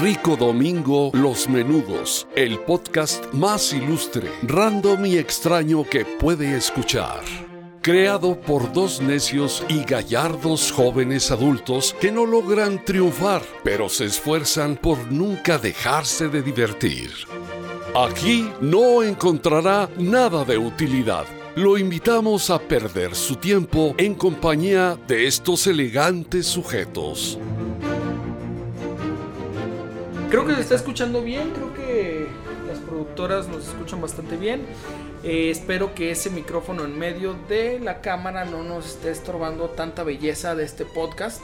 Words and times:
Rico 0.00 0.34
Domingo 0.34 1.10
Los 1.12 1.46
Menudos, 1.46 2.26
el 2.34 2.58
podcast 2.60 3.34
más 3.34 3.74
ilustre, 3.74 4.30
random 4.44 5.04
y 5.04 5.18
extraño 5.18 5.84
que 5.84 6.06
puede 6.06 6.56
escuchar. 6.56 7.20
Creado 7.82 8.40
por 8.40 8.72
dos 8.72 9.02
necios 9.02 9.62
y 9.68 9.84
gallardos 9.84 10.72
jóvenes 10.72 11.30
adultos 11.30 11.94
que 12.00 12.10
no 12.10 12.24
logran 12.24 12.82
triunfar, 12.82 13.42
pero 13.62 13.90
se 13.90 14.06
esfuerzan 14.06 14.76
por 14.76 15.12
nunca 15.12 15.58
dejarse 15.58 16.28
de 16.28 16.40
divertir. 16.40 17.10
Aquí 17.94 18.48
no 18.62 19.02
encontrará 19.02 19.90
nada 19.98 20.46
de 20.46 20.56
utilidad. 20.56 21.26
Lo 21.56 21.76
invitamos 21.76 22.48
a 22.48 22.58
perder 22.58 23.14
su 23.14 23.36
tiempo 23.36 23.94
en 23.98 24.14
compañía 24.14 24.98
de 25.06 25.26
estos 25.26 25.66
elegantes 25.66 26.46
sujetos. 26.46 27.38
Creo 30.30 30.46
que 30.46 30.54
se 30.54 30.60
está 30.60 30.76
escuchando 30.76 31.22
bien, 31.22 31.50
creo 31.50 31.74
que 31.74 32.28
las 32.68 32.78
productoras 32.78 33.48
nos 33.48 33.66
escuchan 33.66 34.00
bastante 34.00 34.36
bien. 34.36 34.64
Eh, 35.24 35.50
espero 35.50 35.92
que 35.92 36.12
ese 36.12 36.30
micrófono 36.30 36.84
en 36.84 36.96
medio 36.96 37.34
de 37.48 37.80
la 37.80 38.00
cámara 38.00 38.44
no 38.44 38.62
nos 38.62 38.86
esté 38.86 39.10
estorbando 39.10 39.70
tanta 39.70 40.04
belleza 40.04 40.54
de 40.54 40.62
este 40.62 40.84
podcast. 40.84 41.42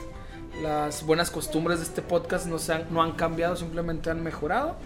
Las 0.62 1.04
buenas 1.04 1.32
costumbres 1.32 1.80
de 1.80 1.84
este 1.86 2.00
podcast 2.00 2.46
no, 2.46 2.60
se 2.60 2.74
han, 2.74 2.86
no 2.90 3.02
han 3.02 3.12
cambiado, 3.12 3.56
simplemente 3.56 4.08
han 4.08 4.22
mejorado. 4.22 4.76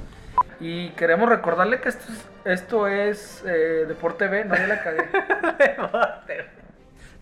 Y 0.61 0.89
queremos 0.93 1.29
recordarle 1.29 1.83
que 1.83 1.91
esto 1.91 2.05
es, 2.11 2.59
esto 2.59 2.89
es 2.89 3.43
eh, 3.47 3.85
Deporte 3.87 4.29
B, 4.29 4.47
no 4.47 4.55
la 4.55 4.83
cagué. 4.83 5.09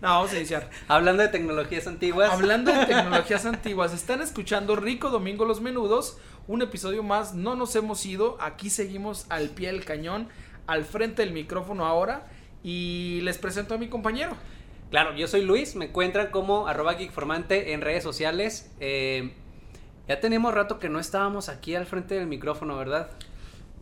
No, 0.01 0.07
vamos 0.07 0.31
a 0.31 0.37
iniciar. 0.37 0.69
Hablando 0.87 1.23
de 1.23 1.27
tecnologías 1.27 1.85
antiguas. 1.85 2.31
Hablando 2.31 2.71
de 2.71 2.85
tecnologías 2.85 3.45
antiguas, 3.45 3.93
están 3.93 4.21
escuchando 4.21 4.77
Rico 4.77 5.09
Domingo 5.09 5.43
Los 5.43 5.59
Menudos, 5.59 6.17
un 6.49 6.63
episodio 6.63 7.03
más, 7.03 7.35
no 7.35 7.55
nos 7.55 7.75
hemos 7.75 8.03
ido, 8.07 8.35
aquí 8.41 8.71
seguimos 8.71 9.27
al 9.29 9.49
pie 9.49 9.71
del 9.71 9.85
cañón, 9.85 10.27
al 10.65 10.83
frente 10.83 11.21
del 11.21 11.31
micrófono 11.31 11.85
ahora, 11.85 12.27
y 12.63 13.19
les 13.21 13.37
presento 13.37 13.75
a 13.75 13.77
mi 13.77 13.87
compañero. 13.87 14.31
Claro, 14.89 15.15
yo 15.15 15.27
soy 15.27 15.43
Luis, 15.45 15.75
me 15.75 15.85
encuentran 15.85 16.31
como 16.31 16.67
arroba 16.67 16.95
geekformante 16.95 17.73
en 17.73 17.81
redes 17.81 18.01
sociales. 18.01 18.71
Eh, 18.79 19.35
ya 20.07 20.19
tenemos 20.19 20.51
rato 20.51 20.79
que 20.79 20.89
no 20.89 20.99
estábamos 20.99 21.49
aquí 21.49 21.75
al 21.75 21.85
frente 21.85 22.15
del 22.15 22.25
micrófono, 22.25 22.75
¿verdad? 22.77 23.11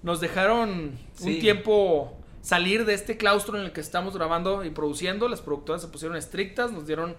Nos 0.04 0.20
dejaron 0.20 0.92
Sí. 1.14 1.36
un 1.36 1.40
tiempo 1.40 2.18
salir 2.42 2.86
de 2.86 2.96
este 2.96 3.16
claustro 3.16 3.58
en 3.58 3.64
el 3.64 3.72
que 3.72 3.80
estamos 3.80 4.14
grabando 4.18 4.66
y 4.66 4.72
produciendo. 4.72 5.30
Las 5.30 5.40
productoras 5.40 5.82
se 5.82 5.88
pusieron 5.88 6.18
estrictas, 6.18 6.74
nos 6.74 6.86
dieron 6.86 7.16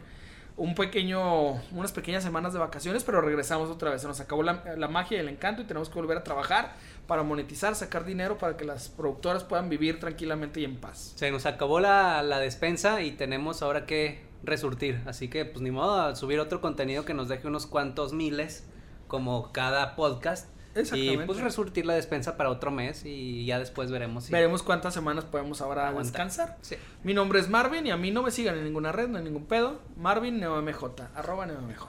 un 0.59 0.75
pequeño, 0.75 1.53
unas 1.73 1.93
pequeñas 1.93 2.25
semanas 2.25 2.53
de 2.53 2.59
vacaciones, 2.59 3.05
pero 3.05 3.21
regresamos 3.21 3.71
otra 3.71 3.91
vez. 3.91 4.03
Se 4.03 4.09
nos 4.09 4.21
acabó 4.21 4.43
la, 4.43 4.63
la 4.77 4.89
magia 4.89 5.17
y 5.17 5.21
el 5.21 5.29
encanto 5.29 5.63
y 5.63 5.65
tenemos 5.65 5.89
que 5.89 5.95
volver 5.95 6.19
a 6.19 6.25
trabajar 6.25 6.75
para 7.07 7.23
monetizar, 7.23 7.75
sacar 7.77 8.05
dinero 8.05 8.39
para 8.39 8.57
que 8.57 8.65
las 8.65 8.89
productoras 8.89 9.45
puedan 9.45 9.69
vivir 9.69 10.01
tranquilamente 10.01 10.61
y 10.61 10.65
en 10.65 10.77
paz. 10.77 11.13
Se 11.15 11.31
nos 11.31 11.47
acabó 11.47 11.79
la, 11.79 12.23
la 12.25 12.41
despensa 12.41 13.01
y 13.03 13.13
tenemos 13.13 13.63
ahora 13.63 13.87
que 13.87 14.27
resurtir. 14.43 15.01
Así 15.07 15.29
que, 15.29 15.45
pues 15.45 15.63
ni 15.63 15.71
modo, 15.71 16.15
subir 16.17 16.41
otro 16.41 16.61
contenido 16.61 17.05
que 17.05 17.15
nos 17.15 17.29
deje 17.29 17.47
unos 17.47 17.67
cuantos 17.67 18.13
miles, 18.13 18.67
como 19.07 19.53
cada 19.53 19.95
podcast. 19.95 20.49
Y 20.95 21.17
pues 21.19 21.41
resurtir 21.41 21.87
la 21.87 21.95
despensa 21.95 22.37
para 22.37 22.51
otro 22.51 22.71
mes 22.71 23.05
y 23.05 23.45
ya 23.47 23.59
después 23.59 23.91
veremos 23.91 24.25
si. 24.25 24.33
Veremos 24.33 24.63
cuántas 24.63 24.95
semanas 24.95 25.25
podemos 25.25 25.61
ahora 25.61 25.89
Aguanta. 25.89 26.11
descansar. 26.11 26.57
Sí. 26.61 26.77
Mi 27.03 27.15
nombre 27.15 27.41
es 27.41 27.49
Marvin 27.49 27.87
y 27.87 27.91
a 27.91 27.97
mí 27.97 28.11
no 28.11 28.23
me 28.23 28.31
sigan 28.31 28.57
en 28.57 28.65
ninguna 28.65 28.93
red, 28.93 29.09
no 29.09 29.19
hay 29.19 29.25
ningún 29.25 29.47
pedo. 29.47 29.81
Marvin 29.97 30.39
NeoMJ, 30.39 30.85
arroba 31.15 31.47
NeoMJ. 31.47 31.85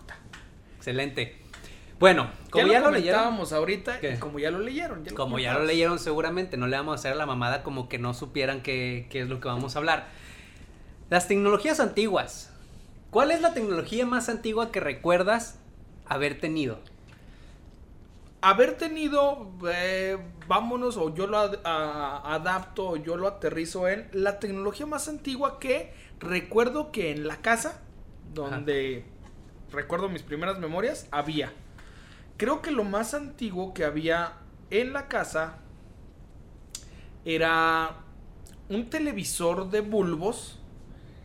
Excelente. 0.77 1.38
Bueno, 1.99 2.31
como 2.49 2.67
ya, 2.67 2.80
lo 2.80 2.91
leyeron. 2.91 3.36
como 4.19 4.39
ya 4.39 4.52
lo 4.52 4.59
leyeron. 4.59 5.03
ya 5.03 5.14
Como 5.14 5.38
ya 5.38 5.53
lo 5.53 5.66
leyeron 5.66 5.99
seguramente, 5.99 6.55
no 6.55 6.67
le 6.67 6.77
vamos 6.77 6.93
a 6.93 6.95
hacer 6.95 7.11
a 7.11 7.16
la 7.16 7.25
mamada 7.25 7.61
como 7.61 7.89
que 7.89 7.99
no 7.99 8.14
supieran 8.14 8.61
qué, 8.61 9.08
qué 9.09 9.21
es 9.21 9.27
lo 9.27 9.41
que 9.41 9.49
vamos 9.49 9.75
a 9.75 9.80
hablar. 9.80 10.08
Las 11.09 11.27
tecnologías 11.27 11.81
antiguas. 11.81 12.54
¿Cuál 13.09 13.31
es 13.31 13.42
la 13.42 13.54
tecnología 13.54 14.05
más 14.05 14.30
antigua 14.30 14.71
que 14.71 14.80
recuerdas 14.80 15.59
haber 16.05 16.39
tenido? 16.39 16.80
Haber 18.42 18.77
tenido, 18.77 19.52
eh, 19.70 20.17
vámonos, 20.48 20.95
o 20.95 21.14
yo 21.14 21.27
lo 21.27 21.38
ad- 21.38 21.60
a- 21.66 22.33
adapto, 22.36 22.89
o 22.92 22.95
yo 22.95 23.17
lo 23.17 23.27
aterrizo 23.27 23.88
en 23.89 24.08
la 24.14 24.39
tecnología 24.39 24.86
más 24.86 25.10
antigua 25.10 25.60
que 25.60 25.94
recuerdo 26.20 26.92
que 26.94 27.11
en 27.11 27.28
la 27.28 27.38
casa, 27.42 27.82
donde 28.33 29.04
recuerdo 29.72 30.08
mis 30.08 30.23
primeras 30.23 30.58
memorias, 30.58 31.08
había. 31.11 31.52
Creo 32.38 32.61
que 32.61 32.72
lo 32.72 32.86
más 32.86 33.14
antiguo 33.14 33.73
que 33.73 33.83
había 33.83 34.33
en 34.70 34.94
la 34.94 35.10
casa 35.10 35.58
era 37.26 37.98
un 38.70 38.89
televisor 38.89 39.70
de 39.70 39.82
bulbos 39.82 40.60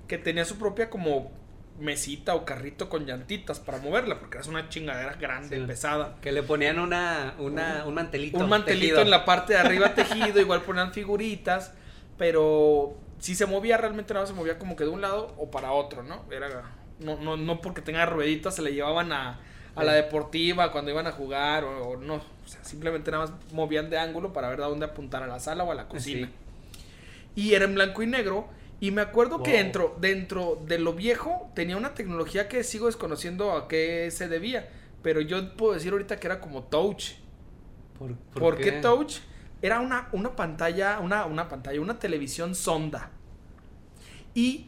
que 0.08 0.18
tenía 0.18 0.44
su 0.44 0.58
propia 0.58 0.90
como 0.90 1.30
mesita 1.78 2.34
o 2.34 2.44
carrito 2.44 2.88
con 2.88 3.04
llantitas 3.06 3.58
para 3.60 3.78
moverla, 3.78 4.20
porque 4.20 4.38
era 4.38 4.48
una 4.48 4.68
chingadera 4.68 5.14
grande, 5.14 5.58
Sí. 5.58 5.64
pesada. 5.66 6.16
Que 6.20 6.30
le 6.32 6.42
ponían 6.42 6.78
una, 6.78 7.34
una, 7.38 7.84
un 7.86 7.94
mantelito. 7.94 8.38
Un 8.38 8.48
mantelito 8.48 8.80
tejido. 8.96 9.00
en 9.02 9.10
la 9.10 9.24
parte 9.24 9.54
de 9.54 9.58
arriba 9.58 9.94
tejido, 9.94 10.40
igual 10.40 10.62
ponían 10.62 10.92
figuritas, 10.92 11.72
pero 12.16 12.96
si 13.18 13.34
se 13.34 13.46
movía 13.46 13.76
realmente 13.76 14.14
nada 14.14 14.26
se 14.26 14.32
movía 14.34 14.58
como 14.58 14.76
que 14.76 14.84
de 14.84 14.90
un 14.90 15.00
lado 15.00 15.34
o 15.38 15.50
para 15.50 15.72
otro, 15.72 16.02
¿no? 16.02 16.24
Era 16.30 16.48
no 17.00 17.16
no 17.16 17.36
no 17.36 17.60
porque 17.60 17.82
tenga 17.82 18.06
rueditas 18.06 18.54
se 18.54 18.62
le 18.62 18.72
llevaban 18.72 19.10
a, 19.12 19.40
a 19.74 19.82
la 19.82 19.92
deportiva 19.94 20.70
cuando 20.70 20.92
iban 20.92 21.06
a 21.08 21.12
jugar 21.12 21.64
o, 21.64 21.88
o 21.88 21.96
no, 21.96 22.16
o 22.16 22.48
sea, 22.48 22.62
simplemente 22.64 23.10
nada 23.10 23.26
más 23.26 23.34
movían 23.52 23.90
de 23.90 23.98
ángulo 23.98 24.32
para 24.32 24.48
ver 24.48 24.60
a 24.60 24.66
dónde 24.66 24.86
apuntar 24.86 25.22
a 25.24 25.26
la 25.26 25.40
sala 25.40 25.64
o 25.64 25.72
a 25.72 25.74
la 25.74 25.88
cocina. 25.88 26.30
Y 27.34 27.54
era 27.54 27.64
en 27.64 27.74
blanco 27.74 28.02
y 28.02 28.06
negro. 28.06 28.48
Y 28.80 28.90
me 28.90 29.00
acuerdo 29.00 29.42
que 29.42 29.52
dentro, 29.52 29.96
dentro 30.00 30.62
de 30.66 30.78
lo 30.78 30.92
viejo 30.92 31.50
tenía 31.54 31.76
una 31.76 31.94
tecnología 31.94 32.48
que 32.48 32.64
sigo 32.64 32.86
desconociendo 32.86 33.52
a 33.52 33.68
qué 33.68 34.10
se 34.10 34.28
debía. 34.28 34.68
Pero 35.02 35.20
yo 35.20 35.54
puedo 35.56 35.74
decir 35.74 35.92
ahorita 35.92 36.18
que 36.18 36.26
era 36.26 36.40
como 36.40 36.64
touch. 36.64 37.12
¿Por, 37.98 38.14
¿Por, 38.16 38.56
qué? 38.58 38.72
touch? 38.72 39.18
Era 39.62 39.80
una, 39.80 40.08
una 40.12 40.34
pantalla, 40.36 40.98
una, 41.00 41.24
una 41.26 41.48
pantalla, 41.48 41.80
una 41.80 41.98
televisión 41.98 42.54
sonda. 42.54 43.10
Y 44.34 44.66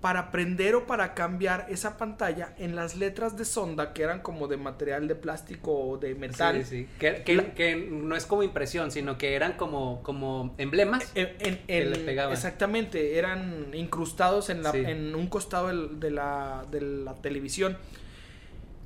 para 0.00 0.30
prender 0.30 0.76
o 0.76 0.86
para 0.86 1.12
cambiar 1.14 1.66
esa 1.70 1.96
pantalla, 1.96 2.54
en 2.58 2.76
las 2.76 2.94
letras 2.96 3.36
de 3.36 3.44
sonda, 3.44 3.92
que 3.92 4.04
eran 4.04 4.20
como 4.20 4.46
de 4.46 4.56
material 4.56 5.08
de 5.08 5.16
plástico 5.16 5.72
o 5.76 5.98
de 5.98 6.14
metal, 6.14 6.64
Sí, 6.64 6.84
sí. 6.84 6.88
Que, 7.00 7.24
que- 7.24 7.34
La- 7.34 7.54
que 7.54 7.74
no 7.90 8.14
es 8.14 8.24
como 8.24 8.44
impresión, 8.44 8.92
sino 8.92 9.18
que 9.18 9.34
eran 9.34 9.54
como, 9.54 10.00
como 10.04 10.54
emblemas. 10.56 11.10
en- 11.16 11.30
en- 11.40 11.92
Que 11.92 11.98
pegaban. 12.04 12.32
exactamente, 12.32 13.18
eran 13.18 13.74
incrustados 13.74 14.50
en, 14.50 14.62
la, 14.62 14.70
Sí. 14.70 14.78
en 14.86 15.16
un 15.16 15.26
costado 15.26 15.66
de, 15.66 16.10
la, 16.12 16.64
de 16.70 16.80
la 16.80 17.14
televisión. 17.16 17.76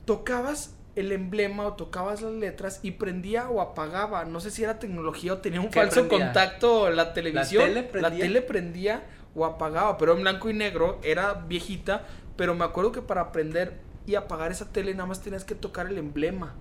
Tocabas 0.07 0.75
el 0.97 1.13
emblema 1.13 1.67
o 1.67 1.73
tocabas 1.75 2.21
las 2.23 2.33
letras 2.33 2.81
y 2.83 2.93
prendía 2.93 3.49
o 3.49 3.61
apagaba. 3.61 4.25
No 4.25 4.41
sé 4.41 4.51
si 4.51 4.63
era 4.65 4.79
tecnología 4.79 5.35
o 5.35 5.39
tenía 5.39 5.61
un 5.61 5.69
¿Qué 5.69 5.81
falso 5.81 6.07
prendía? 6.09 6.27
contacto 6.27 6.91
la 6.91 7.15
televisión. 7.15 7.65
tele 7.65 7.83
prendía? 7.83 8.11
La 8.11 8.17
tele 8.17 8.43
prendía 8.43 9.03
o 9.35 9.45
apagaba, 9.45 9.97
pero 9.99 10.13
en 10.15 10.23
blanco 10.23 10.51
y 10.51 10.55
negro, 10.55 10.99
era 11.03 11.35
viejita, 11.35 12.07
pero 12.37 12.55
me 12.55 12.65
acuerdo 12.65 12.93
que 12.93 13.03
para 13.03 13.33
prender 13.33 13.81
y 14.07 14.15
apagar 14.17 14.51
esa 14.53 14.73
tele 14.73 14.93
nada 14.95 15.07
más 15.07 15.21
tenías 15.23 15.45
que 15.45 15.55
tocar 15.55 15.87
el 15.87 15.99
emblema. 15.99 16.55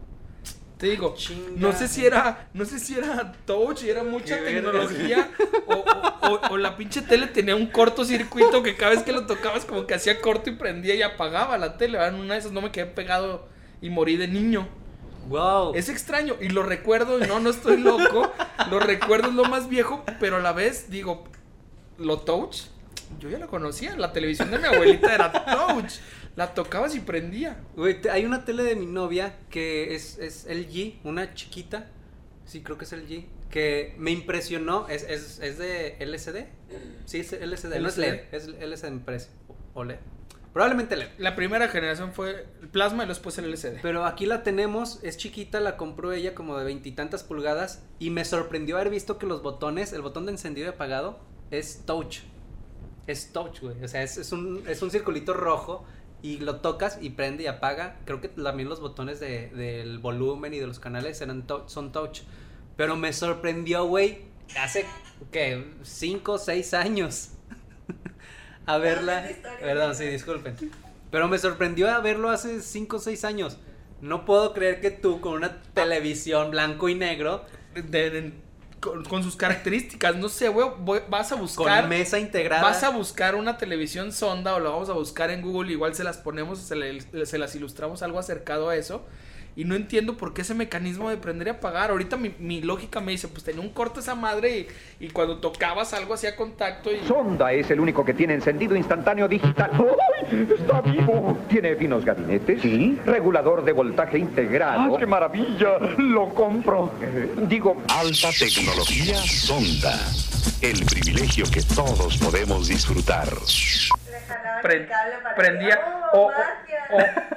Te 0.78 0.88
digo, 0.88 1.14
Chinga. 1.16 1.52
no 1.58 1.74
sé 1.74 1.88
si 1.88 2.04
era, 2.06 2.50
no 2.56 2.66
sé 2.66 2.80
si 2.80 2.98
era 2.98 3.34
touch 3.46 3.84
y 3.84 3.90
era 3.92 4.04
mucha 4.04 4.40
Qué 4.40 4.46
tecnología 4.46 5.30
o, 5.68 5.74
o- 5.76 6.28
o- 6.34 6.40
o 6.54 6.58
la 6.58 6.76
pinche 6.76 7.04
tele 7.04 7.28
tenía 7.28 7.56
un 7.56 7.68
cortocircuito 7.68 8.64
que 8.64 8.76
cada 8.76 8.92
vez 8.92 9.04
que 9.04 9.12
lo 9.12 9.28
tocabas 9.28 9.66
como 9.66 9.86
que 9.86 9.94
hacía 9.94 10.20
corto 10.22 10.50
y 10.50 10.54
prendía 10.56 10.96
y 10.96 11.04
apagaba 11.04 11.60
la 11.60 11.78
tele. 11.78 12.04
En 12.04 12.16
una 12.16 12.34
de 12.34 12.40
esas 12.40 12.52
no 12.52 12.62
me 12.62 12.72
quedé 12.72 12.88
pegado 12.88 13.48
y 13.80 13.92
morí 13.92 14.18
de 14.18 14.28
niño. 14.28 14.68
Wow. 15.28 15.74
Es 15.76 15.88
extraño 15.88 16.36
y 16.42 16.50
lo 16.50 16.64
recuerdo 16.64 17.24
y 17.24 17.28
no, 17.28 17.40
no 17.40 17.52
estoy 17.52 17.78
loco. 17.78 18.32
lo 18.72 18.80
recuerdo 18.80 19.30
es 19.30 19.36
lo 19.36 19.46
más 19.46 19.70
viejo, 19.70 20.04
pero 20.20 20.38
a 20.38 20.40
la 20.40 20.52
vez 20.52 20.90
digo, 20.90 21.26
lo 22.02 22.20
touch, 22.20 22.64
yo 23.20 23.30
ya 23.30 23.38
lo 23.38 23.48
conocía. 23.48 23.96
La 23.96 24.14
televisión 24.14 24.52
de 24.52 24.58
mi 24.58 24.66
abuelita 24.66 25.14
era 25.14 25.32
touch. 25.46 25.94
La 26.36 26.54
tocabas 26.54 26.96
y 26.96 27.02
prendía. 27.02 27.62
Güey, 27.76 28.00
hay 28.10 28.26
una 28.26 28.46
tele 28.46 28.64
de 28.64 28.76
mi 28.76 28.86
novia 28.86 29.38
que 29.50 29.96
es, 29.96 30.18
es 30.18 30.46
LG, 30.46 31.06
una 31.06 31.34
chiquita. 31.34 31.88
Sí, 32.46 32.62
creo 32.62 32.78
que 32.78 32.86
es 32.86 32.92
LG. 32.94 33.26
Que 33.50 33.96
me 33.98 34.12
impresionó. 34.12 34.88
Es, 34.88 35.04
es, 35.04 35.40
es 35.40 35.58
de 35.58 35.98
LCD. 36.00 36.48
Sí, 37.06 37.20
es 37.20 37.34
LCD. 37.34 37.80
No 37.80 37.90
es. 37.90 37.98
LED. 37.98 38.22
Es 38.32 38.48
LCD 38.48 38.92
me 38.92 39.00
parece. 39.02 39.30
O 39.74 39.84
LED. 39.84 39.98
Probablemente 40.54 40.96
LED. 40.96 41.08
La 41.18 41.36
primera 41.36 41.68
generación 41.70 42.14
fue 42.14 42.46
el 42.62 42.68
plasma 42.70 43.04
y 43.06 43.08
después 43.08 43.38
el 43.38 43.46
LCD. 43.46 43.80
Pero 43.82 44.06
aquí 44.06 44.26
la 44.26 44.44
tenemos, 44.44 45.00
es 45.02 45.16
chiquita, 45.16 45.62
la 45.62 45.78
compró 45.78 46.12
ella 46.12 46.36
como 46.36 46.58
de 46.58 46.66
veintitantas 46.66 47.24
pulgadas 47.24 47.84
y 48.00 48.10
me 48.10 48.26
sorprendió 48.26 48.76
haber 48.76 48.90
visto 48.90 49.18
que 49.18 49.26
los 49.26 49.42
botones, 49.44 49.94
el 49.94 50.02
botón 50.02 50.26
de 50.26 50.34
encendido 50.34 50.68
y 50.68 50.72
apagado 50.72 51.20
es 51.52 51.84
touch. 51.86 52.20
Es 53.08 53.32
touch, 53.34 53.60
güey. 53.62 53.84
O 53.84 53.88
sea, 53.88 54.04
es, 54.04 54.18
es 54.18 54.32
un, 54.32 54.64
es 54.68 54.82
un 54.82 54.92
circulito 54.92 55.34
rojo 55.34 55.86
y 56.22 56.38
lo 56.38 56.58
tocas 56.58 56.98
y 57.02 57.12
prende 57.12 57.44
y 57.44 57.48
apaga. 57.48 57.98
Creo 58.06 58.22
que 58.22 58.30
también 58.30 58.70
los 58.70 58.80
botones 58.80 59.20
de, 59.20 59.50
del 59.50 60.00
volumen 60.00 60.54
y 60.54 60.60
de 60.60 60.68
los 60.68 60.80
canales 60.80 61.20
eran 61.22 61.46
tou- 61.48 61.68
son 61.68 61.92
touch. 61.92 62.22
Pero 62.78 62.96
me 62.96 63.12
sorprendió, 63.14 63.86
güey, 63.86 64.20
hace, 64.60 64.86
¿qué? 65.32 65.66
Cinco 65.84 66.34
o 66.34 66.38
seis 66.38 66.74
años. 66.74 67.32
a 68.66 68.78
verla. 68.78 69.28
Perdón, 69.60 69.96
sí, 69.96 70.06
disculpen. 70.06 70.56
Pero 71.10 71.28
me 71.28 71.38
sorprendió 71.38 71.90
a 71.90 72.00
verlo 72.00 72.30
hace 72.30 72.62
cinco 72.62 72.98
o 72.98 73.00
seis 73.00 73.26
años. 73.26 73.58
No 74.00 74.26
puedo 74.26 74.54
creer 74.54 74.80
que 74.82 74.90
tú 74.92 75.20
con 75.22 75.34
una 75.34 75.62
televisión 75.74 76.52
blanco 76.52 76.88
y 76.90 76.96
negro, 76.96 77.46
De- 77.76 78.10
de- 78.10 78.34
con, 78.82 79.06
con 79.06 79.24
sus 79.24 79.36
características, 79.38 80.16
no 80.18 80.28
sé, 80.28 80.50
güey, 80.50 80.68
vas 81.10 81.32
a 81.32 81.36
buscar... 81.36 81.82
con 81.82 81.90
mesa 81.90 82.20
integrada. 82.20 82.62
Vas 82.64 82.84
a 82.84 82.90
buscar 82.90 83.36
una 83.36 83.58
televisión 83.58 84.12
sonda 84.12 84.56
o 84.56 84.60
lo 84.60 84.72
vamos 84.74 84.90
a 84.90 84.94
buscar 84.94 85.30
en 85.32 85.42
Google, 85.42 85.72
igual 85.72 85.96
se 85.96 86.04
las 86.04 86.18
ponemos, 86.18 86.60
se, 86.60 86.76
le- 86.76 87.26
se 87.26 87.38
las 87.38 87.56
ilustramos 87.56 88.02
algo 88.02 88.20
acercado 88.20 88.70
a 88.70 88.76
eso. 88.76 89.06
Y 89.56 89.66
no 89.66 89.76
entiendo 89.76 90.16
por 90.18 90.34
qué 90.34 90.42
ese 90.42 90.54
mecanismo 90.54 91.10
de 91.10 91.18
prender 91.18 91.48
y 91.48 91.50
apagar. 91.52 91.92
Ahorita 91.92 92.18
mi, 92.18 92.34
mi 92.40 92.62
lógica 92.62 93.02
me 93.02 93.12
dice, 93.12 93.28
pues 93.28 93.44
tenía 93.44 93.62
un 93.62 93.70
corte 93.70 94.00
esa 94.00 94.16
madre 94.16 94.68
y, 95.00 95.06
y 95.06 95.10
cuando 95.10 95.38
tocabas 95.40 95.94
algo 95.94 96.14
hacía 96.14 96.36
contacto 96.36 96.92
y... 96.92 97.06
Sonda 97.08 97.52
es 97.52 97.70
el 97.72 97.80
único 97.80 98.06
que 98.06 98.14
tiene 98.14 98.34
encendido 98.34 98.76
instantáneo 98.76 99.28
digital. 99.28 99.72
¡Ay! 100.32 100.48
¡Está 100.58 100.82
vivo! 100.82 101.38
Tiene 101.50 101.76
finos 101.76 102.06
gabinetes. 102.06 102.62
Sí. 102.62 102.98
Regulador 103.06 103.64
de 103.66 103.72
voltaje 103.74 104.18
integrado. 104.18 104.98
¡Qué 104.98 105.06
maravilla! 105.06 105.78
Lo 105.98 106.30
compro. 106.30 106.92
digo, 107.48 107.82
Alta 107.90 108.30
tecnología 108.38 109.18
Sonda. 109.18 110.00
El 110.62 110.86
privilegio 110.86 111.46
que 111.52 111.62
todos 111.62 112.18
podemos 112.18 112.68
disfrutar. 112.68 113.28
Le 114.12 114.20
jalaban 114.20 114.62
Pre- 114.62 114.76
el 114.78 114.88
cable 114.88 115.14
para 115.24 115.36
prendía 115.36 115.76
que- 115.76 116.18
o, 116.18 116.22
¡Oh, 116.22 116.26
o- 116.26 116.32
magia! 116.32 116.88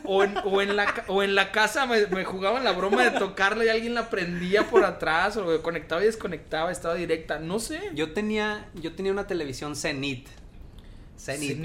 o- 0.05 0.17
o 0.17 0.25
en, 0.25 0.35
o 0.45 0.63
en 0.63 0.77
la, 0.77 0.87
ca- 0.87 1.05
o 1.09 1.23
en 1.23 1.35
la 1.35 1.53
casa 1.53 1.87
me, 1.87 2.07
me 2.09 2.25
jugaban 2.25 2.65
la 2.65 2.73
broma 2.73 3.05
de 3.05 3.13
tocarla 3.13 3.65
y 3.65 3.69
alguien 3.69 3.95
la 3.95 4.11
prendía 4.11 4.65
por 4.65 4.85
atrás 4.85 5.37
o 5.37 5.63
conectaba 5.63 6.03
y 6.03 6.07
desconectaba, 6.07 6.71
estaba 6.73 6.95
directa, 6.95 7.39
no 7.39 7.59
sé. 7.61 7.81
Yo 7.95 8.13
tenía, 8.13 8.69
yo 8.75 8.95
tenía 8.95 9.13
una 9.13 9.27
televisión. 9.27 9.77
Zenith. 9.77 10.29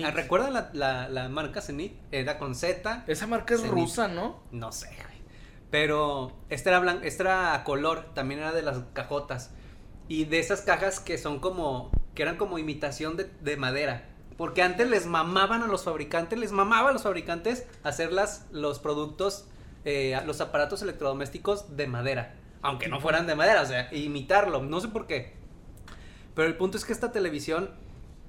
Ah, 0.06 0.12
¿Recuerdan 0.12 0.54
la, 0.54 0.70
la, 0.74 1.10
la 1.10 1.28
marca 1.30 1.62
Zenith? 1.62 1.94
Era 2.12 2.38
con 2.38 2.56
Z. 2.56 3.04
Esa 3.08 3.28
marca 3.28 3.56
es 3.56 3.62
Zenith. 3.62 3.74
rusa, 3.76 4.08
¿no? 4.08 4.40
No 4.52 4.72
sé, 4.72 4.88
güey. 4.88 5.20
Pero 5.72 6.32
esta 6.50 6.70
era, 6.70 6.80
blan- 6.82 7.02
esta 7.04 7.24
era 7.24 7.54
a 7.56 7.64
color, 7.64 8.14
también 8.14 8.40
era 8.40 8.54
de 8.54 8.62
las 8.62 8.78
cajotas. 8.94 9.52
Y 10.08 10.26
de 10.26 10.40
esas 10.40 10.62
cajas 10.62 11.00
que 11.00 11.18
son 11.18 11.40
como, 11.40 11.92
que 12.16 12.22
eran 12.24 12.38
como 12.38 12.58
imitación 12.58 13.18
de, 13.18 13.26
de 13.42 13.58
madera. 13.58 14.04
Porque 14.40 14.62
antes 14.62 14.90
les 14.90 15.06
mamaban 15.06 15.64
a 15.64 15.68
los 15.68 15.84
fabricantes, 15.84 16.40
les 16.40 16.54
mamaba 16.54 16.92
a 16.92 16.94
los 16.94 17.04
fabricantes 17.04 17.68
hacer 17.84 18.14
las, 18.14 18.48
los 18.54 18.80
productos, 18.80 19.50
eh, 19.84 20.18
los 20.26 20.40
aparatos 20.40 20.82
electrodomésticos 20.82 21.76
de 21.76 21.88
madera. 21.88 22.36
Aunque 22.62 22.88
no 22.88 23.02
fueran 23.02 23.28
de 23.28 23.36
madera, 23.36 23.64
o 23.64 23.66
sea, 23.66 23.94
imitarlo, 23.94 24.64
no 24.64 24.80
sé 24.80 24.88
por 24.88 25.08
qué. 25.08 25.34
Pero 26.36 26.48
el 26.48 26.56
punto 26.56 26.78
es 26.78 26.86
que 26.86 26.94
esta 26.94 27.12
televisión 27.12 27.72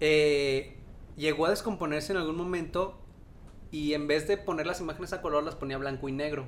eh, 0.01 0.77
llegó 1.17 1.47
a 1.47 1.51
descomponerse 1.51 2.11
en 2.11 2.19
algún 2.19 2.37
momento 2.37 2.99
y 3.71 3.95
en 3.95 4.09
vez 4.09 4.27
de 4.27 4.37
poner 4.37 4.67
las 4.67 4.81
imágenes 4.81 5.13
a 5.13 5.23
color 5.23 5.45
las 5.45 5.55
ponía 5.55 5.79
blanco 5.79 6.09
y 6.09 6.13
negro. 6.13 6.47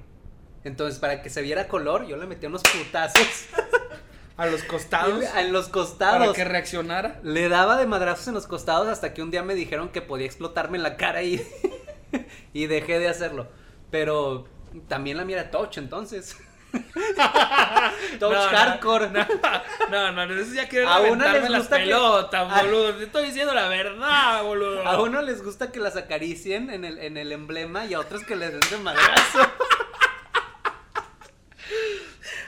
Entonces, 0.65 0.99
para 0.99 1.23
que 1.23 1.31
se 1.31 1.41
viera 1.41 1.69
color, 1.69 2.09
yo 2.09 2.17
le 2.17 2.27
metía 2.27 2.49
unos 2.49 2.65
putazos 2.65 3.47
A 4.43 4.47
los 4.47 4.65
costados. 4.65 5.25
en 5.37 5.53
los 5.53 5.67
para 5.69 5.73
costados. 5.73 6.35
que 6.37 6.45
reaccionara. 6.45 7.21
Le 7.23 7.49
daba 7.49 7.77
de 7.77 7.87
madrazos 7.87 8.27
en 8.29 8.35
los 8.35 8.47
costados 8.47 8.89
hasta 8.89 9.15
que 9.15 9.23
un 9.23 9.31
día 9.31 9.43
me 9.43 9.55
dijeron 9.55 9.91
que 9.91 10.03
podía 10.03 10.27
explotarme 10.27 10.77
en 10.79 10.83
la 10.83 10.97
cara 10.97 11.23
y, 11.23 11.41
y 12.53 12.67
dejé 12.67 12.99
de 12.99 13.09
hacerlo. 13.09 13.47
Pero 13.91 14.47
también 14.89 15.17
la 15.17 15.25
mía 15.25 15.41
era 15.41 15.51
touch 15.51 15.79
entonces. 15.79 16.37
touch 18.19 18.33
No, 18.33 18.41
hardcore. 18.43 19.11
No, 19.11 19.27
no, 20.13 20.27
no, 20.27 20.43
ya 20.55 20.69
quiere 20.69 20.87
A 20.87 20.99
reventarme 20.99 21.51
les 21.51 21.59
gusta 21.59 21.77
que- 21.77 21.85
pelotas, 21.85 22.63
boludo. 22.63 22.95
Te 22.95 23.05
estoy 23.05 23.27
diciendo 23.27 23.55
la 23.55 23.69
verdad, 23.69 24.43
boludo. 24.43 24.87
A 24.87 25.01
uno 25.01 25.23
les 25.23 25.45
gusta 25.45 25.71
que 25.71 25.79
las 25.79 25.97
acaricien 25.97 26.71
en 26.71 26.85
el, 26.85 26.99
en 26.99 27.17
el 27.17 27.31
emblema 27.33 27.85
y 27.87 27.95
a 27.95 28.01
otros 28.01 28.25
que 28.25 28.35
les 28.37 28.51
den 28.51 28.61
de 28.71 28.79
madrazo. 28.79 29.39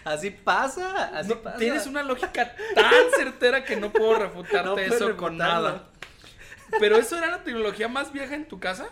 Así 0.05 0.31
pasa, 0.31 1.07
así 1.19 1.31
No, 1.31 1.43
pasa. 1.43 1.59
tienes 1.59 1.87
una 1.87 2.03
lógica 2.03 2.55
tan 2.75 3.11
certera 3.17 3.65
que 3.65 3.77
no 3.77 3.91
puedo 3.91 4.15
refutarte 4.19 4.65
No 4.89 4.95
eso 4.95 5.17
con 5.17 5.37
nada. 5.37 5.89
Pero 6.79 6.97
eso 6.97 7.17
era 7.17 7.29
la 7.29 7.43
tecnología 7.43 7.89
más 7.89 8.13
vieja 8.13 8.35
en 8.35 8.47
tu 8.49 8.59
casa? 8.61 8.89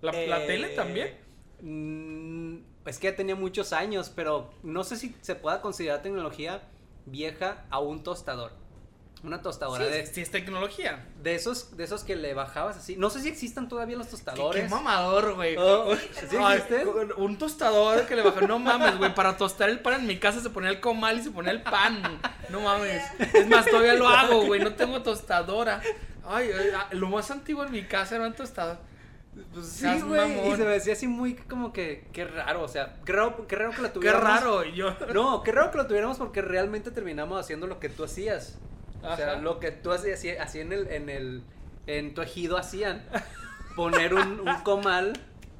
¿La, 0.00 0.12
la 0.12 0.44
Eh, 0.44 0.46
tele 0.46 0.68
también? 0.70 1.18
mm, 1.60 2.58
es 2.86 2.98
que 2.98 3.10
ya 3.10 3.16
tenía 3.16 3.34
muchos 3.34 3.72
años, 3.72 4.10
pero 4.14 4.50
no 4.62 4.84
sé 4.84 4.96
si 4.96 5.16
se 5.22 5.34
pueda 5.34 5.60
considerar 5.60 6.02
tecnología 6.02 6.62
vieja 7.06 7.64
a 7.70 7.78
un 7.80 8.02
tostador. 8.02 8.52
Una 9.24 9.40
tostadora 9.40 9.84
Sí, 9.86 9.90
de, 9.90 10.06
sí 10.06 10.20
es 10.20 10.30
tecnología. 10.30 11.06
de 11.22 11.34
esos 11.34 11.76
de 11.76 11.84
esos 11.84 12.04
que 12.04 12.14
le 12.14 12.34
bajabas 12.34 12.76
así. 12.76 12.94
No 12.96 13.08
sé 13.08 13.20
si 13.20 13.28
existan 13.30 13.68
todavía 13.68 13.96
los 13.96 14.06
Qué, 14.06 14.10
tostadores. 14.12 14.62
qué 14.64 14.68
mamador, 14.68 15.34
güey. 15.34 15.56
Oh, 15.58 15.96
¿sí 15.96 16.36
un 17.16 17.38
tostador 17.38 18.06
que 18.06 18.16
le 18.16 18.22
bajó. 18.22 18.46
No 18.46 18.58
mames, 18.58 18.98
güey. 18.98 19.14
Para 19.14 19.36
tostar 19.36 19.70
el 19.70 19.80
pan 19.80 19.94
en 20.00 20.06
mi 20.06 20.18
casa 20.18 20.40
se 20.40 20.50
ponía 20.50 20.68
el 20.70 20.78
comal 20.80 21.18
y 21.18 21.22
se 21.22 21.30
ponía 21.30 21.52
el 21.52 21.62
pan. 21.62 22.20
No 22.50 22.60
mames. 22.60 23.02
Es 23.32 23.48
más, 23.48 23.64
todavía 23.66 23.94
lo 23.94 24.08
hago, 24.08 24.44
güey. 24.44 24.60
No 24.60 24.74
tengo 24.74 25.02
tostadora. 25.02 25.80
Ay, 26.26 26.50
ay, 26.58 26.68
ah, 26.76 26.88
lo 26.92 27.08
más 27.08 27.30
antiguo 27.30 27.64
en 27.64 27.72
mi 27.72 27.84
casa 27.84 28.16
era 28.16 28.26
un 28.26 28.34
tostador. 28.34 28.78
Pues 29.52 29.66
Sí, 29.66 29.86
güey, 30.02 30.48
y 30.48 30.56
se 30.56 30.64
me 30.64 30.70
decía 30.70 30.92
así 30.92 31.08
muy 31.08 31.34
como 31.34 31.72
que 31.72 32.06
qué 32.12 32.24
raro, 32.24 32.62
o 32.62 32.68
sea, 32.68 32.94
qué 33.04 33.12
raro, 33.12 33.46
qué 33.48 33.56
raro 33.56 33.72
que 33.72 33.82
Qué 33.82 33.88
tuviéramos. 33.88 34.22
raro. 34.28 34.64
y 34.64 34.74
Yo. 34.74 34.94
No, 35.12 35.42
qué 35.42 35.50
raro 35.50 35.70
que 35.72 35.78
lo 35.78 35.86
tuviéramos 35.86 36.18
porque 36.18 36.40
realmente 36.40 36.90
terminamos 36.92 37.40
haciendo 37.40 37.66
lo 37.66 37.80
que 37.80 37.88
tú 37.88 38.04
hacías. 38.04 38.58
O 39.04 39.16
sea, 39.16 39.36
lo 39.36 39.60
que 39.60 39.70
tú 39.70 39.92
hacías 39.92 40.18
así, 40.18 40.30
así 40.30 40.60
en 40.60 40.72
el, 40.72 40.88
en 40.88 41.08
el, 41.08 41.42
en 41.86 42.14
tu 42.14 42.22
ejido 42.22 42.56
hacían. 42.56 43.04
Poner 43.76 44.14
un, 44.14 44.40
un 44.40 44.60
comal 44.62 45.12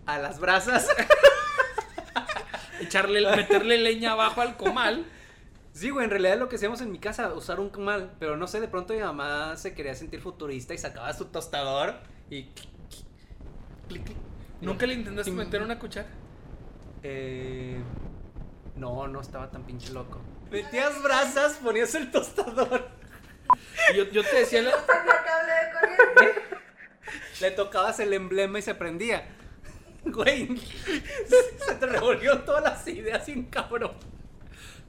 a 0.06 0.18
las 0.18 0.38
brasas. 0.40 0.88
Echarle, 2.80 3.28
meterle 3.36 3.78
leña 3.78 4.12
abajo 4.12 4.40
al 4.40 4.56
comal. 4.56 5.06
Sí, 5.72 5.90
güey, 5.90 6.04
en 6.04 6.10
realidad 6.10 6.38
lo 6.38 6.48
que 6.48 6.56
hacíamos 6.56 6.80
en 6.80 6.92
mi 6.92 6.98
casa, 6.98 7.32
usar 7.34 7.58
un 7.58 7.68
comal. 7.68 8.14
Pero 8.20 8.36
no 8.36 8.46
sé, 8.46 8.60
de 8.60 8.68
pronto 8.68 8.94
mi 8.94 9.00
mamá 9.00 9.56
se 9.56 9.74
quería 9.74 9.94
sentir 9.94 10.20
futurista 10.20 10.72
y 10.74 10.78
sacaba 10.78 11.12
su 11.12 11.26
tostador 11.26 11.94
y... 12.30 12.44
clic, 13.88 14.04
clic. 14.04 14.16
¿Nunca 14.60 14.86
le 14.86 14.94
intentaste 14.94 15.32
meter 15.32 15.62
una 15.62 15.78
cuchara? 15.78 16.08
Eh, 17.02 17.82
no, 18.76 19.08
no 19.08 19.20
estaba 19.20 19.50
tan 19.50 19.64
pinche 19.64 19.92
loco. 19.92 20.20
Metías 20.50 21.02
brasas, 21.02 21.54
ponías 21.54 21.94
el 21.94 22.10
tostador. 22.10 22.88
Y 23.92 23.96
Yo, 23.96 24.04
yo 24.04 24.22
te 24.22 24.36
decía, 24.36 24.62
cable 24.62 25.52
corriente. 25.72 26.40
Le 27.40 27.50
tocabas 27.50 28.00
el 28.00 28.12
emblema 28.12 28.58
y 28.58 28.62
se 28.62 28.74
prendía. 28.74 29.26
Güey, 30.04 30.56
se 30.56 31.74
te 31.74 31.86
revolvió 31.86 32.40
todas 32.40 32.62
las 32.62 32.86
ideas 32.88 33.24
sin 33.24 33.44
cabrón. 33.44 33.92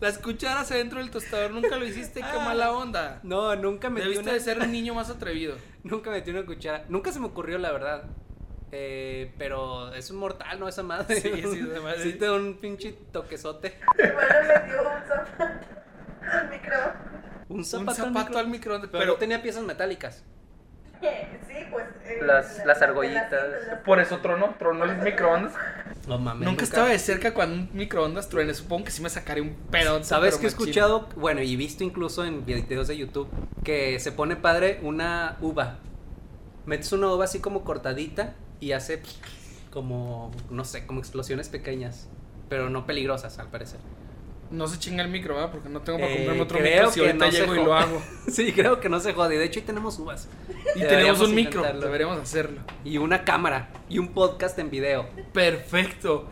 las 0.01 0.17
cucharas 0.17 0.71
adentro 0.71 0.99
del 0.99 1.09
tostador 1.09 1.51
nunca 1.51 1.77
lo 1.77 1.85
hiciste. 1.85 2.19
Qué 2.19 2.37
mala 2.37 2.71
onda. 2.73 3.19
No, 3.23 3.55
nunca 3.55 3.89
metí 3.89 4.03
Debiste 4.03 4.23
una, 4.23 4.33
de 4.33 4.39
ser 4.41 4.59
un 4.59 4.71
niño 4.71 4.93
más 4.93 5.09
atrevido. 5.09 5.55
nunca 5.83 6.09
metí 6.09 6.31
una 6.31 6.45
cuchara. 6.45 6.85
Nunca 6.89 7.11
se 7.11 7.19
me 7.19 7.27
ocurrió, 7.27 7.57
la 7.57 7.71
verdad. 7.71 8.03
Eh, 8.71 9.33
pero 9.37 9.93
es 9.93 10.09
un 10.11 10.17
mortal, 10.17 10.59
¿no? 10.59 10.67
Esa 10.67 10.83
madre. 10.83 11.21
Sí, 11.21 11.31
sí, 11.31 11.67
esa 11.71 11.81
madre. 11.81 12.03
Sí 12.03 12.13
te 12.13 12.25
da 12.25 12.33
un 12.33 12.57
pinche 12.57 12.91
toquesote. 13.11 13.79
Igual 13.97 14.27
le 14.47 14.59
metió 14.59 14.81
un 14.81 15.07
zapato 15.07 15.67
al 16.29 16.49
micrófono. 16.49 17.24
Un 17.49 17.57
Un 17.59 17.65
zapato, 17.65 17.89
al 17.91 17.95
zapato 17.97 18.19
micro- 18.29 18.39
al 18.39 18.47
microondas. 18.47 18.89
Pero, 18.91 18.99
Pero 19.01 19.13
no 19.13 19.19
tenía 19.19 19.41
piezas 19.41 19.63
metálicas. 19.63 20.23
Sí, 21.01 21.07
pues. 21.71 21.85
eh, 22.05 22.19
Las- 22.23 22.65
las 22.65 22.81
argollitas. 22.81 23.31
las- 23.31 23.79
por 23.81 23.99
eso 23.99 24.17
tronó, 24.19 24.55
tronó 24.57 24.85
el 24.85 24.97
microondas. 24.97 25.53
No 26.07 26.17
mames. 26.17 26.47
Nunca 26.47 26.63
estaba 26.63 26.87
de 26.87 26.97
cerca 26.99 27.33
cuando 27.33 27.55
un 27.55 27.69
microondas 27.73 28.29
truene. 28.29 28.53
Supongo 28.53 28.85
que 28.85 28.91
sí 28.91 29.01
me 29.01 29.09
sacaré 29.09 29.41
un 29.41 29.53
pedo. 29.71 30.03
¿Sabes 30.03 30.37
que 30.37 30.45
he 30.45 30.49
escuchado? 30.49 31.07
Bueno, 31.15 31.41
y 31.41 31.55
visto 31.55 31.83
incluso 31.83 32.23
en 32.25 32.45
videos 32.45 32.87
de 32.87 32.97
YouTube 32.97 33.27
que 33.63 33.99
se 33.99 34.11
pone 34.11 34.35
padre 34.35 34.79
una 34.83 35.37
uva. 35.41 35.77
Metes 36.65 36.91
una 36.93 37.07
uva 37.13 37.25
así 37.25 37.39
como 37.39 37.63
cortadita 37.63 38.33
y 38.59 38.71
hace 38.71 39.01
como, 39.71 40.31
no 40.49 40.63
sé, 40.63 40.85
como 40.87 40.99
explosiones 40.99 41.49
pequeñas, 41.49 42.07
pero 42.49 42.69
no 42.69 42.85
peligrosas 42.87 43.37
al 43.39 43.49
parecer. 43.49 43.79
No 44.51 44.67
se 44.67 44.77
chinga 44.79 45.03
el 45.03 45.09
micro, 45.09 45.33
¿verdad? 45.35 45.51
Porque 45.51 45.69
no 45.69 45.81
tengo 45.81 45.97
para 45.99 46.11
Eh, 46.11 46.15
comprarme 46.17 46.41
otro 46.43 46.59
micro. 46.59 46.91
Si 46.91 46.99
ahorita 46.99 47.25
no 47.25 47.31
llego 47.31 47.55
y 47.55 47.63
lo 47.63 47.73
hago. 47.75 48.01
sí, 48.29 48.51
creo 48.53 48.79
que 48.79 48.89
no 48.89 48.99
se 48.99 49.13
jode. 49.13 49.37
De 49.37 49.45
hecho, 49.45 49.59
ahí 49.59 49.65
tenemos 49.65 49.97
uvas. 49.99 50.27
Y 50.75 50.79
tenemos 50.79 51.19
un 51.21 51.33
micro. 51.33 51.61
intentarlo. 51.61 51.85
Deberíamos 51.85 52.19
hacerlo. 52.19 52.61
Y 52.83 52.97
una 52.99 53.23
cámara 53.25 53.69
y 53.89 53.97
un 53.99 54.09
podcast 54.09 54.57
en 54.59 54.69
video. 54.69 55.07
Perfecto. 55.33 56.29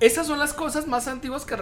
Esas 0.00 0.28
son 0.28 0.38
las 0.38 0.54
cosas 0.54 0.86
más 0.86 1.08
antiguas 1.08 1.44
que, 1.44 1.56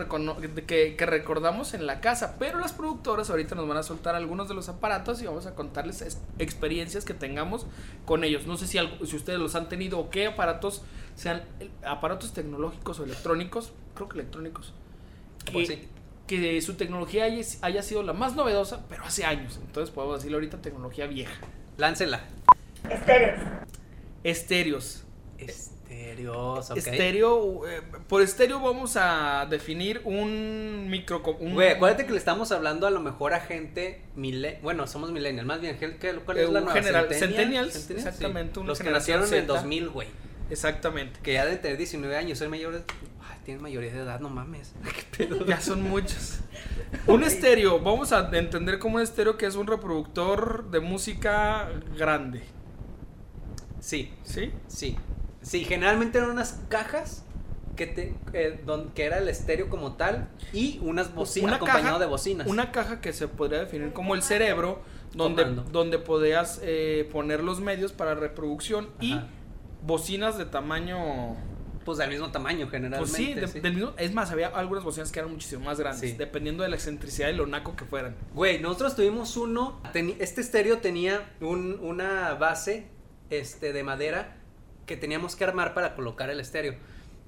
que, 0.66 0.94
que 0.96 1.06
recordamos 1.06 1.72
en 1.72 1.86
la 1.86 2.02
casa, 2.02 2.36
pero 2.38 2.58
las 2.58 2.74
productoras 2.74 3.30
ahorita 3.30 3.54
nos 3.54 3.66
van 3.66 3.78
a 3.78 3.82
soltar 3.82 4.14
algunos 4.14 4.46
de 4.46 4.54
los 4.54 4.68
aparatos 4.68 5.22
y 5.22 5.26
vamos 5.26 5.46
a 5.46 5.54
contarles 5.54 6.02
es- 6.02 6.18
experiencias 6.38 7.06
que 7.06 7.14
tengamos 7.14 7.64
con 8.04 8.24
ellos. 8.24 8.46
No 8.46 8.58
sé 8.58 8.66
si, 8.66 8.76
algo- 8.76 9.06
si 9.06 9.16
ustedes 9.16 9.38
los 9.38 9.54
han 9.54 9.70
tenido 9.70 9.98
o 9.98 10.10
qué 10.10 10.26
aparatos 10.26 10.82
sean 11.14 11.44
eh, 11.60 11.70
aparatos 11.86 12.34
tecnológicos 12.34 13.00
o 13.00 13.04
electrónicos, 13.04 13.72
creo 13.94 14.10
que 14.10 14.18
electrónicos, 14.18 14.74
que, 15.46 15.52
Pues 15.52 15.68
sí. 15.68 15.88
que 16.26 16.60
su 16.60 16.74
tecnología 16.74 17.24
haya, 17.24 17.42
haya 17.62 17.82
sido 17.82 18.02
la 18.02 18.12
más 18.12 18.34
novedosa, 18.36 18.86
pero 18.88 19.04
hace 19.04 19.24
años. 19.24 19.58
Entonces 19.64 19.94
podemos 19.94 20.18
decirle 20.18 20.36
ahorita 20.36 20.60
tecnología 20.60 21.06
vieja. 21.06 21.32
Láncela. 21.78 22.20
Estéreos. 22.90 23.40
Estéreos. 24.24 25.04
Estéreos, 25.38 26.70
ok. 26.70 26.76
Estéreo, 26.78 27.68
eh, 27.68 27.80
por 28.08 28.20
estéreo 28.22 28.60
vamos 28.60 28.96
a 28.96 29.46
definir 29.48 30.00
un 30.04 30.88
micro... 30.90 31.22
un- 31.38 31.54
Güey, 31.54 31.70
acuérdate 31.70 32.06
que 32.06 32.12
le 32.12 32.18
estamos 32.18 32.50
hablando 32.52 32.86
a 32.86 32.90
lo 32.90 33.00
mejor 33.00 33.34
a 33.34 33.40
gente 33.40 34.02
mile 34.16 34.58
Bueno, 34.62 34.86
somos 34.86 35.12
millennials, 35.12 35.46
más 35.46 35.60
bien, 35.60 35.78
¿qué- 35.78 35.96
qué- 35.96 36.14
¿cuál 36.16 36.38
Eh, 36.38 36.44
es 36.44 36.50
la 36.50 36.58
un 36.60 36.64
nueva? 36.66 36.80
general- 36.80 37.04
¿Centennial? 37.08 37.36
centennials, 37.36 37.72
¿Centennials? 37.74 38.06
exactamente, 38.06 38.60
Sí. 38.60 38.66
Los 38.66 38.78
que 38.80 38.90
nacieron 38.90 39.26
en 39.28 39.34
el 39.34 39.40
Z. 39.42 39.52
2000, 39.52 39.88
güey. 39.90 40.08
Exactamente. 40.50 41.18
Que 41.22 41.34
ya 41.34 41.44
de 41.46 41.56
tener 41.56 41.76
19 41.76 42.16
años, 42.16 42.38
ser 42.38 42.48
mayores. 42.48 42.82
Ay, 43.28 43.38
tienen 43.44 43.62
mayoría 43.62 43.92
de 43.92 44.00
edad, 44.00 44.20
no 44.20 44.28
mames. 44.28 44.74
¿Qué 45.16 45.26
pedo? 45.26 45.44
Ya 45.46 45.60
son 45.60 45.82
muchos. 45.82 46.40
Un 47.06 47.24
estéreo, 47.24 47.80
vamos 47.80 48.12
a 48.12 48.28
entender 48.36 48.78
como 48.78 48.96
un 48.96 49.02
estéreo 49.02 49.36
que 49.36 49.46
es 49.46 49.56
un 49.56 49.66
reproductor 49.66 50.70
de 50.70 50.80
música 50.80 51.68
grande. 51.96 52.42
Sí, 53.80 54.12
¿Sí? 54.24 54.52
sí. 54.68 54.96
Sí, 55.42 55.64
generalmente 55.64 56.18
eran 56.18 56.30
unas 56.30 56.60
cajas 56.68 57.24
que, 57.76 57.86
te, 57.86 58.14
eh, 58.32 58.60
don- 58.64 58.90
que 58.90 59.04
era 59.04 59.18
el 59.18 59.28
estéreo 59.28 59.68
como 59.68 59.94
tal 59.94 60.28
y 60.52 60.78
unas 60.82 61.14
bocinas, 61.14 61.54
acompañado 61.54 61.98
de 61.98 62.06
bocinas. 62.06 62.46
Una 62.48 62.72
caja 62.72 63.00
que 63.00 63.12
se 63.12 63.28
podría 63.28 63.60
definir 63.60 63.92
como 63.92 64.14
el 64.14 64.22
cerebro, 64.22 64.82
donde, 65.14 65.44
donde 65.70 65.98
podías 65.98 66.60
eh, 66.64 67.08
poner 67.12 67.44
los 67.44 67.60
medios 67.60 67.92
para 67.92 68.14
reproducción 68.14 68.88
y. 69.00 69.20
bocinas 69.86 70.36
de 70.38 70.44
tamaño. 70.46 71.36
Pues 71.84 71.98
del 71.98 72.10
mismo 72.10 72.32
tamaño, 72.32 72.66
generalmente. 72.68 72.98
Pues 72.98 73.12
sí, 73.12 73.32
de- 73.34 73.46
sí. 73.46 73.60
del 73.60 73.74
mismo- 73.74 73.92
es 73.96 74.12
más, 74.12 74.32
había 74.32 74.48
algunas 74.48 74.82
bocinas 74.82 75.12
que 75.12 75.20
eran 75.20 75.30
muchísimo 75.30 75.66
más 75.66 75.78
grandes, 75.78 76.10
Sí. 76.10 76.16
dependiendo 76.16 76.64
de 76.64 76.68
la 76.68 76.74
excentricidad 76.74 77.28
y 77.28 77.34
lo 77.34 77.46
naco 77.46 77.76
que 77.76 77.84
fueran. 77.84 78.16
Güey, 78.34 78.58
nosotros 78.60 78.96
tuvimos 78.96 79.36
uno. 79.36 79.80
teni- 79.92 80.16
este 80.18 80.40
estéreo 80.40 80.78
tenía 80.78 81.30
un- 81.40 81.78
una 81.80 82.34
base 82.34 82.88
este, 83.30 83.72
de 83.72 83.82
madera 83.84 84.36
que 84.84 84.96
teníamos 84.96 85.36
que 85.36 85.44
armar 85.44 85.74
para 85.74 85.94
colocar 85.94 86.28
el 86.30 86.40
estéreo. 86.40 86.74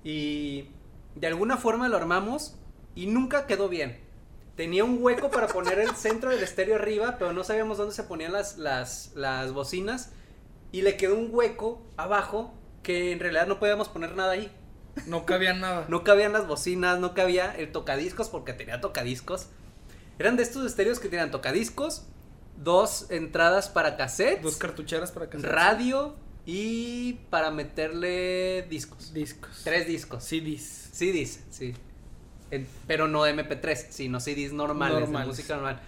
Y 0.05 0.71
de 1.15 1.27
alguna 1.29 1.57
forma 1.57 1.89
lo 1.89 1.97
armamos 1.97 2.57
y 2.97 3.07
nunca 3.07 3.47
quedó 3.47 3.69
bien. 3.69 4.01
Tenía 4.57 4.83
un 4.85 4.99
hueco 5.01 5.31
para 5.31 5.47
poner 5.47 5.79
el 5.79 5.91
centro 5.95 6.31
del 6.31 6.43
estéreo 6.43 6.75
arriba, 6.77 7.15
pero 7.19 7.33
no 7.33 7.45
sabíamos 7.45 7.79
dónde 7.79 7.95
se 7.95 8.03
ponían 8.03 8.33
las, 8.33 8.59
las, 8.59 9.13
las 9.15 9.53
bocinas. 9.53 10.13
Y 10.73 10.83
le 10.83 10.97
quedó 10.97 11.15
un 11.17 11.29
hueco 11.33 11.83
abajo 11.97 12.55
que 12.83 13.13
en 13.13 13.21
realidad 13.21 13.47
no 13.47 13.59
podíamos 13.59 13.89
poner 13.89 14.15
nada 14.15 14.33
ahí. 14.33 14.53
No 15.07 15.25
cabía 15.27 15.53
nada. 15.55 15.87
No 15.89 16.05
cabían 16.05 16.33
las 16.33 16.47
bocinas, 16.47 16.99
no 16.99 17.15
cabía 17.15 17.55
el 17.57 17.73
tocadiscos 17.73 18.29
porque 18.29 18.53
tenía 18.53 18.81
tocadiscos. 18.81 19.47
Eran 20.19 20.37
de 20.37 20.43
estos 20.43 20.67
estéreos 20.67 20.99
que 20.99 21.09
tenían 21.09 21.31
tocadiscos, 21.31 22.05
dos 22.57 23.07
entradas 23.11 23.69
para 23.69 23.97
cassettes, 23.97 24.43
Dos 24.43 24.57
cartucheras 24.57 25.13
para 25.13 25.31
que 25.31 25.39
radio 25.39 26.17
y 26.45 27.15
para 27.31 27.51
meterle 27.51 28.63
discos. 28.69 29.13
discos. 29.15 29.61
Tres 29.65 29.87
discos. 29.87 30.25
CDs. 30.25 30.89
CDs, 30.93 31.41
sí. 31.51 31.75
En- 32.51 32.67
pero 32.87 33.07
no 33.07 33.27
MP3, 33.27 33.87
sino 33.91 34.19
CDs 34.21 34.53
normales, 34.53 34.97
de 34.97 35.01
Normales. 35.03 35.29
música 35.29 35.55
normal. 35.55 35.81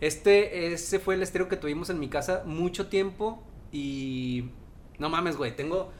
Este, 0.00 0.72
ese 0.72 0.98
fue 0.98 1.14
el 1.14 1.22
estéreo 1.22 1.48
que 1.48 1.56
tuvimos 1.56 1.90
en 1.90 2.00
mi 2.00 2.08
casa 2.08 2.42
mucho 2.46 2.88
tiempo 2.88 3.42
y 3.72 4.50
no 4.98 5.08
mames, 5.08 5.36
güey, 5.36 5.54
tengo 5.54 5.92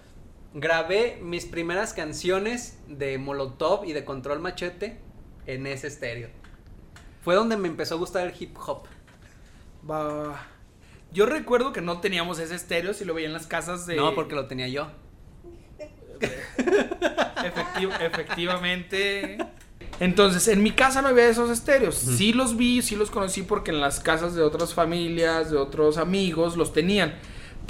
grabé 0.53 1.19
mis 1.23 1.47
primeras 1.47 1.95
canciones 1.95 2.79
de 2.89 3.19
Molotov 3.19 3.85
y 3.85 3.93
de 3.93 4.05
Control 4.05 4.41
Machete 4.41 4.99
en 5.47 5.67
ese 5.67 5.87
estéreo. 5.87 6.29
Fue 7.23 7.35
donde 7.37 7.57
me 7.57 7.69
empezó 7.69 7.95
a 7.95 7.99
gustar 7.99 8.27
el 8.27 8.35
hip 8.39 8.57
hop. 8.67 8.83
Va. 9.89 10.47
Yo 11.12 11.27
recuerdo 11.27 11.73
que 11.73 11.81
no 11.81 12.00
teníamos 12.00 12.39
ese 12.39 12.55
estéreo 12.55 12.95
si 12.95 13.05
lo 13.05 13.15
veía 13.15 13.27
en 13.29 13.33
las 13.33 13.47
casas 13.47 13.87
de. 13.87 13.97
No, 13.97 14.15
porque 14.15 14.35
lo 14.35 14.47
tenía 14.47 14.69
yo. 14.69 14.89
Efecti- 16.21 18.00
efectivamente. 18.00 19.39
Entonces, 19.99 20.49
en 20.49 20.62
mi 20.62 20.71
casa 20.73 21.03
no 21.03 21.09
había 21.09 21.29
esos 21.29 21.50
estéreos. 21.50 21.95
Sí 21.95 22.33
los 22.33 22.57
vi, 22.57 22.81
sí 22.83 22.97
los 22.97 23.11
conocí 23.11 23.43
porque 23.43 23.71
en 23.71 23.81
las 23.81 24.00
casas 24.00 24.35
de 24.35 24.43
otras 24.43 24.73
familias, 24.73 25.50
de 25.50 25.57
otros 25.59 25.99
amigos, 25.99 26.57
los 26.57 26.73
tenían. 26.73 27.15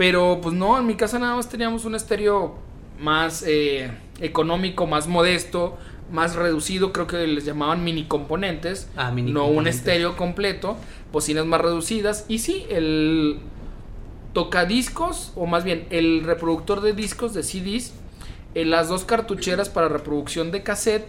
Pero 0.00 0.40
pues 0.40 0.54
no, 0.54 0.78
en 0.78 0.86
mi 0.86 0.94
casa 0.94 1.18
nada 1.18 1.36
más 1.36 1.50
teníamos 1.50 1.84
un 1.84 1.94
estéreo 1.94 2.54
más 2.98 3.44
eh, 3.46 3.90
económico, 4.22 4.86
más 4.86 5.08
modesto, 5.08 5.76
más 6.10 6.36
reducido. 6.36 6.90
Creo 6.90 7.06
que 7.06 7.26
les 7.26 7.44
llamaban 7.44 7.84
mini 7.84 8.04
componentes. 8.04 8.88
Ah, 8.96 9.10
mini 9.10 9.30
no 9.30 9.44
un 9.44 9.66
estéreo 9.66 10.16
completo. 10.16 10.78
Bocinas 11.12 11.44
más 11.44 11.60
reducidas. 11.60 12.24
Y 12.28 12.38
sí, 12.38 12.64
el 12.70 13.40
tocadiscos, 14.32 15.32
o 15.36 15.44
más 15.44 15.64
bien 15.64 15.86
el 15.90 16.24
reproductor 16.24 16.80
de 16.80 16.94
discos 16.94 17.34
de 17.34 17.42
CDs, 17.42 17.92
eh, 18.54 18.64
las 18.64 18.88
dos 18.88 19.04
cartucheras 19.04 19.68
para 19.68 19.90
reproducción 19.90 20.50
de 20.50 20.62
cassette 20.62 21.08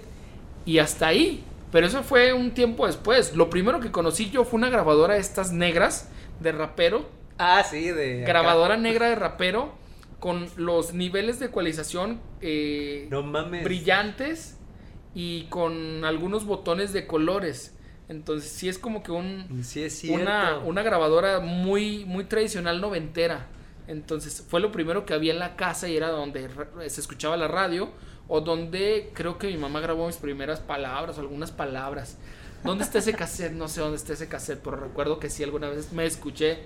y 0.65 0.79
hasta 0.79 1.07
ahí. 1.07 1.45
Pero 1.71 1.87
eso 1.87 2.03
fue 2.03 2.33
un 2.33 2.51
tiempo 2.51 2.87
después. 2.87 3.37
Lo 3.37 3.49
primero 3.49 3.79
que 3.79 3.89
conocí 3.89 4.29
yo 4.31 4.43
fue 4.43 4.57
una 4.57 4.69
grabadora 4.69 5.13
de 5.13 5.21
estas 5.21 5.53
negras 5.53 6.09
de 6.41 6.51
rapero. 6.51 7.20
Ah, 7.37 7.63
sí, 7.63 7.89
de. 7.91 8.23
acá. 8.23 8.27
Grabadora 8.33 8.77
negra 8.77 9.09
de 9.09 9.15
rapero 9.15 9.73
con 10.19 10.47
los 10.55 10.93
niveles 10.93 11.39
de 11.39 11.47
ecualización 11.47 12.21
eh, 12.41 13.07
No 13.09 13.23
mames. 13.23 13.63
brillantes 13.63 14.57
y 15.15 15.43
con 15.45 16.05
algunos 16.05 16.45
botones 16.45 16.93
de 16.93 17.07
colores. 17.07 17.75
Entonces 18.07 18.51
sí 18.51 18.67
es 18.69 18.77
como 18.77 19.03
que 19.03 19.11
un, 19.11 19.63
Sí, 19.63 19.83
es 19.83 19.97
cierto. 19.99 20.21
una, 20.21 20.59
una 20.59 20.83
grabadora 20.83 21.39
muy, 21.39 22.05
muy 22.05 22.25
tradicional 22.25 22.81
noventera. 22.81 23.47
Entonces 23.87 24.45
fue 24.47 24.59
lo 24.59 24.71
primero 24.71 25.05
que 25.05 25.13
había 25.13 25.33
en 25.33 25.39
la 25.39 25.55
casa 25.55 25.87
y 25.89 25.97
era 25.97 26.09
donde 26.09 26.49
se 26.87 27.01
escuchaba 27.01 27.35
la 27.37 27.47
radio 27.47 27.89
o 28.27 28.41
donde 28.41 29.09
creo 29.13 29.37
que 29.37 29.47
mi 29.47 29.57
mamá 29.57 29.79
grabó 29.79 30.07
mis 30.07 30.17
primeras 30.17 30.59
palabras 30.59 31.17
o 31.17 31.21
algunas 31.21 31.51
palabras. 31.51 32.17
¿Dónde 32.63 32.83
está 32.83 32.99
ese 32.99 33.13
cassette? 33.13 33.53
No 33.53 33.67
sé 33.67 33.81
dónde 33.81 33.97
está 33.97 34.13
ese 34.13 34.27
cassette, 34.29 34.59
pero 34.63 34.77
recuerdo 34.77 35.17
que 35.19 35.29
sí 35.29 35.43
alguna 35.43 35.69
vez 35.69 35.91
me 35.93 36.05
escuché 36.05 36.59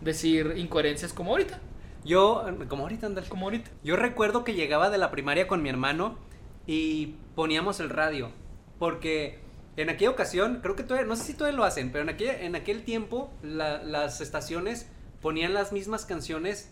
decir 0.00 0.54
incoherencias 0.56 1.12
como 1.12 1.30
ahorita. 1.32 1.58
Yo, 2.04 2.44
como 2.68 2.84
ahorita, 2.84 3.06
ándale. 3.06 3.28
Como 3.28 3.46
ahorita. 3.46 3.70
Yo 3.84 3.96
recuerdo 3.96 4.42
que 4.44 4.54
llegaba 4.54 4.90
de 4.90 4.98
la 4.98 5.10
primaria 5.10 5.46
con 5.46 5.62
mi 5.62 5.68
hermano 5.68 6.18
y 6.66 7.16
poníamos 7.34 7.80
el 7.80 7.90
radio. 7.90 8.30
Porque 8.78 9.38
en 9.76 9.90
aquella 9.90 10.10
ocasión, 10.10 10.60
creo 10.62 10.76
que 10.76 10.82
todavía, 10.82 11.06
no 11.06 11.16
sé 11.16 11.24
si 11.24 11.34
todavía 11.34 11.56
lo 11.58 11.64
hacen, 11.64 11.92
pero 11.92 12.02
en 12.04 12.08
aquel, 12.10 12.28
en 12.40 12.56
aquel 12.56 12.82
tiempo 12.84 13.30
la- 13.42 13.82
las 13.82 14.20
estaciones 14.20 14.88
ponían 15.20 15.52
las 15.52 15.72
mismas 15.72 16.06
canciones 16.06 16.70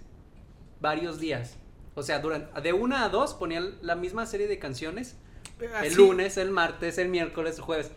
varios 0.80 1.20
días. 1.20 1.56
O 1.94 2.02
sea, 2.02 2.20
durante, 2.20 2.58
de 2.60 2.72
una 2.72 3.04
a 3.04 3.08
dos 3.08 3.34
ponían 3.34 3.74
la 3.82 3.94
misma 3.96 4.24
serie 4.24 4.46
de 4.46 4.58
canciones. 4.58 5.16
El 5.60 5.74
Así. 5.74 5.94
lunes, 5.96 6.36
el 6.36 6.50
martes, 6.50 6.96
el 6.98 7.08
miércoles, 7.08 7.56
el 7.56 7.62
jueves. 7.62 7.90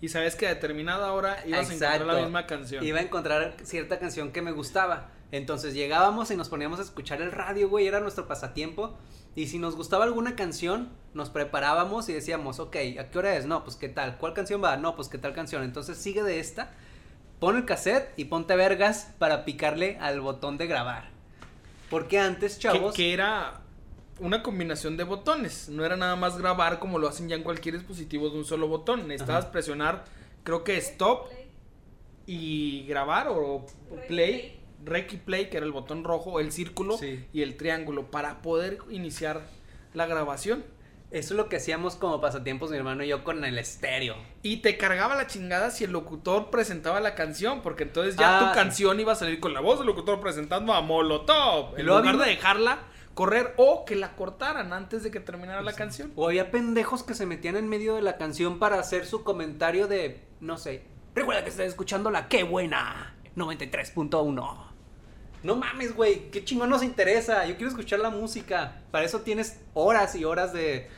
Y 0.00 0.08
sabes 0.08 0.34
que 0.34 0.46
a 0.46 0.50
determinada 0.50 1.12
hora 1.12 1.42
ibas 1.46 1.68
a 1.70 1.74
encontrar 1.74 2.06
la 2.06 2.22
misma 2.22 2.46
canción. 2.46 2.84
Iba 2.84 3.00
a 3.00 3.02
encontrar 3.02 3.54
cierta 3.62 3.98
canción 3.98 4.32
que 4.32 4.40
me 4.40 4.52
gustaba. 4.52 5.10
Entonces 5.32 5.74
llegábamos 5.74 6.30
y 6.30 6.36
nos 6.36 6.48
poníamos 6.48 6.80
a 6.80 6.82
escuchar 6.82 7.20
el 7.22 7.30
radio, 7.30 7.68
güey, 7.68 7.86
era 7.86 8.00
nuestro 8.00 8.26
pasatiempo. 8.26 8.96
Y 9.36 9.46
si 9.46 9.58
nos 9.58 9.76
gustaba 9.76 10.04
alguna 10.04 10.34
canción, 10.34 10.88
nos 11.14 11.30
preparábamos 11.30 12.08
y 12.08 12.12
decíamos, 12.12 12.58
ok, 12.58 12.76
¿a 12.98 13.10
qué 13.10 13.18
hora 13.18 13.36
es? 13.36 13.46
No, 13.46 13.62
pues 13.62 13.76
qué 13.76 13.88
tal. 13.88 14.16
¿Cuál 14.18 14.34
canción 14.34 14.62
va? 14.62 14.76
No, 14.76 14.96
pues 14.96 15.08
qué 15.08 15.18
tal 15.18 15.34
canción. 15.34 15.62
Entonces 15.62 15.98
sigue 15.98 16.22
de 16.22 16.40
esta, 16.40 16.72
pon 17.38 17.56
el 17.56 17.64
cassette 17.64 18.12
y 18.16 18.24
ponte 18.24 18.56
vergas 18.56 19.12
para 19.18 19.44
picarle 19.44 19.98
al 20.00 20.20
botón 20.20 20.58
de 20.58 20.66
grabar. 20.66 21.10
Porque 21.90 22.18
antes, 22.18 22.54
que, 22.54 22.60
chavos. 22.62 22.94
que 22.94 23.12
era 23.12 23.59
una 24.20 24.42
combinación 24.42 24.96
de 24.96 25.04
botones. 25.04 25.68
No 25.68 25.84
era 25.84 25.96
nada 25.96 26.14
más 26.16 26.38
grabar 26.38 26.78
como 26.78 26.98
lo 26.98 27.08
hacen 27.08 27.28
ya 27.28 27.36
en 27.36 27.42
cualquier 27.42 27.74
dispositivo 27.76 28.30
de 28.30 28.38
un 28.38 28.44
solo 28.44 28.68
botón. 28.68 29.08
Necesitabas 29.08 29.44
Ajá. 29.44 29.52
presionar, 29.52 30.04
creo 30.44 30.62
que 30.64 30.76
stop 30.76 31.26
y 32.26 32.84
grabar 32.86 33.28
o 33.28 33.66
play, 34.08 34.60
rec 34.84 35.12
y 35.12 35.16
play, 35.16 35.50
que 35.50 35.56
era 35.56 35.66
el 35.66 35.72
botón 35.72 36.04
rojo, 36.04 36.38
el 36.40 36.52
círculo 36.52 36.96
Sí. 36.96 37.24
y 37.32 37.42
el 37.42 37.56
triángulo 37.56 38.10
para 38.10 38.42
poder 38.42 38.78
iniciar 38.90 39.42
la 39.94 40.06
grabación. 40.06 40.64
Eso 41.10 41.34
es 41.34 41.38
lo 41.38 41.48
que 41.48 41.56
hacíamos 41.56 41.96
como 41.96 42.20
pasatiempos 42.20 42.70
mi 42.70 42.76
hermano 42.76 43.02
y 43.02 43.08
yo 43.08 43.24
con 43.24 43.44
el 43.44 43.58
estéreo. 43.58 44.14
Y 44.44 44.58
te 44.58 44.76
cargaba 44.76 45.16
la 45.16 45.26
chingada 45.26 45.72
si 45.72 45.82
el 45.82 45.90
locutor 45.90 46.50
presentaba 46.50 47.00
la 47.00 47.16
canción, 47.16 47.62
porque 47.62 47.82
entonces 47.82 48.14
ya 48.14 48.36
Ah, 48.36 48.40
tu 48.40 48.46
sí. 48.46 48.52
canción 48.54 49.00
iba 49.00 49.10
a 49.12 49.16
salir 49.16 49.40
con 49.40 49.52
la 49.52 49.58
voz 49.58 49.78
del 49.80 49.88
locutor 49.88 50.20
presentando 50.20 50.72
a 50.72 50.80
Molotov. 50.82 51.76
Y 51.76 51.80
En 51.80 51.86
luego 51.86 52.00
lugar 52.02 52.18
de 52.18 52.26
dejarla 52.26 52.78
correr 53.14 53.54
o 53.56 53.84
que 53.84 53.96
la 53.96 54.14
cortaran 54.16 54.72
antes 54.72 55.02
de 55.02 55.10
que 55.10 55.20
terminara 55.20 55.62
la 55.62 55.72
canción. 55.74 56.12
O 56.16 56.26
había 56.26 56.50
pendejos 56.50 57.02
que 57.02 57.14
se 57.14 57.26
metían 57.26 57.56
en 57.56 57.68
medio 57.68 57.94
de 57.96 58.02
la 58.02 58.16
canción 58.16 58.58
para 58.58 58.78
hacer 58.78 59.06
su 59.06 59.24
comentario 59.24 59.86
de, 59.88 60.20
no 60.40 60.56
sé, 60.58 60.82
recuerda 61.14 61.42
que 61.44 61.50
estás 61.50 61.66
escuchando 61.66 62.10
la 62.10 62.28
qué 62.28 62.42
buena 62.44 63.14
93.1. 63.36 64.66
No 65.42 65.56
mames, 65.56 65.94
güey, 65.96 66.30
qué 66.30 66.44
chingón 66.44 66.68
nos 66.70 66.82
interesa. 66.82 67.46
Yo 67.46 67.54
quiero 67.56 67.68
escuchar 67.70 67.98
la 68.00 68.10
música. 68.10 68.82
Para 68.90 69.04
eso 69.06 69.20
tienes 69.22 69.58
horas 69.74 70.14
y 70.14 70.24
horas 70.24 70.52
de, 70.52 70.88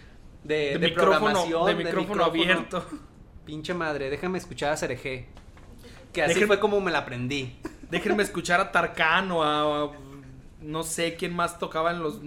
de, 0.42 0.54
De, 0.72 0.78
de 0.78 0.88
micrófono, 0.88 1.18
programación, 1.20 1.66
de 1.66 1.74
micrófono 1.76 2.24
abierto. 2.24 2.84
Pinche 3.44 3.72
madre, 3.74 4.10
déjame 4.10 4.38
escuchar 4.38 4.72
a 4.72 4.76
Cereje. 4.76 5.28
Que 6.12 6.22
así 6.22 6.34
Déjenme- 6.34 6.46
fue 6.48 6.60
como 6.60 6.80
me 6.80 6.90
la 6.90 6.98
aprendí. 6.98 7.56
Déjenme 7.90 8.22
escuchar 8.22 8.60
a 8.60 8.70
Tarkano, 8.72 9.42
a, 9.42 9.84
a- 9.84 9.92
no 10.62 10.82
sé 10.82 11.16
quién 11.16 11.34
más 11.34 11.58
tocaba 11.58 11.90
en 11.90 12.02
los 12.02 12.20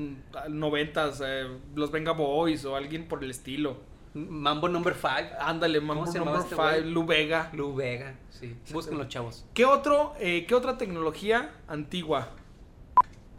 noventas, 0.49 1.21
eh, 1.25 1.47
los 1.75 1.91
Venga 1.91 2.11
Boys 2.11 2.65
o 2.65 2.75
alguien 2.75 3.07
por 3.07 3.23
el 3.23 3.31
estilo. 3.31 3.77
Mambo 4.13 4.69
number 4.69 4.93
5. 4.95 5.35
Ándale, 5.39 5.81
Mambo 5.81 6.05
Number 6.05 6.35
este 6.35 6.55
güey? 6.55 6.75
5, 6.77 6.89
Lu 6.89 7.05
Vega. 7.05 7.49
Lu 7.53 7.75
Vega, 7.75 8.15
sí. 8.29 8.55
Busquen 8.71 8.97
los 8.97 9.09
chavos. 9.09 9.45
¿Qué 9.53 9.65
otro, 9.65 10.13
eh, 10.19 10.45
qué 10.47 10.55
otra 10.55 10.77
tecnología 10.77 11.51
antigua? 11.67 12.29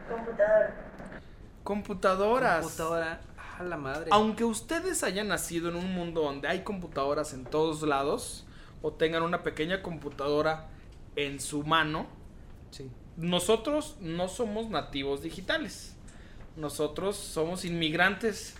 Computadora. 0.06 0.76
Computadoras. 1.64 2.60
Computadora. 2.60 3.20
A 3.58 3.62
la 3.62 3.78
madre. 3.78 4.10
Aunque 4.12 4.44
ustedes 4.44 5.02
hayan 5.02 5.28
nacido 5.28 5.70
en 5.70 5.76
un 5.76 5.90
mundo 5.94 6.20
donde 6.20 6.46
hay 6.46 6.62
computadoras 6.62 7.32
en 7.32 7.44
todos 7.46 7.80
lados 7.82 8.46
o 8.82 8.92
tengan 8.92 9.22
una 9.22 9.42
pequeña 9.42 9.82
computadora 9.82 10.68
en 11.16 11.40
su 11.40 11.62
mano, 11.64 12.06
Sí. 12.70 12.90
Nosotros 13.16 13.96
no 14.00 14.28
somos 14.28 14.68
nativos 14.68 15.22
digitales. 15.22 15.94
Nosotros 16.56 17.16
somos 17.16 17.64
inmigrantes 17.64 18.54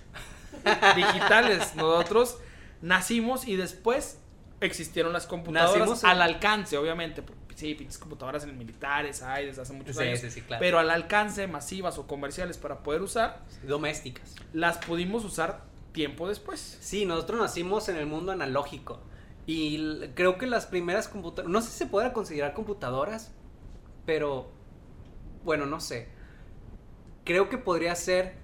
digitales. 0.97 1.75
Nosotros 1.77 2.39
nacimos 2.83 3.47
y 3.49 3.57
después 3.57 4.19
existieron 4.61 5.13
las 5.13 5.27
computadoras 5.27 5.79
Nacimos 5.81 6.05
al 6.05 6.23
alcance, 6.23 6.77
obviamente. 6.79 7.23
Sí, 7.55 7.75
pinches 7.75 7.97
computadoras 7.97 8.45
en 8.45 8.59
militares 8.59 9.23
hay 9.23 9.47
desde 9.47 9.63
hace 9.63 9.73
muchos 9.73 9.97
Sí, 9.97 10.03
años. 10.03 10.19
sí, 10.21 10.31
sí, 10.31 10.43
claro. 10.43 10.61
Pero 10.61 10.79
al 10.79 10.91
alcance, 10.91 11.47
masivas 11.47 11.97
o 11.97 12.07
comerciales 12.07 12.59
para 12.59 12.83
poder 12.83 13.01
usar, 13.01 13.45
Domésticas. 13.67 14.35
las 14.53 14.77
pudimos 14.79 15.25
usar 15.25 15.63
tiempo 15.93 16.29
después. 16.29 16.77
Sí, 16.83 17.07
nosotros 17.07 17.41
nacimos 17.41 17.89
en 17.89 17.97
el 17.97 18.05
mundo 18.05 18.31
analógico. 18.33 19.01
Y 19.47 19.79
creo 20.15 20.37
que 20.37 20.47
las 20.47 20.67
primeras 20.67 21.09
computadoras. 21.09 21.51
No 21.51 21.63
sé 21.63 21.71
si 21.71 21.79
se 21.79 21.87
pueda 21.87 22.13
considerar 22.13 22.53
computadoras. 22.53 23.33
Pero. 24.07 24.51
Bueno, 25.45 25.67
no 25.67 25.81
sé. 25.81 26.09
Creo 27.25 27.49
que 27.49 27.59
podría 27.59 27.95
ser. 27.95 28.37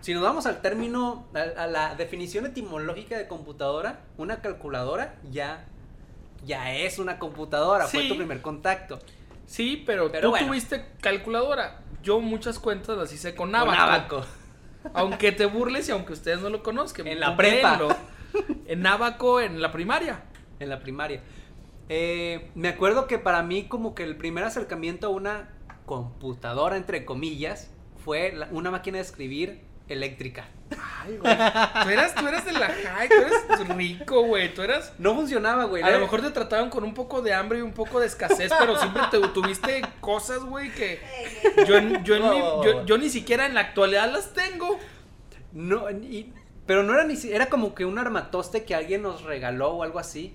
Si 0.00 0.14
nos 0.14 0.22
vamos 0.22 0.46
al 0.46 0.62
término. 0.62 1.26
A, 1.34 1.64
a 1.64 1.66
la 1.66 1.94
definición 1.96 2.46
etimológica 2.46 3.18
de 3.18 3.28
computadora. 3.28 4.04
Una 4.16 4.40
calculadora 4.40 5.16
ya. 5.30 5.66
Ya 6.46 6.72
es 6.74 6.98
una 6.98 7.18
computadora. 7.18 7.86
Fue 7.88 8.08
tu 8.08 8.16
primer 8.16 8.40
contacto. 8.40 9.00
Sí, 9.46 9.82
pero, 9.86 10.10
Pero 10.12 10.28
tú 10.28 10.30
bueno. 10.30 10.46
tuviste 10.46 10.84
calculadora. 11.00 11.80
Yo 12.02 12.20
muchas 12.20 12.58
cuentas 12.58 12.96
las 12.96 13.12
hice 13.12 13.34
con 13.34 13.54
Abaco. 13.54 14.24
Aunque 14.94 15.32
te 15.32 15.46
burles 15.46 15.88
y 15.88 15.92
aunque 15.92 16.12
ustedes 16.12 16.40
no 16.40 16.50
lo 16.50 16.62
conozcan. 16.62 17.06
En 17.06 17.18
la 17.18 17.36
prepa. 17.36 17.96
En 18.66 18.86
Abaco, 18.86 19.40
en 19.40 19.60
la 19.60 19.72
primaria. 19.72 20.22
En 20.60 20.68
la 20.68 20.78
primaria. 20.78 21.22
Eh, 21.88 22.50
me 22.54 22.68
acuerdo 22.68 23.06
que 23.06 23.18
para 23.18 23.42
mí 23.42 23.64
como 23.64 23.94
que 23.94 24.02
el 24.04 24.16
primer 24.16 24.44
acercamiento 24.44 25.06
a 25.06 25.10
una 25.10 25.48
computadora, 25.86 26.76
entre 26.76 27.04
comillas, 27.04 27.70
fue 28.04 28.32
la- 28.32 28.48
una 28.50 28.70
máquina 28.70 28.98
de 28.98 29.02
escribir 29.04 29.60
eléctrica. 29.88 30.44
Ay, 31.02 31.16
güey. 31.16 31.34
Tú 31.34 31.88
eras, 31.88 32.14
tú 32.14 32.26
eras 32.28 32.44
de 32.44 32.52
la 32.52 32.66
high, 32.68 33.08
tú 33.08 33.14
eres 33.14 33.68
rico, 33.74 34.22
güey. 34.24 34.52
Tú 34.52 34.60
eras. 34.60 34.92
No 34.98 35.14
funcionaba, 35.14 35.64
güey. 35.64 35.82
A 35.82 35.86
lo 35.92 36.00
mejor 36.00 36.20
te 36.20 36.30
trataban 36.30 36.68
con 36.68 36.84
un 36.84 36.92
poco 36.92 37.22
de 37.22 37.32
hambre 37.32 37.60
y 37.60 37.62
un 37.62 37.72
poco 37.72 37.98
de 37.98 38.06
escasez, 38.06 38.52
pero 38.58 38.78
siempre 38.78 39.02
te 39.10 39.18
tuviste 39.28 39.80
cosas, 40.00 40.40
güey, 40.40 40.70
que 40.74 41.00
yo, 41.66 41.76
en- 41.78 42.04
yo, 42.04 42.16
en 42.16 42.22
mi- 42.28 42.38
yo, 42.64 42.84
yo 42.84 42.98
ni 42.98 43.08
siquiera 43.08 43.46
en 43.46 43.54
la 43.54 43.60
actualidad 43.60 44.12
las 44.12 44.34
tengo. 44.34 44.78
No, 45.52 45.90
y- 45.90 46.34
pero 46.66 46.82
no 46.82 46.92
era 46.92 47.04
ni 47.04 47.16
si- 47.16 47.32
era 47.32 47.46
como 47.46 47.74
que 47.74 47.86
un 47.86 47.98
armatoste 47.98 48.64
que 48.64 48.74
alguien 48.74 49.00
nos 49.00 49.22
regaló 49.22 49.70
o 49.70 49.82
algo 49.82 49.98
así. 49.98 50.34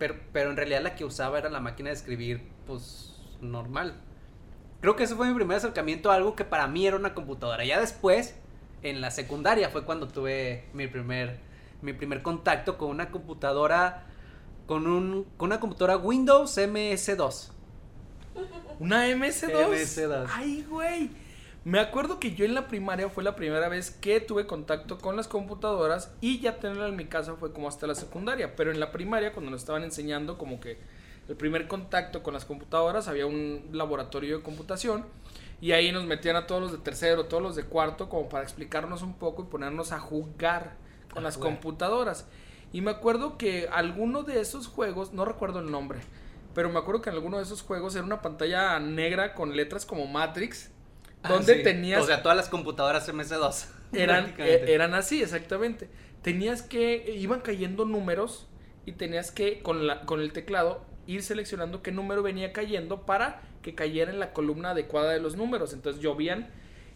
Pero, 0.00 0.16
pero 0.32 0.50
en 0.50 0.56
realidad 0.56 0.80
la 0.82 0.96
que 0.96 1.04
usaba 1.04 1.38
era 1.38 1.50
la 1.50 1.60
máquina 1.60 1.90
de 1.90 1.94
escribir, 1.94 2.40
pues, 2.66 3.14
normal. 3.42 3.94
Creo 4.80 4.96
que 4.96 5.04
ese 5.04 5.14
fue 5.14 5.28
mi 5.28 5.34
primer 5.34 5.58
acercamiento 5.58 6.10
a 6.10 6.14
algo 6.14 6.34
que 6.34 6.44
para 6.44 6.66
mí 6.66 6.86
era 6.86 6.96
una 6.96 7.12
computadora. 7.14 7.66
Ya 7.66 7.78
después, 7.78 8.34
en 8.82 9.02
la 9.02 9.10
secundaria, 9.10 9.68
fue 9.68 9.84
cuando 9.84 10.08
tuve 10.08 10.64
mi 10.72 10.86
primer, 10.86 11.38
mi 11.82 11.92
primer 11.92 12.22
contacto 12.22 12.78
con 12.78 12.88
una 12.88 13.10
computadora, 13.10 14.06
con, 14.66 14.86
un, 14.86 15.24
con 15.36 15.48
una 15.48 15.60
computadora 15.60 15.98
Windows 15.98 16.56
MS2. 16.56 17.50
Una 18.78 19.06
MS2. 19.06 19.52
MS2. 19.52 20.26
Ay, 20.32 20.66
güey. 20.66 21.10
Me 21.64 21.78
acuerdo 21.78 22.18
que 22.18 22.34
yo 22.34 22.46
en 22.46 22.54
la 22.54 22.68
primaria 22.68 23.10
fue 23.10 23.22
la 23.22 23.36
primera 23.36 23.68
vez 23.68 23.90
que 23.90 24.20
tuve 24.20 24.46
contacto 24.46 24.96
con 24.96 25.16
las 25.16 25.28
computadoras 25.28 26.10
y 26.22 26.40
ya 26.40 26.58
tenerla 26.58 26.88
en 26.88 26.96
mi 26.96 27.04
casa 27.04 27.34
fue 27.34 27.52
como 27.52 27.68
hasta 27.68 27.86
la 27.86 27.94
secundaria. 27.94 28.56
Pero 28.56 28.70
en 28.70 28.80
la 28.80 28.92
primaria, 28.92 29.32
cuando 29.34 29.50
nos 29.50 29.60
estaban 29.60 29.82
enseñando 29.82 30.38
como 30.38 30.58
que 30.58 30.78
el 31.28 31.36
primer 31.36 31.68
contacto 31.68 32.22
con 32.22 32.32
las 32.32 32.46
computadoras, 32.46 33.08
había 33.08 33.26
un 33.26 33.68
laboratorio 33.72 34.38
de 34.38 34.42
computación 34.42 35.04
y 35.60 35.72
ahí 35.72 35.92
nos 35.92 36.06
metían 36.06 36.36
a 36.36 36.46
todos 36.46 36.62
los 36.62 36.72
de 36.72 36.78
tercero, 36.78 37.26
todos 37.26 37.42
los 37.42 37.56
de 37.56 37.64
cuarto, 37.64 38.08
como 38.08 38.30
para 38.30 38.42
explicarnos 38.42 39.02
un 39.02 39.12
poco 39.12 39.42
y 39.42 39.46
ponernos 39.46 39.92
a 39.92 40.00
jugar 40.00 40.76
con 41.12 41.18
A 41.18 41.26
las 41.26 41.36
jugar. 41.36 41.52
computadoras. 41.52 42.26
Y 42.72 42.80
me 42.80 42.92
acuerdo 42.92 43.36
que 43.36 43.68
alguno 43.70 44.22
de 44.22 44.40
esos 44.40 44.66
juegos, 44.66 45.12
no 45.12 45.26
recuerdo 45.26 45.58
el 45.58 45.70
nombre, 45.70 45.98
pero 46.54 46.70
me 46.70 46.78
acuerdo 46.78 47.02
que 47.02 47.10
en 47.10 47.16
alguno 47.16 47.36
de 47.36 47.42
esos 47.42 47.60
juegos 47.60 47.94
era 47.94 48.04
una 48.04 48.22
pantalla 48.22 48.78
negra 48.78 49.34
con 49.34 49.54
letras 49.54 49.84
como 49.84 50.06
Matrix, 50.06 50.70
donde 51.22 51.52
Ah, 51.52 51.56
sí. 51.56 51.62
tenías 51.62 52.02
O 52.02 52.06
sea, 52.06 52.22
todas 52.22 52.36
las 52.36 52.48
computadoras 52.48 53.08
MS2. 53.08 53.66
eran, 53.92 54.34
eh, 54.38 54.64
eran 54.68 54.94
así, 54.94 55.22
exactamente. 55.22 55.88
Tenías 56.22 56.62
que, 56.62 57.14
iban 57.16 57.40
cayendo 57.40 57.84
números 57.84 58.46
y 58.86 58.92
tenías 58.92 59.30
que, 59.30 59.62
con, 59.62 59.86
la, 59.86 60.02
con 60.02 60.20
el 60.20 60.32
teclado, 60.32 60.84
ir 61.06 61.22
seleccionando 61.22 61.82
qué 61.82 61.92
número 61.92 62.22
venía 62.22 62.52
cayendo 62.52 63.06
para 63.06 63.42
que 63.62 63.74
cayera 63.74 64.10
en 64.10 64.20
la 64.20 64.32
columna 64.32 64.70
adecuada 64.70 65.12
de 65.12 65.20
los 65.20 65.36
números. 65.36 65.72
Entonces 65.72 66.02
llovían 66.02 66.48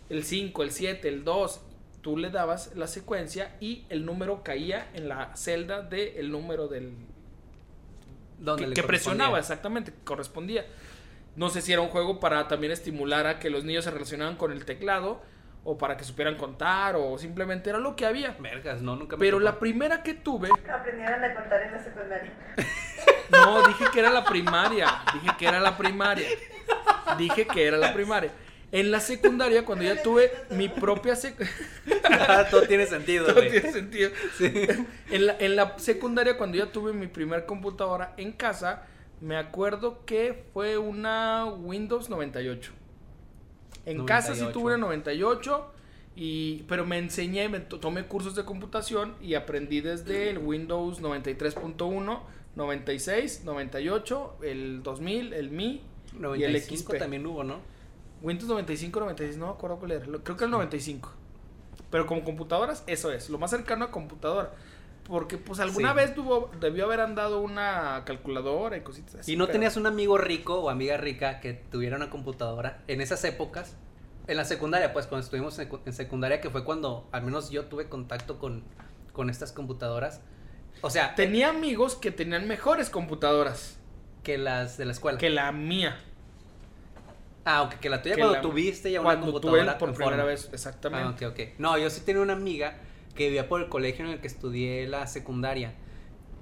el 0.08 0.24
5, 0.24 0.62
el 0.62 0.70
7, 0.70 1.08
el 1.08 1.24
2. 1.24 1.60
Tú 2.00 2.18
le 2.18 2.30
dabas 2.30 2.76
la 2.76 2.87
secuencia 2.87 3.56
y 3.60 3.87
el 3.88 4.04
número 4.04 4.42
caía 4.42 4.90
en 4.94 5.08
la 5.08 5.34
celda 5.37 5.80
del 5.80 6.30
número 6.30 6.68
del, 6.68 6.92
Donde 8.38 8.62
que, 8.64 8.68
le 8.68 8.74
que 8.74 8.82
presionaba, 8.82 9.38
exactamente, 9.38 9.90
que 9.92 10.04
correspondía. 10.04 10.66
No 11.37 11.51
sé 11.51 11.61
si 11.62 11.73
era 11.73 11.83
un 11.83 11.88
juego 11.88 12.20
para 12.20 12.47
también 12.49 12.73
estimular 12.73 13.27
a 13.27 13.38
que 13.38 13.51
los 13.51 13.64
niños 13.64 13.85
se 13.85 13.90
relacionaran 13.90 14.37
con 14.37 14.53
el 14.53 14.64
teclado 14.64 15.20
o 15.64 15.79
para 15.79 15.97
que 15.97 16.05
supieran 16.05 16.37
contar 16.37 16.94
o 16.97 17.18
simplemente 17.18 17.70
era 17.70 17.79
lo 17.79 17.97
que 17.97 18.07
había. 18.07 18.37
Vergas, 18.38 18.83
no, 18.83 18.97
nunca 18.97 19.16
me 19.16 19.20
Pero 19.20 19.38
tocó. 19.38 19.44
la 19.44 19.59
primera 19.59 20.03
que 20.03 20.14
tuve, 20.14 20.49
Aprendieron 20.73 21.25
a 21.25 21.35
contar 21.35 21.62
en 21.62 21.73
la 21.73 21.83
secundaria. 21.83 22.33
no, 23.31 23.66
dije 23.66 23.85
que 23.92 23.99
era 24.01 24.11
la 24.11 24.25
primaria, 24.25 24.87
dije 25.14 25.31
que 25.38 25.47
era 25.47 25.61
la 25.61 25.77
primaria. 25.77 26.29
Dije 27.18 27.47
que 27.47 27.66
era 27.66 27.77
la 27.79 27.92
primaria. 27.92 28.31
En 28.73 28.90
la 28.90 28.99
secundaria, 28.99 29.64
cuando 29.64 29.85
ya 29.85 30.03
tuve 30.03 30.33
mi 30.51 30.68
propia 30.68 31.14
sec- 31.14 31.49
Todo 32.51 32.62
tiene 32.62 32.87
sentido, 32.87 33.27
Todo 33.27 33.40
tiene 33.42 33.70
sentido. 33.73 34.11
En, 35.11 35.27
la, 35.27 35.37
en 35.38 35.55
la 35.57 35.79
secundaria, 35.79 36.37
cuando 36.37 36.57
ya 36.59 36.66
tuve 36.66 36.92
mi 36.92 37.07
primer 37.07 37.47
computadora 37.47 38.14
en 38.16 38.33
casa, 38.33 38.83
me 39.20 39.37
acuerdo 39.37 40.05
que 40.05 40.44
fue 40.53 40.77
una 40.79 41.46
Windows 41.46 42.09
98. 42.11 42.72
En 43.87 44.05
casa 44.07 44.35
sí 44.35 44.40
98. 44.40 44.53
tuve 44.53 44.74
una 44.74 44.87
98, 44.87 45.70
y, 46.16 46.62
pero 46.68 46.87
me 46.87 46.98
enseñé, 46.98 47.48
me 47.48 47.61
to- 47.61 47.81
tomé 47.81 48.05
cursos 48.07 48.35
de 48.35 48.44
computación 48.44 49.14
y 49.20 49.35
aprendí 49.35 49.81
desde 49.81 50.31
el 50.31 50.38
Windows 50.38 51.00
93.1, 51.03 52.20
96, 52.57 53.42
98, 53.44 54.37
el 54.42 54.83
2000, 54.83 55.33
el 55.33 55.50
Mi 55.50 55.83
y 56.12 56.16
el 56.16 56.22
95 56.22 56.92
XP. 56.92 56.98
también 56.98 57.27
hubo, 57.27 57.44
¿no? 57.44 57.59
Windows 58.22 58.48
95, 58.48 59.00
96, 59.00 59.37
no 59.38 59.46
me 59.46 59.53
acuerdo 59.53 59.77
cuál 59.79 59.90
era. 59.92 60.07
Creo 60.22 60.37
que 60.37 60.44
el 60.44 60.50
95. 60.50 61.12
Pero 61.90 62.07
como 62.07 62.24
computadoras, 62.24 62.85
eso 62.87 63.12
es. 63.12 63.29
Lo 63.29 63.38
más 63.38 63.50
cercano 63.50 63.85
a 63.85 63.90
computadora. 63.90 64.53
Porque 65.07 65.37
pues 65.37 65.61
alguna 65.61 65.90
Sí. 65.90 65.97
vez 65.97 66.14
tuvo, 66.14 66.51
debió 66.61 66.87
haber 66.87 67.01
andado 67.01 67.40
una 67.40 68.03
calculadora 68.07 68.77
y 68.77 68.81
cositas 68.81 69.17
así. 69.17 69.33
¿Y 69.33 69.37
no 69.37 69.45
pero- 69.45 69.53
tenías 69.53 69.77
un 69.77 69.87
amigo 69.87 70.17
rico 70.17 70.61
o 70.61 70.71
amiga 70.71 70.97
rica 70.97 71.40
que 71.40 71.53
tuviera 71.53 71.97
una 71.97 72.09
computadora 72.11 72.83
en 72.88 73.01
esas 73.03 73.23
épocas? 73.25 73.77
En 74.27 74.38
la 74.38 74.47
secundaria, 74.47 74.95
pues 74.95 75.07
cuando 75.07 75.23
estuvimos 75.25 75.59
en 75.59 75.69
secu- 75.69 75.81
en 75.85 75.93
secundaria, 75.93 76.40
que 76.40 76.49
fue 76.49 76.64
cuando 76.64 77.07
al 77.12 77.23
menos 77.23 77.51
yo 77.51 77.67
tuve 77.67 77.90
contacto 77.90 78.38
con, 78.38 78.64
con 79.12 79.29
estas 79.29 79.53
computadoras. 79.53 80.23
O 80.81 80.88
sea, 80.88 81.14
Tenía 81.14 81.51
amigos 81.51 81.95
que 81.97 82.11
tenían 82.11 82.49
mejores 82.49 82.88
computadoras 82.88 83.79
que 84.23 84.38
las 84.38 84.79
de 84.79 84.87
la 84.87 84.93
escuela. 84.93 85.19
que 85.19 85.29
la 85.29 85.53
mía. 85.53 86.01
Ah, 87.45 87.62
ok, 87.62 87.75
que 87.75 87.90
la 87.90 88.01
tuya 88.01 88.14
que 88.14 88.21
cuando 88.23 88.37
la- 88.37 88.40
tuviste 88.43 88.90
ya 88.90 89.01
una 89.03 89.09
Cuando 89.11 89.27
tuve 89.27 89.43
computadora. 89.43 89.79
por 89.79 89.90
primera 89.93 90.11
forma. 90.17 90.25
vez, 90.25 90.49
exactamente. 90.53 91.27
Ah, 91.27 91.29
ok, 91.29 91.35
ok. 91.38 91.49
No, 91.59 91.77
yo 91.77 91.90
sí 91.90 92.01
tenía 92.01 92.23
una 92.23 92.33
amiga 92.33 92.79
que 93.14 93.27
vivía 93.27 93.48
por 93.48 93.61
el 93.61 93.68
colegio 93.68 94.05
en 94.05 94.12
el 94.12 94.20
que 94.20 94.27
estudié 94.27 94.87
la 94.87 95.07
secundaria. 95.07 95.74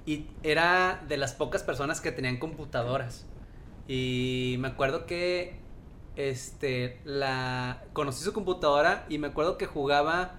Y 0.05 0.27
era 0.43 1.03
de 1.07 1.17
las 1.17 1.33
pocas 1.33 1.63
personas 1.63 2.01
que 2.01 2.11
tenían 2.11 2.37
computadoras. 2.37 3.25
Y 3.87 4.55
me 4.59 4.69
acuerdo 4.69 5.05
que 5.05 5.59
este, 6.15 6.99
la, 7.05 7.83
conocí 7.93 8.23
su 8.23 8.33
computadora 8.33 9.05
y 9.09 9.17
me 9.17 9.27
acuerdo 9.27 9.57
que 9.57 9.65
jugaba, 9.65 10.35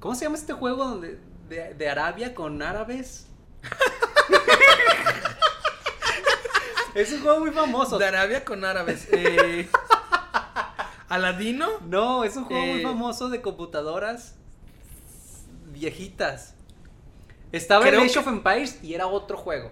¿cómo 0.00 0.14
se 0.14 0.24
llama 0.24 0.36
este 0.36 0.52
juego 0.52 0.84
donde, 0.84 1.18
de, 1.48 1.74
de 1.74 1.88
Arabia 1.88 2.34
con 2.34 2.60
árabes? 2.62 3.28
es 6.94 7.12
un 7.12 7.22
juego 7.22 7.40
muy 7.40 7.50
famoso. 7.50 7.98
De 7.98 8.06
Arabia 8.06 8.44
con 8.44 8.64
árabes. 8.64 9.08
Eh, 9.16 9.68
¿Aladino? 11.08 11.68
No, 11.86 12.24
es 12.24 12.36
un 12.36 12.44
juego 12.44 12.64
muy 12.64 12.80
Eh, 12.80 12.82
famoso 12.82 13.28
de 13.28 13.42
computadoras 13.42 14.36
viejitas. 15.74 16.54
Estaba 17.52 17.82
Creo 17.84 18.00
el 18.00 18.06
Age 18.06 18.14
que- 18.14 18.18
of 18.20 18.26
Empires 18.28 18.78
y 18.82 18.94
era 18.94 19.06
otro 19.06 19.36
juego. 19.36 19.70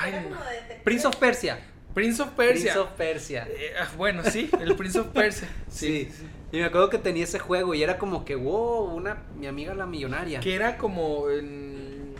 Ay, 0.00 0.12
Era 0.12 0.22
no. 0.22 0.28
como 0.30 0.44
de 0.44 0.52
detective. 0.54 0.80
Prince 0.84 1.06
of 1.06 1.16
Persia. 1.16 1.58
Prince 1.94 2.22
of 2.22 2.28
Persia. 2.30 2.72
Prince 2.72 2.78
of 2.78 2.90
Persia. 2.96 3.46
Eh, 3.50 3.72
ah, 3.80 3.88
bueno, 3.96 4.22
sí, 4.24 4.48
el 4.60 4.76
Prince 4.76 4.98
of 5.00 5.06
Persia. 5.08 5.48
Sí. 5.68 6.08
Y 6.52 6.58
me 6.58 6.64
acuerdo 6.66 6.90
que 6.90 6.98
tenía 6.98 7.24
ese 7.24 7.38
juego 7.38 7.74
y 7.74 7.82
era 7.82 7.96
como 7.98 8.24
que, 8.26 8.34
wow, 8.36 8.84
una, 8.94 9.22
mi 9.38 9.46
amiga 9.46 9.74
la 9.74 9.86
millonaria. 9.86 10.40
Que 10.40 10.54
era 10.54 10.76
como 10.76 11.30
en. 11.30 12.14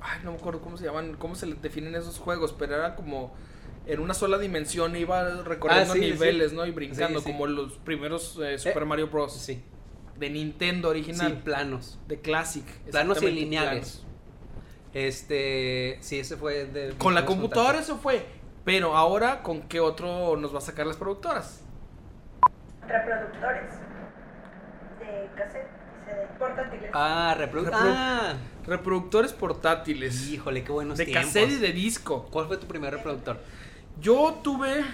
Ay, 0.00 0.20
no 0.24 0.32
me 0.32 0.38
acuerdo 0.38 0.60
cómo 0.60 0.76
se 0.78 0.84
llaman, 0.84 1.14
cómo 1.18 1.34
se 1.34 1.46
les 1.46 1.60
definen 1.60 1.94
esos 1.94 2.18
juegos, 2.18 2.54
pero 2.58 2.74
era 2.76 2.94
como 2.96 3.34
en 3.86 4.00
una 4.00 4.14
sola 4.14 4.38
dimensión, 4.38 4.96
iba 4.96 5.42
recorriendo 5.42 5.92
Ah, 5.92 5.94
sí, 5.96 6.00
niveles, 6.00 6.50
sí. 6.50 6.56
¿no? 6.56 6.66
Y 6.66 6.70
brincando, 6.70 7.20
Sí, 7.20 7.26
sí. 7.26 7.32
como 7.32 7.46
los 7.46 7.74
primeros 7.78 8.38
eh, 8.42 8.58
Super 8.58 8.82
Eh, 8.82 8.86
Mario 8.86 9.08
Bros. 9.08 9.32
Sí, 9.36 9.62
De 10.18 10.30
Nintendo 10.30 10.88
sí, 10.88 10.90
original. 11.00 11.38
planos. 11.44 11.98
De 12.08 12.20
Classic. 12.20 12.64
Planos 12.90 13.22
y 13.22 13.30
lineales. 13.30 14.02
Este, 14.94 15.98
sí, 16.00 16.18
ese 16.20 16.36
fue 16.36 16.64
de... 16.64 16.94
Con 16.96 17.14
la 17.14 17.26
computadora 17.26 17.80
eso 17.80 17.98
fue. 17.98 18.24
Pero 18.64 18.96
ahora, 18.96 19.42
¿con 19.42 19.62
qué 19.62 19.78
otro 19.80 20.36
nos 20.36 20.54
va 20.54 20.58
a 20.58 20.62
sacar 20.62 20.86
las 20.86 20.96
productoras? 20.96 21.60
Reproductores. 22.86 23.70
De 24.98 25.30
cassette. 25.36 25.68
Dice 26.00 26.16
de 26.18 26.26
portátiles. 26.38 26.90
Ah, 26.94 27.34
reprodu... 27.36 27.66
Reprodu- 27.66 27.92
Ah, 27.94 28.34
Reproductores 28.66 29.32
portátiles. 29.32 30.28
híjole, 30.28 30.64
qué 30.64 30.72
buenos 30.72 30.98
de 30.98 31.04
tiempos. 31.04 31.26
cassette 31.26 31.50
y 31.52 31.56
de 31.58 31.72
disco. 31.72 32.26
¿Cuál 32.32 32.46
fue 32.46 32.56
tu 32.56 32.66
primer 32.66 32.92
reproductor? 32.94 33.38
Yo 34.00 34.40
tuve 34.42 34.84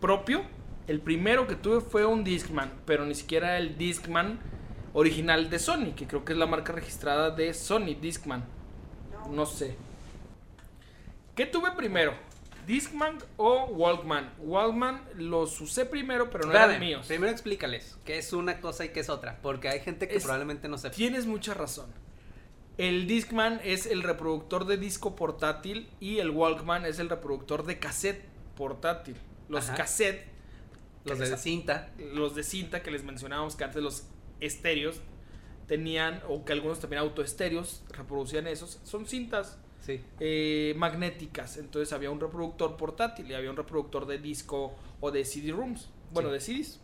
propio. 0.00 0.42
El 0.88 1.00
primero 1.00 1.46
que 1.46 1.54
tuve 1.54 1.80
fue 1.80 2.04
un 2.06 2.24
Discman, 2.24 2.72
pero 2.86 3.04
ni 3.04 3.14
siquiera 3.14 3.58
el 3.58 3.76
Discman 3.78 4.38
original 4.94 5.50
de 5.50 5.58
Sony, 5.58 5.92
que 5.94 6.06
creo 6.06 6.24
que 6.24 6.32
es 6.32 6.38
la 6.38 6.46
marca 6.46 6.72
registrada 6.72 7.30
de 7.30 7.52
Sony 7.54 7.94
Discman. 8.00 8.44
No 9.30 9.44
sé. 9.46 9.76
¿Qué 11.36 11.46
tuve 11.46 11.70
primero? 11.72 12.14
¿Discman 12.66 13.18
o 13.36 13.64
Walkman? 13.66 14.32
Walkman 14.40 15.02
los 15.16 15.60
usé 15.60 15.86
primero, 15.86 16.30
pero 16.30 16.44
no 16.46 16.50
eran 16.52 16.70
Espérame, 16.70 16.86
míos. 16.86 17.06
Primero 17.06 17.32
explícales 17.32 17.96
qué 18.04 18.18
es 18.18 18.32
una 18.32 18.60
cosa 18.60 18.84
y 18.84 18.88
qué 18.90 19.00
es 19.00 19.08
otra, 19.08 19.38
porque 19.42 19.68
hay 19.68 19.80
gente 19.80 20.08
que 20.08 20.16
Es- 20.16 20.24
probablemente 20.24 20.68
no 20.68 20.76
sepa. 20.78 20.94
Tienes 20.94 21.26
mucha 21.26 21.54
razón. 21.54 21.86
El 22.76 23.06
Discman 23.06 23.60
es 23.64 23.86
el 23.86 24.02
reproductor 24.02 24.64
de 24.66 24.76
disco 24.76 25.16
portátil 25.16 25.88
y 26.00 26.18
el 26.18 26.30
Walkman 26.30 26.86
es 26.86 26.98
el 26.98 27.08
reproductor 27.08 27.64
de 27.66 27.78
cassette 27.78 28.24
portátil. 28.56 29.16
Los 29.48 29.66
Ajá. 29.68 29.76
cassette 29.78 30.26
Los 31.08 31.18
de 31.30 31.36
cinta. 31.36 31.90
los 32.14 32.34
de 32.34 32.42
cinta 32.42 32.82
que 32.82 32.90
les 32.90 33.04
mencionábamos 33.04 33.56
que 33.56 33.64
antes 33.64 33.82
los 33.82 34.06
estéreos 34.40 35.00
tenían, 35.66 36.22
o 36.28 36.44
que 36.44 36.52
algunos 36.52 36.80
también 36.80 37.00
autoestéreos 37.02 37.82
reproducían 37.90 38.46
esos, 38.46 38.80
son 38.84 39.06
cintas 39.06 39.58
Sí. 39.80 40.00
eh, 40.20 40.74
magnéticas. 40.76 41.56
Entonces 41.56 41.92
había 41.92 42.10
un 42.10 42.20
reproductor 42.20 42.76
portátil 42.76 43.30
y 43.30 43.34
había 43.34 43.50
un 43.50 43.56
reproductor 43.56 44.06
de 44.06 44.18
disco 44.18 44.74
o 45.00 45.10
de 45.10 45.24
CD-ROOMs. 45.24 45.88
Bueno, 46.12 46.28
Sí. 46.30 46.32
de 46.34 46.40
CDs. 46.64 46.80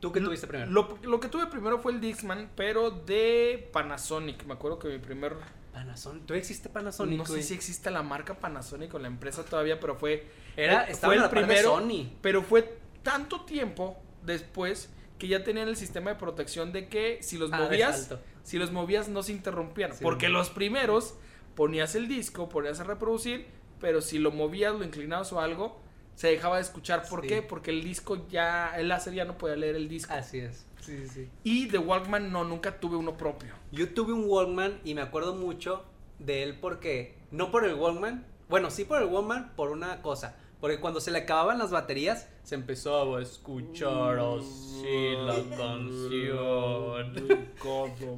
¿Tú 0.00 0.10
qué 0.10 0.20
tuviste 0.20 0.46
primero? 0.48 0.70
Lo, 0.70 0.98
lo 1.04 1.20
que 1.20 1.28
tuve 1.28 1.46
primero 1.46 1.78
fue 1.78 1.92
el 1.92 2.00
Discman, 2.00 2.50
pero 2.56 2.90
de 2.90 3.68
Panasonic. 3.72 4.44
Me 4.46 4.54
acuerdo 4.54 4.78
que 4.80 4.88
mi 4.88 4.98
primer. 4.98 5.36
Panasonic. 5.72 6.26
¿Tú 6.26 6.34
existe 6.34 6.68
Panasonic? 6.68 7.18
no 7.18 7.24
sé 7.26 7.42
si 7.42 7.54
existe 7.54 7.88
la 7.90 8.02
marca 8.02 8.34
Panasonic 8.34 8.92
o 8.94 8.98
la 8.98 9.06
empresa 9.06 9.44
todavía, 9.44 9.78
pero 9.78 9.94
fue. 9.94 10.26
Era, 10.56 10.82
fue 10.84 10.92
estaba 10.92 11.14
en 11.14 11.20
la 11.20 11.30
par 11.30 11.46
de 11.46 11.62
Sony. 11.62 12.10
Pero 12.20 12.42
fue 12.42 12.78
tanto 13.02 13.42
tiempo 13.42 13.96
después 14.24 14.90
que 15.18 15.28
ya 15.28 15.44
tenían 15.44 15.68
el 15.68 15.76
sistema 15.76 16.10
de 16.10 16.16
protección 16.16 16.72
de 16.72 16.88
que 16.88 17.18
si 17.22 17.38
los 17.38 17.52
Ah, 17.52 17.58
movías, 17.60 18.14
si 18.42 18.58
los 18.58 18.72
movías 18.72 19.08
no 19.08 19.22
se 19.22 19.32
interrumpían. 19.32 19.92
Sí, 19.92 20.02
porque 20.02 20.26
güey. 20.26 20.32
los 20.32 20.50
primeros 20.50 21.14
ponías 21.54 21.94
el 21.94 22.08
disco, 22.08 22.48
ponías 22.48 22.80
a 22.80 22.84
reproducir, 22.84 23.46
pero 23.80 24.00
si 24.00 24.18
lo 24.18 24.30
movías, 24.32 24.74
lo 24.74 24.84
inclinabas 24.84 25.32
o 25.32 25.40
algo, 25.40 25.80
se 26.14 26.28
dejaba 26.28 26.56
de 26.56 26.62
escuchar. 26.62 27.08
¿Por 27.08 27.22
Sí. 27.22 27.28
qué? 27.28 27.42
Porque 27.42 27.70
el 27.70 27.82
disco 27.84 28.26
ya, 28.28 28.72
el 28.76 28.88
láser 28.88 29.14
ya 29.14 29.24
no 29.24 29.38
podía 29.38 29.56
leer 29.56 29.76
el 29.76 29.88
disco. 29.88 30.12
Así 30.12 30.38
es. 30.40 30.66
Sí, 30.80 30.98
sí, 30.98 31.08
sí. 31.08 31.30
Y 31.44 31.68
de 31.68 31.78
Walkman 31.78 32.32
no, 32.32 32.42
nunca 32.44 32.80
tuve 32.80 32.96
uno 32.96 33.16
propio. 33.16 33.54
Yo 33.70 33.88
tuve 33.94 34.12
un 34.12 34.24
Walkman 34.28 34.80
y 34.84 34.94
me 34.94 35.02
acuerdo 35.02 35.34
mucho 35.36 35.84
de 36.18 36.42
él 36.42 36.58
porque, 36.60 37.16
no 37.30 37.50
por 37.52 37.64
el 37.64 37.74
Walkman, 37.74 38.26
bueno, 38.48 38.70
sí 38.70 38.84
por 38.84 39.00
el 39.00 39.08
Walkman, 39.08 39.52
por 39.54 39.70
una 39.70 40.02
cosa. 40.02 40.36
Porque 40.60 40.80
cuando 40.80 41.00
se 41.00 41.10
le 41.12 41.18
acababan 41.18 41.58
las 41.58 41.70
baterías, 41.70 42.28
se 42.42 42.54
empezaba 42.56 43.18
a 43.18 43.22
escuchar 43.22 44.18
así 44.18 45.14
la 45.16 45.56
canción. 45.56 47.14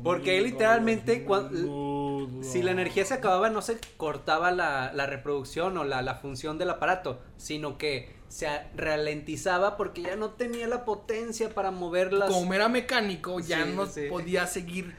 Porque 0.02 0.30
ahí 0.32 0.40
literalmente, 0.44 1.24
cuan- 1.24 1.50
si 2.42 2.62
la 2.62 2.70
energía 2.70 3.04
se 3.04 3.14
acababa, 3.14 3.50
no 3.50 3.60
se 3.62 3.78
cortaba 3.96 4.50
la, 4.50 4.92
la 4.94 5.06
reproducción 5.06 5.76
o 5.78 5.84
la, 5.84 6.02
la 6.02 6.14
función 6.16 6.58
del 6.58 6.70
aparato, 6.70 7.20
sino 7.36 7.76
que 7.78 8.14
se 8.28 8.48
ralentizaba 8.76 9.76
porque 9.76 10.02
ya 10.02 10.16
no 10.16 10.30
tenía 10.30 10.66
la 10.66 10.84
potencia 10.84 11.50
para 11.54 11.70
moverlas. 11.70 12.30
Como 12.30 12.52
era 12.54 12.68
mecánico, 12.68 13.40
ya 13.40 13.64
Sí, 13.64 13.72
no 13.76 13.86
sí. 13.86 14.06
podía 14.08 14.46
seguir 14.46 14.94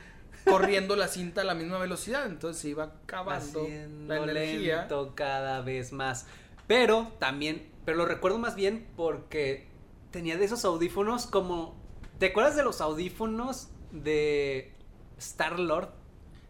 corriendo 0.45 0.95
la 0.95 1.07
cinta 1.07 1.41
a 1.41 1.43
la 1.43 1.55
misma 1.55 1.79
velocidad. 1.79 2.27
Entonces 2.27 2.61
se 2.61 2.69
iba 2.69 2.83
acabando 3.03 3.61
haciendo 3.63 4.13
la 4.25 4.31
energía. 4.31 4.79
lento 4.81 5.13
cada 5.15 5.61
vez 5.61 5.91
más. 5.91 6.27
Pero 6.67 7.12
también, 7.19 7.69
pero 7.86 7.97
lo 7.97 8.06
recuerdo 8.06 8.39
más 8.39 8.56
bien 8.56 8.88
porque 8.95 9.67
tenía 10.12 10.38
de 10.38 10.45
esos 10.45 10.65
audífonos 10.65 11.25
como, 11.28 11.75
¿te 12.19 12.28
acuerdas 12.28 12.56
de 12.56 12.63
los 12.63 12.82
audífonos 12.82 13.69
de 13.91 14.73
Star 15.17 15.60
Lord? 15.60 15.89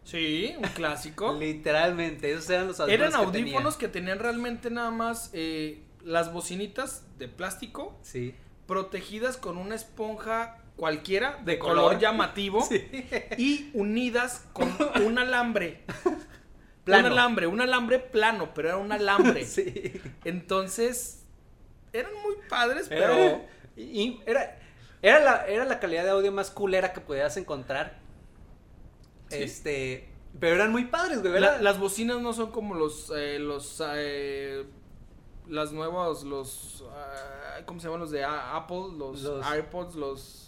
Sí, 0.04 0.54
un 0.56 0.64
clásico. 0.70 1.32
Literalmente, 1.38 2.32
esos 2.32 2.48
eran 2.50 2.68
los 2.68 2.80
audífonos. 2.80 3.08
Eran 3.14 3.26
que 3.26 3.32
tenía. 3.32 3.42
audífonos 3.52 3.76
que 3.76 3.88
tenían 3.88 4.18
realmente 4.20 4.70
nada 4.70 4.90
más 4.90 5.30
eh, 5.32 5.82
las 6.04 6.32
bocinitas 6.32 7.04
de 7.18 7.28
plástico 7.28 7.98
Sí. 8.02 8.34
protegidas 8.66 9.36
con 9.36 9.58
una 9.58 9.74
esponja 9.74 10.58
cualquiera 10.76 11.38
de, 11.44 11.52
De 11.52 11.58
color. 11.58 11.84
color. 11.84 11.98
llamativo 11.98 12.62
Sí. 12.68 12.84
y 13.36 13.70
unidas 13.74 14.46
con 14.52 14.72
un 15.04 15.18
alambre. 15.18 15.82
Plano. 16.86 17.06
Un 17.08 17.12
alambre, 17.12 17.46
un 17.48 17.60
alambre 17.60 17.98
plano, 17.98 18.54
pero 18.54 18.68
era 18.68 18.76
un 18.78 18.90
alambre. 18.92 19.44
Sí. 19.44 19.92
Entonces, 20.24 21.24
eran 21.92 22.12
muy 22.22 22.36
padres, 22.48 22.90
Era, 22.90 23.08
pero 23.08 23.40
y 23.76 24.20
era, 24.24 24.58
era, 25.02 25.20
la, 25.20 25.46
era 25.46 25.64
la 25.66 25.78
calidad 25.80 26.04
de 26.04 26.10
audio 26.10 26.32
más 26.32 26.50
culera 26.50 26.92
que 26.94 27.00
podías 27.00 27.36
encontrar. 27.36 27.98
Sí. 29.28 29.42
Este. 29.42 30.08
Pero 30.38 30.54
eran 30.56 30.70
muy 30.70 30.84
padres, 30.84 31.22
güey. 31.22 31.40
La- 31.40 31.60
las 31.60 31.78
bocinas 31.78 32.20
no 32.20 32.32
son 32.32 32.50
como 32.52 32.74
los 32.74 33.10
eh, 33.16 33.38
los 33.38 33.82
eh, 33.94 34.64
las 35.48 35.72
nuevas 35.72 36.22
los 36.24 36.84
ah, 36.92 37.60
cómo 37.64 37.80
se 37.80 37.86
llaman 37.86 38.00
los 38.00 38.10
de 38.10 38.22
Apple 38.24 38.88
los, 38.98 39.22
Los- 39.22 39.46
AirPods 39.46 39.94
los 39.94 40.45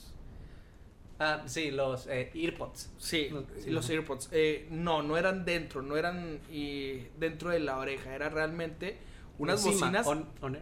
Ah, 1.21 1.43
sí, 1.47 1.71
los 1.73 2.07
eh, 2.07 2.31
earpods. 2.35 2.91
sí, 2.99 3.29
Los- 3.31 3.45
sí. 3.63 3.71
los 3.71 3.91
AirPods 3.91 4.29
Eh, 4.33 4.67
no 4.71 5.03
no 5.03 5.17
eran 5.17 5.45
dentro 5.45 5.83
no 5.83 5.97
eran 5.97 6.39
y 6.51 7.07
dentro 7.19 7.51
de 7.51 7.59
la 7.61 7.79
oreja 7.79 8.15
era 8.15 8.29
realmente 8.29 8.99
unas 9.39 9.65
Encima, 9.67 9.87
bocinas 9.87 10.07
on- 10.07 10.29
on- 10.43 10.59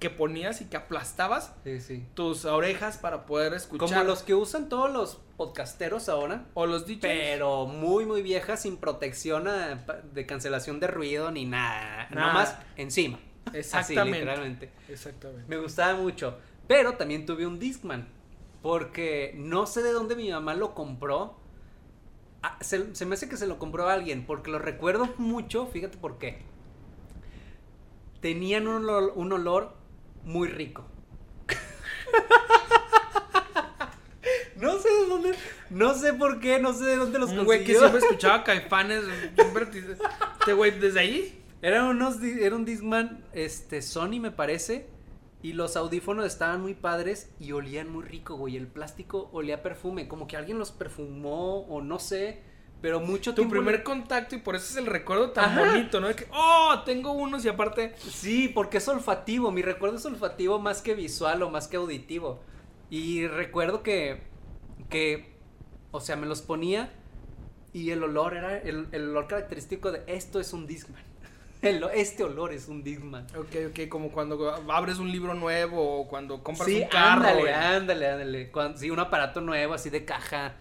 que 0.00 0.10
ponías 0.10 0.60
y 0.60 0.64
que 0.64 0.76
aplastabas 0.76 1.54
Sí, 1.62 1.80
sí. 1.80 2.04
tus 2.14 2.44
orejas 2.44 2.98
para 2.98 3.24
poder 3.26 3.54
escuchar 3.54 3.88
Como 3.88 4.02
los 4.02 4.24
que 4.24 4.34
usan 4.34 4.68
todos 4.68 4.90
los 4.90 5.20
podcasteros 5.36 6.08
ahora. 6.08 6.46
o 6.54 6.66
los 6.66 6.86
DJs 6.86 6.98
Pero 7.02 7.66
muy, 7.66 8.04
muy 8.04 8.22
viejas, 8.22 8.62
sin 8.62 8.78
protección 8.78 9.46
a- 9.46 9.84
pa- 9.86 10.00
de 10.12 10.26
cancelación 10.26 10.80
de 10.80 10.88
ruido 10.88 11.30
ni 11.30 11.44
nada. 11.44 12.08
Nada. 12.10 12.14
Nada 12.16 12.32
más 12.32 12.56
encima. 12.76 13.20
Así, 13.46 13.58
Exactamente. 13.58 14.18
literalmente. 14.18 14.70
exactamente 14.88 15.44
Me 15.48 15.56
gustaba 15.58 15.94
mucho. 16.00 16.36
Pero 16.66 16.94
también 16.94 17.24
tuve 17.24 17.46
un 17.46 17.60
Discman. 17.60 18.08
Porque 18.62 19.34
no 19.36 19.66
sé 19.66 19.82
de 19.82 19.92
dónde 19.92 20.16
mi 20.16 20.30
mamá 20.30 20.54
lo 20.54 20.74
compró. 20.74 21.36
Ah, 22.42 22.56
se, 22.60 22.94
se 22.94 23.06
me 23.06 23.14
hace 23.14 23.28
que 23.28 23.36
se 23.36 23.46
lo 23.46 23.58
compró 23.58 23.88
a 23.88 23.92
alguien. 23.92 24.24
Porque 24.24 24.50
lo 24.50 24.58
recuerdo 24.58 25.08
mucho. 25.18 25.66
Fíjate 25.66 25.98
por 25.98 26.18
qué. 26.18 26.38
Tenían 28.20 28.68
un 28.68 28.84
olor, 28.84 29.12
un 29.16 29.32
olor 29.32 29.74
muy 30.24 30.48
rico. 30.48 30.84
no 34.56 34.78
sé 34.78 34.88
de 34.88 35.06
dónde. 35.08 35.34
No 35.70 35.94
sé 35.94 36.12
por 36.12 36.38
qué. 36.38 36.60
No 36.60 36.72
sé 36.72 36.84
de 36.84 36.96
dónde 36.96 37.18
los 37.18 37.30
un 37.30 37.44
güey 37.44 37.64
que 37.64 37.74
consiguió. 37.74 37.80
siempre 37.80 38.00
escuchaba 38.00 38.44
caifanes 38.44 39.02
este 40.42 40.52
güey 40.54 40.72
desde 40.72 41.00
ahí 41.00 41.42
Era, 41.62 41.84
unos, 41.84 42.20
era 42.22 42.56
un 42.56 42.64
Discman, 42.64 43.24
este, 43.32 43.82
Sony 43.82 44.20
me 44.20 44.30
parece. 44.30 44.86
Y 45.42 45.54
los 45.54 45.76
audífonos 45.76 46.24
estaban 46.26 46.60
muy 46.60 46.74
padres 46.74 47.30
y 47.40 47.52
olían 47.52 47.90
muy 47.90 48.04
rico, 48.04 48.36
güey. 48.36 48.56
El 48.56 48.68
plástico 48.68 49.28
olía 49.32 49.62
perfume, 49.62 50.06
como 50.06 50.26
que 50.28 50.36
alguien 50.36 50.58
los 50.58 50.70
perfumó 50.70 51.62
o 51.62 51.82
no 51.82 51.98
sé, 51.98 52.42
pero 52.80 53.00
mucho 53.00 53.32
Tu 53.32 53.42
tiempo. 53.42 53.52
primer 53.56 53.82
contacto 53.82 54.36
y 54.36 54.38
por 54.38 54.54
eso 54.54 54.66
es 54.66 54.76
el 54.76 54.86
recuerdo 54.86 55.30
tan 55.32 55.46
Ajá. 55.50 55.72
bonito, 55.72 56.00
¿no? 56.00 56.08
De 56.08 56.14
que, 56.14 56.26
oh, 56.32 56.82
tengo 56.84 57.12
unos 57.12 57.44
y 57.44 57.48
aparte. 57.48 57.94
Sí, 57.98 58.48
porque 58.48 58.78
es 58.78 58.86
olfativo. 58.88 59.50
Mi 59.50 59.62
recuerdo 59.62 59.96
es 59.96 60.04
olfativo 60.06 60.58
más 60.60 60.80
que 60.80 60.94
visual 60.94 61.42
o 61.42 61.50
más 61.50 61.66
que 61.66 61.76
auditivo. 61.76 62.40
Y 62.88 63.26
recuerdo 63.26 63.82
que, 63.82 64.22
que, 64.90 65.34
o 65.90 66.00
sea, 66.00 66.14
me 66.14 66.26
los 66.26 66.40
ponía 66.42 66.92
y 67.72 67.90
el 67.90 68.02
olor 68.04 68.36
era 68.36 68.58
el, 68.58 68.86
el 68.92 69.08
olor 69.10 69.26
característico 69.26 69.90
de 69.90 70.02
esto 70.06 70.38
es 70.38 70.52
un 70.52 70.66
Discman. 70.66 71.02
El- 71.62 71.84
este 71.94 72.24
olor 72.24 72.52
es 72.52 72.68
un 72.68 72.82
Discman. 72.82 73.24
Ok, 73.36 73.54
ok, 73.70 73.88
como 73.88 74.10
cuando 74.10 74.52
abres 74.72 74.98
un 74.98 75.10
libro 75.10 75.32
nuevo 75.34 76.00
o 76.00 76.08
cuando 76.08 76.42
compras 76.42 76.68
Sí, 76.68 76.80
un 76.82 76.88
carro. 76.88 77.20
ándale, 77.22 77.40
güey, 77.40 77.52
ándale, 77.54 78.08
ándale. 78.08 78.50
Cuando- 78.50 78.78
sí, 78.78 78.90
un 78.90 78.98
aparato 78.98 79.40
nuevo 79.40 79.72
así 79.74 79.88
de 79.88 80.04
caja, 80.04 80.54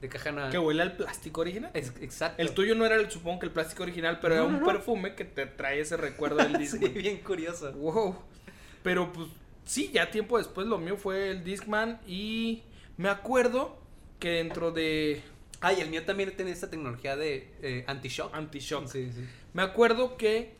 de 0.00 0.08
caja 0.08 0.32
nueva. 0.32 0.50
Que 0.50 0.58
huele 0.58 0.82
al 0.82 0.96
plástico 0.96 1.40
original. 1.42 1.70
Es- 1.74 1.92
exacto. 2.00 2.42
El 2.42 2.50
tuyo 2.52 2.74
no 2.74 2.84
era 2.84 2.96
el, 2.96 3.08
supongo 3.10 3.38
que 3.40 3.46
el 3.46 3.52
plástico 3.52 3.84
original, 3.84 4.18
pero 4.20 4.34
No, 4.34 4.40
era 4.42 4.48
un 4.54 4.60
no. 4.60 4.66
perfume 4.66 5.14
que 5.14 5.24
te 5.24 5.46
trae 5.46 5.80
ese 5.80 5.96
recuerdo 5.96 6.36
del 6.38 6.52
Sí, 6.66 6.78
Discman. 6.78 6.94
bien 6.94 7.16
curioso. 7.18 7.72
Wow. 7.72 8.16
Pero 8.82 9.12
pues 9.12 9.28
sí, 9.64 9.90
ya 9.92 10.10
tiempo 10.10 10.38
después 10.38 10.66
lo 10.66 10.78
mío 10.78 10.96
fue 10.96 11.30
el 11.30 11.44
Discman 11.44 12.00
y 12.06 12.62
me 12.96 13.08
acuerdo 13.08 13.78
que 14.18 14.30
dentro 14.30 14.72
de 14.72 15.22
Ah, 15.60 15.72
y 15.72 15.80
el 15.80 15.90
mío 15.90 16.04
también 16.04 16.32
tiene 16.36 16.52
esta 16.52 16.70
tecnología 16.70 17.16
de 17.16 17.52
eh, 17.62 17.84
anti-shock. 17.88 18.32
Anti-Shock, 18.32 18.86
Sí, 18.86 19.10
sí. 19.12 19.24
Me 19.52 19.62
acuerdo 19.62 20.16
que 20.16 20.56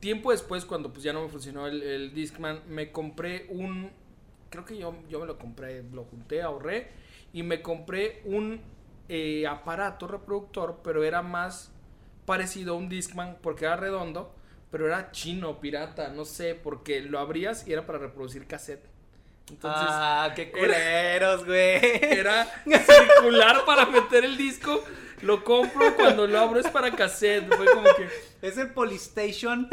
tiempo 0.00 0.30
después, 0.30 0.64
cuando 0.64 0.92
pues 0.92 1.02
ya 1.02 1.12
no 1.12 1.22
me 1.22 1.28
funcionó 1.28 1.66
el, 1.66 1.82
el 1.82 2.14
Discman, 2.14 2.62
me 2.68 2.92
compré 2.92 3.46
un, 3.50 3.90
creo 4.50 4.64
que 4.64 4.78
yo, 4.78 4.94
yo 5.08 5.20
me 5.20 5.26
lo 5.26 5.38
compré, 5.38 5.82
lo 5.92 6.04
junté, 6.04 6.42
ahorré 6.42 6.88
y 7.32 7.42
me 7.42 7.62
compré 7.62 8.22
un 8.24 8.60
eh, 9.08 9.46
aparato 9.46 10.06
reproductor, 10.06 10.80
pero 10.82 11.04
era 11.04 11.22
más 11.22 11.72
parecido 12.26 12.74
a 12.74 12.76
un 12.76 12.88
Discman 12.88 13.38
porque 13.42 13.64
era 13.64 13.76
redondo, 13.76 14.34
pero 14.70 14.86
era 14.86 15.10
chino, 15.10 15.60
pirata, 15.60 16.08
no 16.08 16.24
sé, 16.24 16.54
porque 16.54 17.00
lo 17.00 17.18
abrías 17.18 17.66
y 17.66 17.72
era 17.72 17.86
para 17.86 17.98
reproducir 17.98 18.46
cassette. 18.46 18.84
Entonces 19.50 19.88
ah, 19.90 20.32
qué 20.36 20.50
culeros, 20.50 21.46
güey. 21.46 21.80
era 22.02 22.46
circular 22.66 23.64
para 23.64 23.86
meter 23.86 24.24
el 24.24 24.36
disco. 24.36 24.84
Lo 25.22 25.44
compro 25.44 25.96
cuando 25.96 26.26
lo 26.26 26.38
abro 26.38 26.60
es 26.60 26.68
para 26.68 26.90
cassette. 26.92 27.46
Fue 27.54 27.66
como 27.66 27.84
que. 27.96 28.08
Es 28.42 28.56
el 28.58 28.70
Polystation 28.72 29.68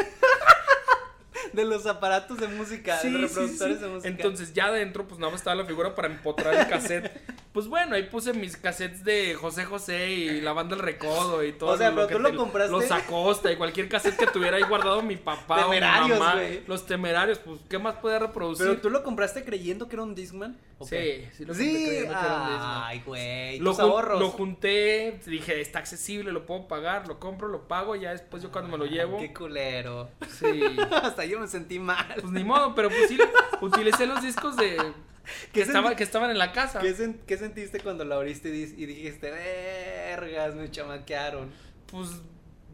de 1.53 1.65
los 1.65 1.86
aparatos 1.86 2.38
de 2.39 2.47
música, 2.47 2.95
de 2.95 3.01
Sí, 3.01 3.10
sí, 3.10 3.17
reproductores 3.17 3.77
sí. 3.77 3.84
de 3.84 3.89
música. 3.89 4.10
Entonces 4.10 4.53
ya 4.53 4.65
adentro 4.65 5.08
pues 5.08 5.19
nada 5.19 5.31
más 5.31 5.41
estaba 5.41 5.55
la 5.55 5.65
figura 5.65 5.95
para 5.95 6.08
empotrar 6.08 6.53
el 6.53 6.67
cassette. 6.67 7.12
Pues 7.56 7.68
bueno, 7.70 7.96
ahí 7.96 8.04
puse 8.04 8.34
mis 8.34 8.56
cassettes 8.58 9.04
de 9.04 9.34
José 9.34 9.65
José 9.65 10.12
y 10.12 10.41
la 10.41 10.52
banda 10.54 10.76
El 10.76 10.82
Recodo 10.82 11.41
y 11.44 11.54
todo. 11.54 11.72
O 11.72 11.78
sea, 11.78 11.89
pero 11.96 12.06
que 12.08 12.13
tú 12.15 12.20
lo 12.20 12.30
te- 12.32 12.36
compraste- 12.38 12.70
Los 12.70 12.91
Acosta 12.91 13.52
y 13.52 13.56
cualquier 13.56 13.88
cassette 13.89 14.18
que 14.18 14.28
tuviera 14.28 14.58
ahí 14.58 14.63
guardado 14.63 15.02
mi 15.02 15.15
papá 15.15 15.63
Temerarios, 15.63 16.12
o 16.12 16.13
mi 16.13 16.20
mamá. 16.20 16.34
güey. 16.36 16.63
Los 16.68 16.86
temerarios, 16.86 17.39
pues 17.39 17.62
¿qué 17.70 17.80
más 17.80 17.96
podía 17.96 18.20
reproducir? 18.20 18.65
Pero 18.68 18.82
tú 18.82 18.89
lo 18.89 19.02
compraste 19.04 19.44
creyendo 19.46 19.88
que 19.88 19.96
era 19.96 20.04
un 20.04 20.13
Discman. 20.13 20.58
Sí, 20.82 21.26
sí 21.32 21.46
lo 21.46 21.54
compré 21.54 21.65
Sí, 21.65 21.86
creyendo 21.86 22.13
que 22.13 22.26
era 22.26 22.36
un 22.44 22.48
Discman. 22.50 22.82
ay, 22.84 23.04
güey, 23.06 23.60
Lo, 23.60 23.70
tus 23.72 23.80
jun- 23.80 23.89
ahorros. 23.89 24.20
lo 24.20 24.30
junté, 24.32 25.20
dije, 25.26 25.62
está 25.62 25.80
accesible, 25.80 26.34
lo 26.34 26.46
puedo 26.46 26.68
pagar, 26.68 27.08
lo 27.08 27.22
compro, 27.22 27.48
lo 27.48 27.70
pago, 27.70 27.96
ya 27.96 28.12
después 28.12 28.44
yo 28.44 28.52
cuando 28.52 28.70
me 28.72 28.78
lo 28.78 28.86
llevo. 28.86 29.18
Qué 29.18 29.34
culero. 29.34 30.10
Sí. 30.28 30.46
Hasta 30.91 31.24
yo 31.24 31.39
me 31.39 31.48
sentí 31.48 31.80
mal. 31.80 32.06
Pues 32.20 32.32
ni 32.34 32.44
modo, 32.44 32.76
pero 32.76 32.89
pues 32.89 33.08
sí, 33.08 33.18
utilicé 33.62 34.06
los 34.08 34.22
discos 34.22 34.58
de 34.58 34.78
que, 35.25 35.51
¿Qué 35.53 35.61
estaba, 35.61 35.95
que 35.95 36.03
estaban 36.03 36.29
en 36.31 36.38
la 36.38 36.51
casa. 36.51 36.79
¿Qué, 36.79 36.95
sen- 36.95 37.19
qué 37.25 37.38
sentiste 37.38 37.79
cuando 37.79 38.05
la 38.05 38.15
abriste 38.15 38.49
y, 38.49 38.85
dijiste, 38.85 39.31
vergas, 39.31 40.55
me 40.55 40.69
chamaquearon? 40.71 41.51
Pues 41.88 42.09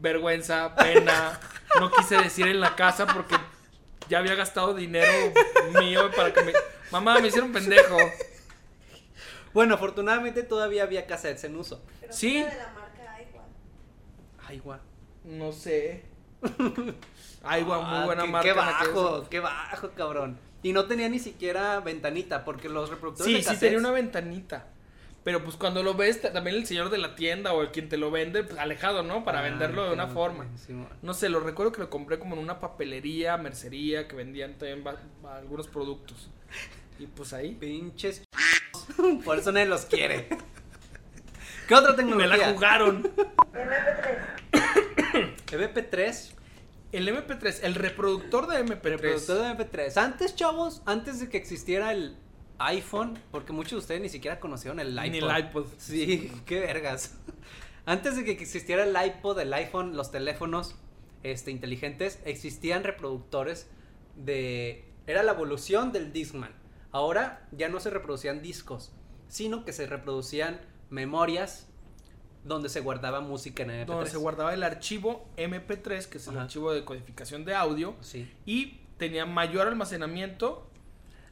vergüenza, 0.00 0.74
pena. 0.74 1.38
No 1.80 1.90
quise 1.90 2.16
decir 2.18 2.46
en 2.48 2.60
la 2.60 2.76
casa 2.76 3.06
porque 3.06 3.34
ya 4.08 4.18
había 4.18 4.34
gastado 4.34 4.74
dinero 4.74 5.10
mío 5.80 6.10
para 6.14 6.32
que 6.34 6.42
me. 6.42 6.52
Mamá, 6.90 7.18
me 7.18 7.28
hicieron 7.28 7.50
pendejo. 7.50 7.96
Bueno, 9.54 9.74
afortunadamente 9.76 10.42
todavía 10.42 10.82
había 10.82 11.06
cassettes 11.06 11.44
en 11.44 11.56
uso. 11.56 11.82
Pero 12.00 12.12
Sí. 12.12 12.42
de 12.42 12.56
la 12.56 12.72
marca 12.74 12.82
guau. 14.62 14.78
No 15.24 15.52
sé. 15.52 16.04
Ay, 17.42 17.62
guau, 17.62 17.82
muy 17.82 17.98
Ah, 17.98 18.04
buena 18.04 18.22
qué, 18.24 18.28
marca. 18.28 18.48
Qué 18.48 18.52
bajo, 18.54 19.28
qué 19.30 19.40
bajo, 19.40 19.90
cabrón. 19.92 20.38
Y 20.62 20.72
no 20.72 20.84
tenía 20.86 21.08
ni 21.08 21.18
siquiera 21.18 21.80
ventanita, 21.80 22.44
porque 22.44 22.68
los 22.68 22.88
reproductores 22.90 23.26
Sí, 23.26 23.32
de 23.34 23.40
sí 23.40 23.44
cassettes... 23.46 23.60
tenía 23.70 23.78
una 23.78 23.90
ventanita. 23.90 24.66
Pero 25.24 25.44
pues 25.44 25.56
cuando 25.56 25.82
lo 25.84 25.94
ves, 25.94 26.20
ta- 26.20 26.32
también 26.32 26.56
el 26.56 26.66
señor 26.66 26.90
de 26.90 26.98
la 26.98 27.14
tienda 27.14 27.52
o 27.52 27.62
el 27.62 27.70
quien 27.70 27.88
te 27.88 27.96
lo 27.96 28.10
vende, 28.10 28.42
pues 28.42 28.58
alejado, 28.58 29.02
¿no? 29.04 29.24
Para 29.24 29.38
Ah, 29.38 29.42
venderlo 29.42 29.84
de 29.86 29.92
una 29.92 30.08
forma. 30.08 30.46
sí, 30.56 30.74
No 31.00 31.14
sé, 31.14 31.28
lo 31.28 31.38
recuerdo 31.40 31.70
que 31.72 31.80
lo 31.80 31.90
compré 31.90 32.18
como 32.18 32.34
en 32.34 32.40
una 32.40 32.58
papelería, 32.60 33.36
mercería, 33.36 34.08
que 34.08 34.16
vendían 34.16 34.54
también 34.58 34.82
algunos 35.28 35.68
productos. 35.68 36.28
Y 36.98 37.06
pues 37.06 37.32
ahí. 37.32 37.54
Pinches 37.54 38.22
Por 39.24 39.38
eso 39.38 39.52
nadie 39.52 39.66
los 39.66 39.84
quiere. 39.86 40.28
¿Qué 41.68 41.74
otra 41.74 41.92
Me 41.92 41.96
tecnología? 41.98 42.36
la 42.36 42.52
jugaron. 42.52 43.02
MP3. 43.52 45.34
MP3. 45.46 46.32
El 46.92 47.08
MP3, 47.08 47.60
el 47.62 47.74
reproductor 47.74 48.46
de 48.46 48.64
MP3. 48.64 48.82
Reproductor 48.82 49.38
de 49.38 49.64
MP3. 49.64 49.96
Antes, 49.96 50.36
chavos, 50.36 50.82
antes 50.84 51.20
de 51.20 51.30
que 51.30 51.38
existiera 51.38 51.90
el 51.92 52.16
iPhone, 52.58 53.18
porque 53.30 53.54
muchos 53.54 53.72
de 53.72 53.78
ustedes 53.78 54.02
ni 54.02 54.10
siquiera 54.10 54.38
conocieron 54.38 54.78
el 54.78 54.92
iPod. 54.92 55.10
Ni 55.10 55.18
el 55.18 55.38
iPod. 55.38 55.66
Sí, 55.78 56.30
qué 56.46 56.60
vergas. 56.60 57.16
Antes 57.86 58.16
de 58.16 58.24
que 58.24 58.32
existiera 58.32 58.84
el 58.84 58.94
iPod, 59.06 59.40
el 59.40 59.52
iPhone, 59.54 59.96
los 59.96 60.10
teléfonos 60.10 60.76
este, 61.22 61.50
inteligentes, 61.50 62.20
existían 62.26 62.84
reproductores 62.84 63.68
de... 64.16 64.84
Era 65.06 65.22
la 65.22 65.32
evolución 65.32 65.92
del 65.92 66.12
Discman. 66.12 66.52
Ahora 66.92 67.48
ya 67.52 67.70
no 67.70 67.80
se 67.80 67.88
reproducían 67.88 68.42
discos, 68.42 68.92
sino 69.28 69.64
que 69.64 69.72
se 69.72 69.86
reproducían 69.86 70.60
memorias 70.90 71.71
donde 72.44 72.68
se 72.68 72.80
guardaba 72.80 73.20
música 73.20 73.62
en 73.62 73.70
MP3. 73.70 73.86
Donde 73.86 74.10
se 74.10 74.16
guardaba 74.16 74.52
el 74.54 74.62
archivo 74.62 75.28
MP3, 75.36 76.06
que 76.06 76.18
es 76.18 76.26
el 76.26 76.34
Ajá. 76.34 76.42
archivo 76.44 76.72
de 76.72 76.84
codificación 76.84 77.44
de 77.44 77.54
audio. 77.54 77.94
Sí. 78.00 78.30
Y 78.46 78.80
tenía 78.98 79.26
mayor 79.26 79.68
almacenamiento. 79.68 80.68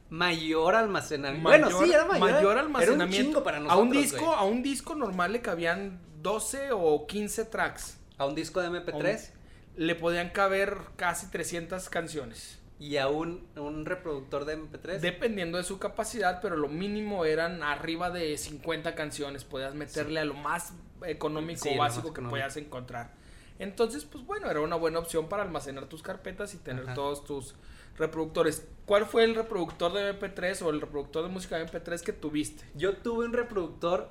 Mayor 0.09 0.75
almacenamiento. 0.75 1.47
bueno, 1.49 1.69
sí, 1.83 1.91
era 1.91 2.05
mayor. 2.05 2.19
mayor 2.19 2.39
Era 2.41 2.51
un 2.51 2.57
almacenamiento. 2.59 3.15
chingo 3.27 3.43
para 3.43 3.57
a 3.57 3.59
nosotros. 3.61 3.85
un 3.87 3.91
disco, 3.93 4.25
güey. 4.25 4.37
a 4.37 4.41
un 4.43 4.61
disco 4.63 4.95
normal 4.95 5.31
le 5.31 5.41
cabían 5.41 6.01
12 6.21 6.69
o 6.73 7.07
15 7.07 7.45
tracks. 7.45 7.97
A 8.17 8.25
un 8.25 8.35
disco 8.35 8.61
de 8.61 8.69
MP3 8.69 9.31
Le 9.77 9.95
podían 9.95 10.29
caber 10.29 10.77
casi 10.97 11.27
300 11.31 11.89
canciones. 11.89 12.59
y 12.77 12.97
a 12.97 13.07
un, 13.07 13.47
un 13.55 13.85
reproductor 13.85 14.43
de 14.45 14.57
MP3. 14.57 14.99
Dependiendo 14.99 15.57
de 15.57 15.63
su 15.63 15.79
capacidad, 15.79 16.41
pero 16.41 16.57
lo 16.57 16.67
mínimo 16.67 17.23
eran 17.25 17.63
arriba 17.63 18.09
de 18.09 18.37
50 18.37 18.95
canciones. 18.95 19.43
Podías 19.45 19.75
meterle 19.75 20.19
a 20.19 20.25
lo 20.25 20.33
más 20.33 20.73
económico 21.05 21.61
Sí, 21.63 21.77
básico 21.77 22.05
que 22.07 22.11
económico. 22.11 22.31
podías 22.31 22.57
encontrar. 22.57 23.13
Entonces, 23.59 24.05
pues 24.05 24.25
bueno, 24.25 24.49
era 24.49 24.61
una 24.61 24.75
buena 24.75 24.99
opción 24.99 25.29
para 25.29 25.43
almacenar 25.43 25.85
tus 25.85 26.01
carpetas 26.01 26.53
y 26.53 26.57
tener 26.57 26.83
Ajá. 26.85 26.93
todos 26.95 27.23
tus 27.23 27.55
reproductores. 27.97 28.65
¿Cuál 28.85 29.05
fue 29.05 29.23
el 29.23 29.35
reproductor 29.35 29.93
de 29.93 30.17
MP3 30.19 30.61
o 30.63 30.69
el 30.71 30.81
reproductor 30.81 31.23
de 31.23 31.29
música 31.29 31.57
de 31.57 31.67
MP3 31.67 32.01
que 32.01 32.13
tuviste? 32.13 32.63
Yo 32.73 32.97
tuve 32.97 33.25
un 33.25 33.33
reproductor. 33.33 34.09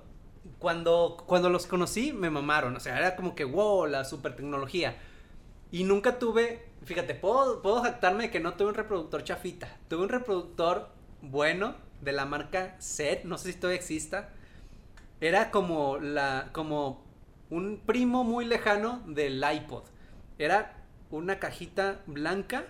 Cuando, 0.59 1.23
cuando 1.27 1.51
los 1.51 1.67
conocí, 1.67 2.13
me 2.13 2.31
mamaron. 2.31 2.75
O 2.77 2.81
sea, 2.81 2.97
era 2.97 3.17
como 3.17 3.35
que, 3.35 3.45
wow, 3.45 3.87
la 3.87 4.05
super 4.05 4.37
tecnología. 4.37 4.97
Y 5.71 5.85
nunca 5.85 6.19
tuve. 6.19 6.67
Fíjate, 6.85 7.15
puedo, 7.15 7.61
puedo 7.61 7.83
jactarme 7.83 8.25
de 8.25 8.31
que 8.31 8.41
no 8.41 8.55
tuve 8.55 8.69
un 8.69 8.75
reproductor 8.75 9.23
chafita. 9.25 9.79
Tuve 9.89 10.03
un 10.03 10.09
reproductor 10.09 10.89
bueno 11.21 11.75
de 12.01 12.13
la 12.13 12.25
marca 12.25 12.77
Set. 12.81 13.25
No 13.25 13.37
sé 13.37 13.53
si 13.53 13.59
todavía 13.59 13.79
exista. 13.81 14.33
Era 15.21 15.51
como 15.51 15.99
la. 15.99 16.49
como 16.53 17.05
un 17.51 17.81
primo 17.85 18.25
muy 18.25 18.45
lejano 18.45 19.03
del 19.07 19.43
iPod. 19.55 19.83
Era 20.39 20.77
una 21.11 21.39
cajita 21.39 22.01
blanca 22.07 22.65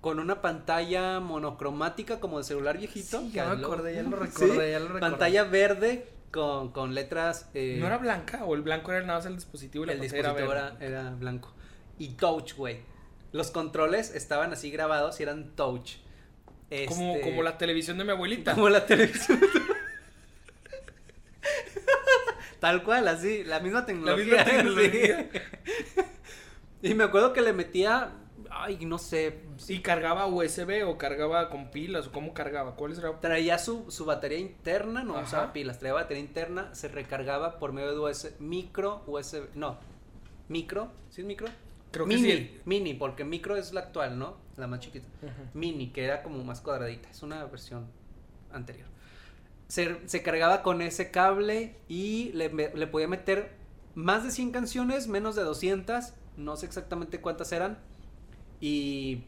con 0.00 0.18
una 0.18 0.42
pantalla 0.42 1.20
monocromática 1.20 2.20
como 2.20 2.38
de 2.38 2.44
celular 2.44 2.76
viejito. 2.76 3.20
Sí, 3.20 3.30
ya 3.32 3.48
me 3.48 3.56
lo- 3.56 3.66
acordé, 3.66 3.94
ya 3.94 4.02
lo 4.02 4.10
Sí, 4.26 4.44
recordé, 4.44 4.70
ya 4.72 4.78
lo 4.80 4.86
recordé. 4.88 5.00
Pantalla 5.00 5.44
verde 5.44 6.08
con, 6.32 6.72
con 6.72 6.94
letras. 6.94 7.48
eh, 7.54 7.76
¿No 7.80 7.86
era 7.86 7.96
blanca 7.98 8.44
o 8.44 8.54
el 8.54 8.62
blanco 8.62 8.90
era 8.92 9.00
nada 9.06 9.20
más 9.20 9.26
el 9.26 9.36
dispositivo 9.36 9.84
y 9.84 9.86
la 9.86 9.92
el 9.94 9.98
era 10.00 10.12
dispositivo 10.12 10.52
era, 10.52 10.76
era 10.80 11.10
blanco. 11.10 11.52
Y 11.98 12.08
touch, 12.14 12.54
güey. 12.56 12.80
Los 13.32 13.50
controles 13.50 14.14
estaban 14.14 14.52
así 14.52 14.70
grabados 14.70 15.20
y 15.20 15.22
eran 15.22 15.54
touch. 15.56 15.92
Como, 16.88 17.14
Este, 17.14 17.20
como 17.22 17.42
la 17.44 17.56
televisión 17.56 17.96
de 17.98 18.04
mi 18.04 18.10
abuelita. 18.10 18.54
como 18.54 18.68
la 18.68 18.84
televisión. 18.84 19.38
Tal 22.64 22.82
cual, 22.82 23.06
así, 23.08 23.44
la 23.44 23.60
misma 23.60 23.84
tecnología. 23.84 24.24
misma 24.24 24.44
tecnología. 24.44 25.30
sí. 26.80 26.88
Y 26.88 26.94
me 26.94 27.04
acuerdo 27.04 27.34
que 27.34 27.42
le 27.42 27.52
metía 27.52 28.12
Ay, 28.50 28.78
no 28.86 28.96
sé. 28.96 29.40
¿Y 29.68 29.80
cargaba 29.80 30.26
USB 30.26 30.86
o 30.86 30.96
cargaba 30.96 31.50
con 31.50 31.70
pilas 31.70 32.06
o 32.06 32.12
cómo 32.12 32.32
cargaba? 32.32 32.74
¿Cuál 32.74 32.96
era? 32.96 33.20
Traía 33.20 33.58
su, 33.58 33.90
su 33.90 34.06
batería 34.06 34.38
interna, 34.38 35.04
no 35.04 35.14
Ajá. 35.16 35.24
usaba 35.24 35.52
pilas, 35.52 35.78
traía 35.78 35.92
batería 35.92 36.22
interna, 36.22 36.74
se 36.74 36.88
recargaba 36.88 37.58
por 37.58 37.74
medio 37.74 37.90
de 37.92 37.98
USB, 37.98 38.40
micro 38.40 39.02
USB, 39.06 39.54
no, 39.54 39.76
micro, 40.48 40.90
¿sí 41.10 41.20
es 41.20 41.26
micro? 41.26 41.48
Creo 41.90 42.06
que 42.06 42.14
mini, 42.14 42.32
sí. 42.32 42.60
mini, 42.64 42.94
porque 42.94 43.24
micro 43.24 43.56
es 43.56 43.74
la 43.74 43.80
actual, 43.80 44.18
¿no? 44.18 44.38
La 44.56 44.66
más 44.66 44.80
chiquita. 44.80 45.06
Mini, 45.52 45.90
que 45.90 46.04
era 46.04 46.22
como 46.22 46.42
más 46.44 46.62
cuadradita, 46.62 47.10
es 47.10 47.22
una 47.22 47.44
versión 47.44 47.86
anterior. 48.50 48.93
Se, 49.68 50.06
se 50.08 50.22
cargaba 50.22 50.62
con 50.62 50.82
ese 50.82 51.10
cable 51.10 51.76
y 51.88 52.30
le, 52.34 52.48
podía 52.88 53.08
meter 53.08 53.56
más 53.94 54.22
de 54.24 54.30
100 54.30 54.50
canciones, 54.52 55.08
menos 55.08 55.34
de 55.36 55.42
200, 55.42 56.12
no 56.36 56.56
sé 56.56 56.66
exactamente 56.66 57.20
cuántas 57.20 57.50
eran. 57.52 57.78
Y 58.60 59.24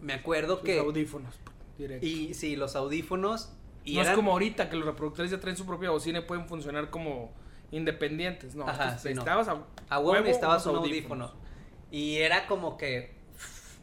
me 0.00 0.12
acuerdo 0.14 0.56
Sus 0.56 0.64
que... 0.64 0.78
audífonos. 0.78 1.34
directo. 1.78 2.06
Y 2.06 2.34
sí, 2.34 2.56
los 2.56 2.76
audífonos. 2.76 3.52
Y 3.84 3.94
no 3.94 4.00
eran- 4.00 4.12
es 4.12 4.16
como 4.16 4.32
ahorita 4.32 4.68
que 4.70 4.76
los 4.76 4.86
reproductores 4.86 5.30
ya 5.30 5.40
traen 5.40 5.56
su 5.56 5.66
propia 5.66 5.90
bocina 5.90 6.18
y 6.20 6.22
pueden 6.22 6.46
funcionar 6.48 6.90
como 6.90 7.30
independientes. 7.70 8.54
No, 8.54 8.68
Ajá, 8.68 8.86
no. 8.86 8.92
necesitabas 8.92 9.48
a, 9.48 9.62
A 9.88 9.98
huevo 9.98 10.20
necesitabas 10.24 10.64
un 10.66 10.76
audífono. 10.76 11.32
Y 11.90 12.16
era 12.16 12.46
como 12.46 12.76
que 12.76 13.14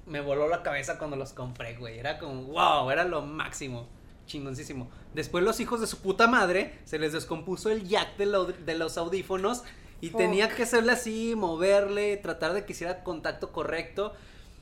me 0.05 0.19
voló 0.21 0.47
la 0.49 0.61
cabeza 0.63 0.97
cuando 0.97 1.15
los 1.15 1.31
compré, 1.33 1.75
güey. 1.77 1.99
Era 1.99 2.19
como, 2.19 2.43
wow, 2.43 2.89
era 2.91 3.05
lo 3.05 3.21
máximo. 3.21 3.87
Chingoncísimo. 4.25 4.89
Después 5.13 5.43
los 5.43 5.59
hijos 5.59 5.81
de 5.81 5.87
su 5.87 5.97
puta 5.99 6.27
madre 6.27 6.79
se 6.85 6.97
les 6.99 7.13
descompuso 7.13 7.69
el 7.69 7.87
jack 7.87 8.17
de, 8.17 8.25
lo- 8.25 8.45
de 8.45 8.73
los 8.77 8.97
audífonos 8.97 9.63
y 10.01 10.09
Fuck. 10.09 10.17
tenía 10.21 10.49
que 10.49 10.63
hacerle 10.63 10.91
así, 10.93 11.33
moverle, 11.35 12.17
tratar 12.17 12.53
de 12.53 12.65
que 12.65 12.73
hiciera 12.73 13.03
contacto 13.03 13.51
correcto. 13.51 14.13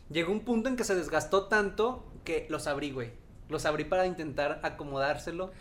Llegó 0.10 0.32
un 0.32 0.42
punto 0.42 0.68
en 0.70 0.76
que 0.76 0.84
se 0.84 0.96
desgastó 0.96 1.46
tanto 1.46 2.06
que 2.26 2.46
los 2.50 2.68
abrí, 2.68 2.92
güey. 2.92 3.12
Los 3.50 3.66
abrí 3.66 3.84
para 3.86 4.06
intentar 4.06 4.60
acomodárselo. 4.64 5.52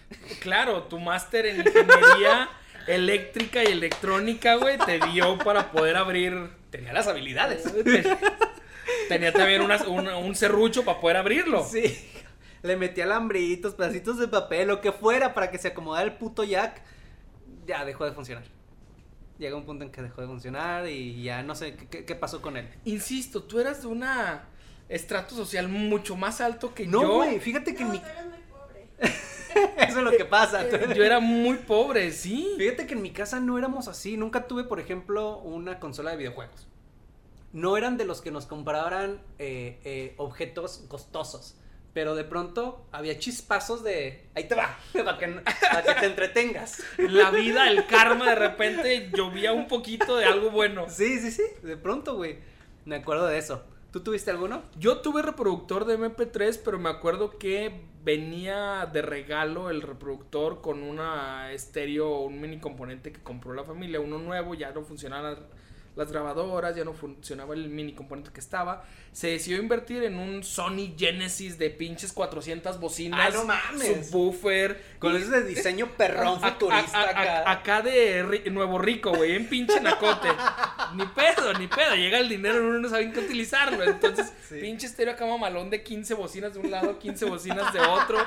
Claro, 0.40 0.84
tu 0.84 0.98
máster 0.98 1.46
en 1.46 1.58
ingeniería 1.58 2.48
eléctrica 2.86 3.62
y 3.64 3.66
electrónica, 3.68 4.56
güey, 4.56 4.78
te 4.78 4.98
dio 5.12 5.38
para 5.38 5.70
poder 5.72 5.96
abrir. 5.96 6.50
Tenía 6.70 6.92
las 6.92 7.06
habilidades. 7.06 7.64
Tenía 9.08 9.32
también 9.32 9.62
una- 9.62 9.82
una- 9.88 10.16
un 10.18 10.34
serrucho 10.34 10.84
para 10.84 11.00
poder 11.00 11.16
abrirlo. 11.16 11.64
Sí. 11.64 12.09
Le 12.62 12.76
metí 12.76 13.00
alambritos, 13.00 13.74
pedacitos 13.74 14.18
de 14.18 14.28
papel, 14.28 14.68
lo 14.68 14.80
que 14.80 14.92
fuera 14.92 15.32
para 15.34 15.50
que 15.50 15.58
se 15.58 15.68
acomodara 15.68 16.04
el 16.04 16.14
puto 16.14 16.44
jack. 16.44 16.82
Ya 17.66 17.84
dejó 17.84 18.04
de 18.04 18.12
funcionar. 18.12 18.44
Llega 19.38 19.56
un 19.56 19.64
punto 19.64 19.84
en 19.84 19.90
que 19.90 20.02
dejó 20.02 20.20
de 20.20 20.26
funcionar 20.26 20.86
y 20.88 21.22
ya 21.22 21.42
no 21.42 21.54
sé 21.54 21.74
qué- 21.76 22.14
pasó 22.14 22.42
con 22.42 22.56
él. 22.58 22.68
Insisto, 22.84 23.42
tú 23.44 23.58
eras 23.58 23.80
de 23.82 23.88
una 23.88 24.44
estrato 24.90 25.34
social 25.34 25.68
mucho 25.68 26.16
más 26.16 26.40
alto 26.42 26.74
que 26.74 26.86
No, 26.86 27.00
yo. 27.02 27.14
güey, 27.16 27.40
fíjate 27.40 27.74
que 27.74 27.82
en 27.82 27.88
No, 27.88 27.94
mi... 27.94 28.00
tú 28.00 28.06
eres 28.06 28.26
muy 28.26 28.38
pobre. 28.50 28.88
Eso 29.88 29.98
es 29.98 30.04
lo 30.04 30.10
que 30.10 30.24
pasa. 30.26 30.68
Yo 30.94 31.02
era 31.02 31.20
muy 31.20 31.56
pobre, 31.56 32.12
sí. 32.12 32.54
Fíjate 32.58 32.86
que 32.86 32.92
en 32.94 33.00
mi 33.02 33.10
casa 33.12 33.40
no 33.40 33.56
éramos 33.56 33.88
así. 33.88 34.16
Nunca 34.18 34.46
tuve, 34.46 34.64
por 34.64 34.78
ejemplo, 34.78 35.38
una 35.38 35.80
consola 35.80 36.10
de 36.10 36.18
videojuegos. 36.18 36.66
No 37.52 37.76
eran 37.78 37.96
de 37.96 38.04
los 38.04 38.20
que 38.20 38.30
nos 38.30 38.44
compraran 38.46 39.20
eh, 39.38 39.80
eh, 39.84 40.14
objetos 40.18 40.84
costosos. 40.88 41.56
Pero 41.92 42.14
de 42.14 42.24
pronto 42.24 42.86
había 42.92 43.18
chispazos 43.18 43.82
de. 43.82 44.28
Ahí 44.34 44.44
te 44.44 44.54
va. 44.54 44.78
Para 44.92 45.18
que, 45.18 45.26
para 45.72 45.82
que 45.82 46.00
te 46.00 46.06
entretengas. 46.06 46.82
La 46.98 47.30
vida, 47.30 47.68
el 47.68 47.86
karma, 47.86 48.28
de 48.30 48.36
repente 48.36 49.10
llovía 49.12 49.52
un 49.52 49.66
poquito 49.66 50.16
de 50.16 50.24
algo 50.24 50.50
bueno. 50.50 50.88
Sí, 50.88 51.18
sí, 51.18 51.30
sí. 51.30 51.42
De 51.62 51.76
pronto, 51.76 52.16
güey. 52.16 52.38
Me 52.84 52.96
acuerdo 52.96 53.26
de 53.26 53.38
eso. 53.38 53.64
¿Tú 53.92 54.00
tuviste 54.00 54.30
alguno? 54.30 54.62
Yo 54.78 54.98
tuve 54.98 55.20
reproductor 55.20 55.84
de 55.84 55.98
MP3, 55.98 56.60
pero 56.64 56.78
me 56.78 56.88
acuerdo 56.90 57.38
que 57.38 57.80
venía 58.04 58.88
de 58.90 59.02
regalo 59.02 59.68
el 59.68 59.82
reproductor 59.82 60.60
con 60.60 60.82
una 60.82 61.52
estéreo, 61.52 62.20
un 62.20 62.40
mini 62.40 62.60
componente 62.60 63.12
que 63.12 63.20
compró 63.20 63.52
la 63.52 63.64
familia, 63.64 64.00
uno 64.00 64.18
nuevo, 64.18 64.54
ya 64.54 64.70
no 64.70 64.82
funcionaban 64.82 65.38
las, 65.96 66.10
grabadoras, 66.12 66.74
ya 66.76 66.84
no 66.84 66.92
funcionaba 66.94 67.54
el 67.54 67.68
mini 67.68 67.92
componente 67.92 68.30
que 68.32 68.40
estaba. 68.40 68.84
Se 69.12 69.28
decidió 69.28 69.58
invertir 69.60 70.04
en 70.04 70.18
un 70.18 70.44
Sony 70.44 70.94
Genesis 70.96 71.58
de 71.58 71.68
pinches 71.70 72.12
400 72.12 72.78
bocinas, 72.78 73.20
Ah, 73.20 73.30
no 73.32 73.44
mames. 73.44 74.08
subwoofer. 74.08 74.80
Con 74.98 75.14
y- 75.14 75.16
ese 75.16 75.42
diseño 75.42 75.88
perrón 75.96 76.38
a- 76.42 76.50
futurista 76.52 76.98
a- 77.00 77.04
a- 77.04 77.10
acá. 77.10 77.50
acá 77.50 77.82
de 77.82 78.24
Ri- 78.24 78.50
Nuevo 78.52 78.78
Rico, 78.78 79.10
güey, 79.14 79.34
en 79.34 79.48
pinche 79.48 79.80
Nacote. 79.80 80.28
ni 80.94 81.04
pedo, 81.06 81.52
ni 81.54 81.66
pedo. 81.66 81.94
Llega 81.96 82.18
el 82.18 82.28
dinero 82.28 82.56
y 82.56 82.66
uno 82.66 82.78
no 82.78 82.88
sabe 82.88 83.10
qué 83.12 83.20
utilizarlo. 83.20 83.82
Entonces, 83.82 84.32
Sí. 84.48 84.58
pinche 84.60 84.86
estéreo 84.86 85.14
acá 85.14 85.26
mamalón 85.26 85.70
de 85.70 85.82
15 85.82 86.14
bocinas 86.14 86.54
de 86.54 86.60
un 86.60 86.70
lado, 86.70 86.98
15 86.98 87.24
bocinas 87.24 87.72
de 87.72 87.80
otro. 87.80 88.18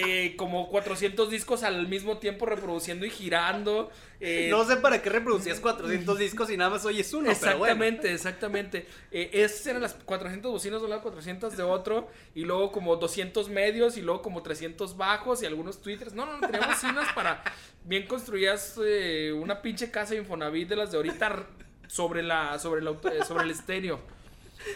Que 0.00 0.34
como 0.36 0.68
400 0.68 1.30
discos 1.30 1.62
al 1.62 1.86
mismo 1.88 2.18
tiempo 2.18 2.46
reproduciendo 2.46 3.06
y 3.06 3.10
girando. 3.10 3.90
eh, 4.20 4.48
No 4.50 4.64
sé 4.64 4.76
para 4.78 5.00
qué 5.00 5.10
reproducías 5.10 5.60
400 5.60 6.18
discos 6.18 6.50
y 6.50 6.56
nada 6.56 6.70
más 6.70 6.84
oyes 6.84 7.12
uno, 7.14 7.30
pero 7.40 7.58
bueno. 7.58 7.72
Exactamente, 7.72 8.12
exactamente. 8.12 8.86
Eh, 9.10 9.30
esas 9.32 9.66
eran 9.68 9.82
las 9.82 9.94
400 9.94 10.50
bocinas 10.50 10.80
de 10.80 10.84
un 10.84 10.90
lado, 10.90 11.02
400 11.02 11.56
de 11.56 11.62
otro, 11.62 12.08
y 12.34 12.44
luego 12.44 12.72
como 12.72 12.96
200 12.96 13.48
medios, 13.48 13.96
y 13.96 14.02
luego 14.02 14.20
como 14.22 14.42
300 14.42 14.96
bajos, 14.96 15.42
y 15.42 15.46
algunos 15.46 15.80
twitters. 15.80 16.12
No, 16.14 16.26
no, 16.26 16.38
no, 16.38 16.46
tenía 16.48 16.66
bocinas 16.66 17.12
para 17.14 17.42
bien 17.84 18.06
construías 18.06 18.78
eh, 18.84 19.32
una 19.32 19.62
pinche 19.62 19.90
casa 19.90 20.14
de 20.14 20.20
Infonavit 20.20 20.68
de 20.68 20.76
las 20.76 20.90
de 20.90 20.96
ahorita 20.96 21.46
sobre, 21.86 22.22
la, 22.22 22.58
sobre, 22.58 22.80
el 22.80 22.88
auto- 22.88 23.08
eh, 23.10 23.24
sobre 23.24 23.44
el 23.44 23.50
estéreo. 23.50 24.00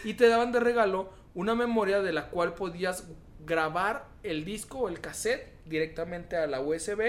Y 0.03 0.13
te 0.13 0.27
daban 0.27 0.51
de 0.51 0.59
regalo 0.59 1.11
una 1.33 1.55
memoria 1.55 2.01
de 2.01 2.13
la 2.13 2.27
cual 2.29 2.53
podías 2.53 3.05
grabar 3.45 4.07
el 4.23 4.45
disco 4.45 4.79
o 4.79 4.89
el 4.89 4.99
cassette 5.01 5.47
directamente 5.65 6.35
a 6.35 6.47
la 6.47 6.61
USB 6.61 7.01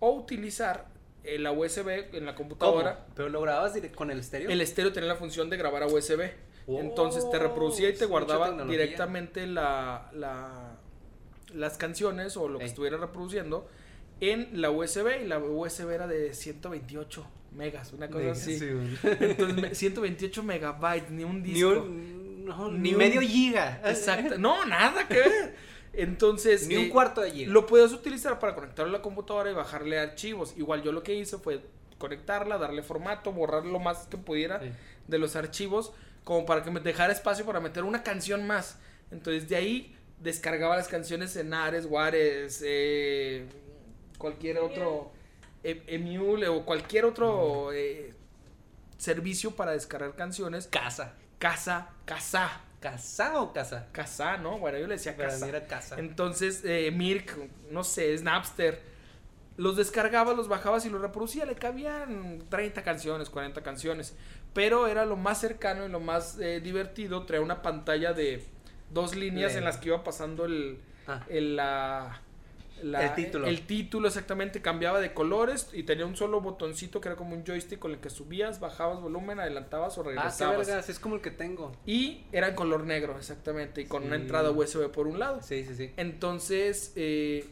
o 0.00 0.10
utilizar 0.12 0.86
eh, 1.24 1.38
la 1.38 1.52
USB 1.52 1.88
en 2.14 2.24
la 2.26 2.34
¿Cómo? 2.34 2.48
computadora. 2.48 3.06
¿Pero 3.14 3.28
lo 3.28 3.40
grababas 3.40 3.72
con 3.94 4.10
el 4.10 4.20
estéreo? 4.20 4.50
El 4.50 4.60
estéreo 4.60 4.92
tenía 4.92 5.08
la 5.08 5.16
función 5.16 5.50
de 5.50 5.56
grabar 5.56 5.82
a 5.82 5.86
USB. 5.86 6.30
Oh, 6.66 6.80
Entonces 6.80 7.28
te 7.30 7.38
reproducía 7.38 7.88
y 7.88 7.94
te 7.94 8.04
guardaba 8.06 8.50
directamente 8.64 9.46
la, 9.46 10.10
la- 10.14 10.76
las 11.54 11.78
canciones 11.78 12.36
o 12.36 12.46
lo 12.48 12.58
que 12.58 12.66
estuviera 12.66 12.98
reproduciendo 12.98 13.68
en 14.20 14.60
la 14.60 14.70
USB. 14.70 15.22
Y 15.22 15.26
la 15.26 15.38
USB 15.38 15.90
era 15.90 16.06
de 16.06 16.34
128 16.34 17.26
megas, 17.56 17.92
una 17.94 18.08
cosa 18.08 18.20
Megas, 18.24 18.38
así. 18.42 18.58
sí. 18.58 18.66
Entonces, 19.02 19.56
me- 19.62 19.74
128 19.74 20.42
megabytes, 20.42 21.10
ni 21.10 21.24
un 21.24 21.42
Ni, 21.42 21.52
disco. 21.54 21.70
un, 21.70 22.17
no, 22.48 22.70
Ni 22.70 22.78
ni 22.78 22.92
un- 22.92 22.98
medio 22.98 23.20
giga. 23.20 23.80
Exacto. 23.84 24.38
No, 24.38 24.64
nada 24.64 25.06
que 25.06 25.14
ver. 25.14 25.56
Entonces. 25.92 26.66
Ni 26.68 26.76
un 26.76 26.84
eh, 26.84 26.88
cuarto 26.90 27.20
de 27.20 27.30
giga. 27.30 27.52
Lo 27.52 27.66
puedes 27.66 27.92
utilizar 27.92 28.38
para 28.38 28.54
conectarlo 28.54 28.94
a 28.94 28.98
la 28.98 29.02
computadora 29.02 29.50
y 29.50 29.54
bajarle 29.54 29.98
archivos. 29.98 30.54
Igual 30.56 30.82
yo 30.82 30.92
lo 30.92 31.02
que 31.02 31.14
hice 31.14 31.38
fue 31.38 31.60
conectarla, 31.98 32.58
darle 32.58 32.82
formato, 32.82 33.32
borrar 33.32 33.64
lo 33.64 33.78
más 33.78 34.06
que 34.06 34.16
pudiera 34.16 34.60
Sí. 34.60 34.70
de 35.08 35.18
los 35.18 35.34
archivos, 35.36 35.92
como 36.24 36.46
para 36.46 36.62
que 36.62 36.70
me 36.70 36.80
dejara 36.80 37.12
espacio 37.12 37.44
para 37.44 37.58
meter 37.60 37.82
una 37.84 38.02
canción 38.02 38.46
más. 38.46 38.78
Entonces 39.10 39.48
de 39.48 39.56
ahí 39.56 39.96
descargaba 40.20 40.76
las 40.76 40.88
canciones 40.88 41.34
en 41.36 41.54
Ares, 41.54 41.86
Juárez, 41.86 42.62
eh, 42.64 43.46
cualquier 44.18 44.58
otro, 44.58 45.10
e- 45.64 45.82
Emule 45.88 46.46
o 46.48 46.64
cualquier 46.64 47.04
otro 47.04 47.72
eh, 47.72 48.14
servicio 48.96 49.52
para 49.52 49.72
descargar 49.72 50.14
canciones. 50.14 50.66
Casa. 50.68 51.14
Casa, 51.38 51.88
casa, 52.04 52.60
¿Casa 52.80 53.40
o 53.40 53.52
casa? 53.52 53.88
casa, 53.92 54.36
¿no? 54.36 54.58
Bueno, 54.58 54.78
yo 54.78 54.86
le 54.86 54.94
decía 54.94 55.16
casa. 55.16 55.48
era 55.48 55.66
casa. 55.66 55.98
Entonces, 55.98 56.62
eh, 56.64 56.90
Mirk, 56.92 57.36
no 57.70 57.82
sé, 57.82 58.16
Snapster, 58.16 58.80
los 59.56 59.76
descargaba, 59.76 60.32
los 60.34 60.46
bajabas 60.48 60.86
y 60.86 60.90
los 60.90 61.00
reproducía. 61.00 61.44
Le 61.44 61.56
cabían 61.56 62.44
30 62.48 62.82
canciones, 62.82 63.30
40 63.30 63.62
canciones. 63.62 64.14
Pero 64.54 64.86
era 64.86 65.04
lo 65.04 65.16
más 65.16 65.40
cercano 65.40 65.84
y 65.84 65.88
lo 65.88 65.98
más 65.98 66.38
eh, 66.38 66.60
divertido. 66.60 67.26
Traía 67.26 67.42
una 67.42 67.62
pantalla 67.62 68.12
de 68.12 68.44
dos 68.90 69.16
líneas 69.16 69.56
en 69.56 69.64
las 69.64 69.76
que 69.78 69.88
iba 69.88 70.04
pasando 70.04 70.44
el, 70.44 70.78
Ah. 71.08 71.24
el, 71.30 71.56
la, 71.56 72.20
la- 72.82 73.06
El 73.06 73.14
título. 73.14 73.46
El 73.46 73.66
título 73.66 74.08
exactamente 74.08 74.62
cambiaba 74.62 75.00
de 75.00 75.12
colores 75.14 75.68
y 75.72 75.82
tenía 75.82 76.06
un 76.06 76.16
solo 76.16 76.40
botoncito 76.40 77.00
que 77.00 77.08
era 77.08 77.16
como 77.16 77.34
un 77.34 77.44
joystick 77.44 77.78
con 77.78 77.92
el 77.92 77.98
que 77.98 78.10
subías, 78.10 78.60
bajabas 78.60 79.00
volumen, 79.00 79.40
adelantabas 79.40 79.96
o 79.98 80.00
Ah, 80.00 80.04
qué 80.04 80.10
regresabas. 80.10 80.66
vergas, 80.66 80.88
es 80.88 80.98
como 80.98 81.14
el 81.16 81.20
que 81.20 81.30
tengo. 81.30 81.72
y 81.86 82.24
era 82.32 82.48
en 82.48 82.54
color 82.54 82.84
negro, 82.84 83.16
exactamente, 83.18 83.80
y 83.82 83.86
con 83.86 84.04
una 84.04 84.16
entrada 84.16 84.50
USB 84.50 84.88
por 84.90 85.06
un 85.06 85.18
lado. 85.18 85.40
Sí, 85.42 85.64
sí, 85.64 85.74
sí. 85.74 85.92
Entonces, 85.96 86.92
eh, 86.96 87.46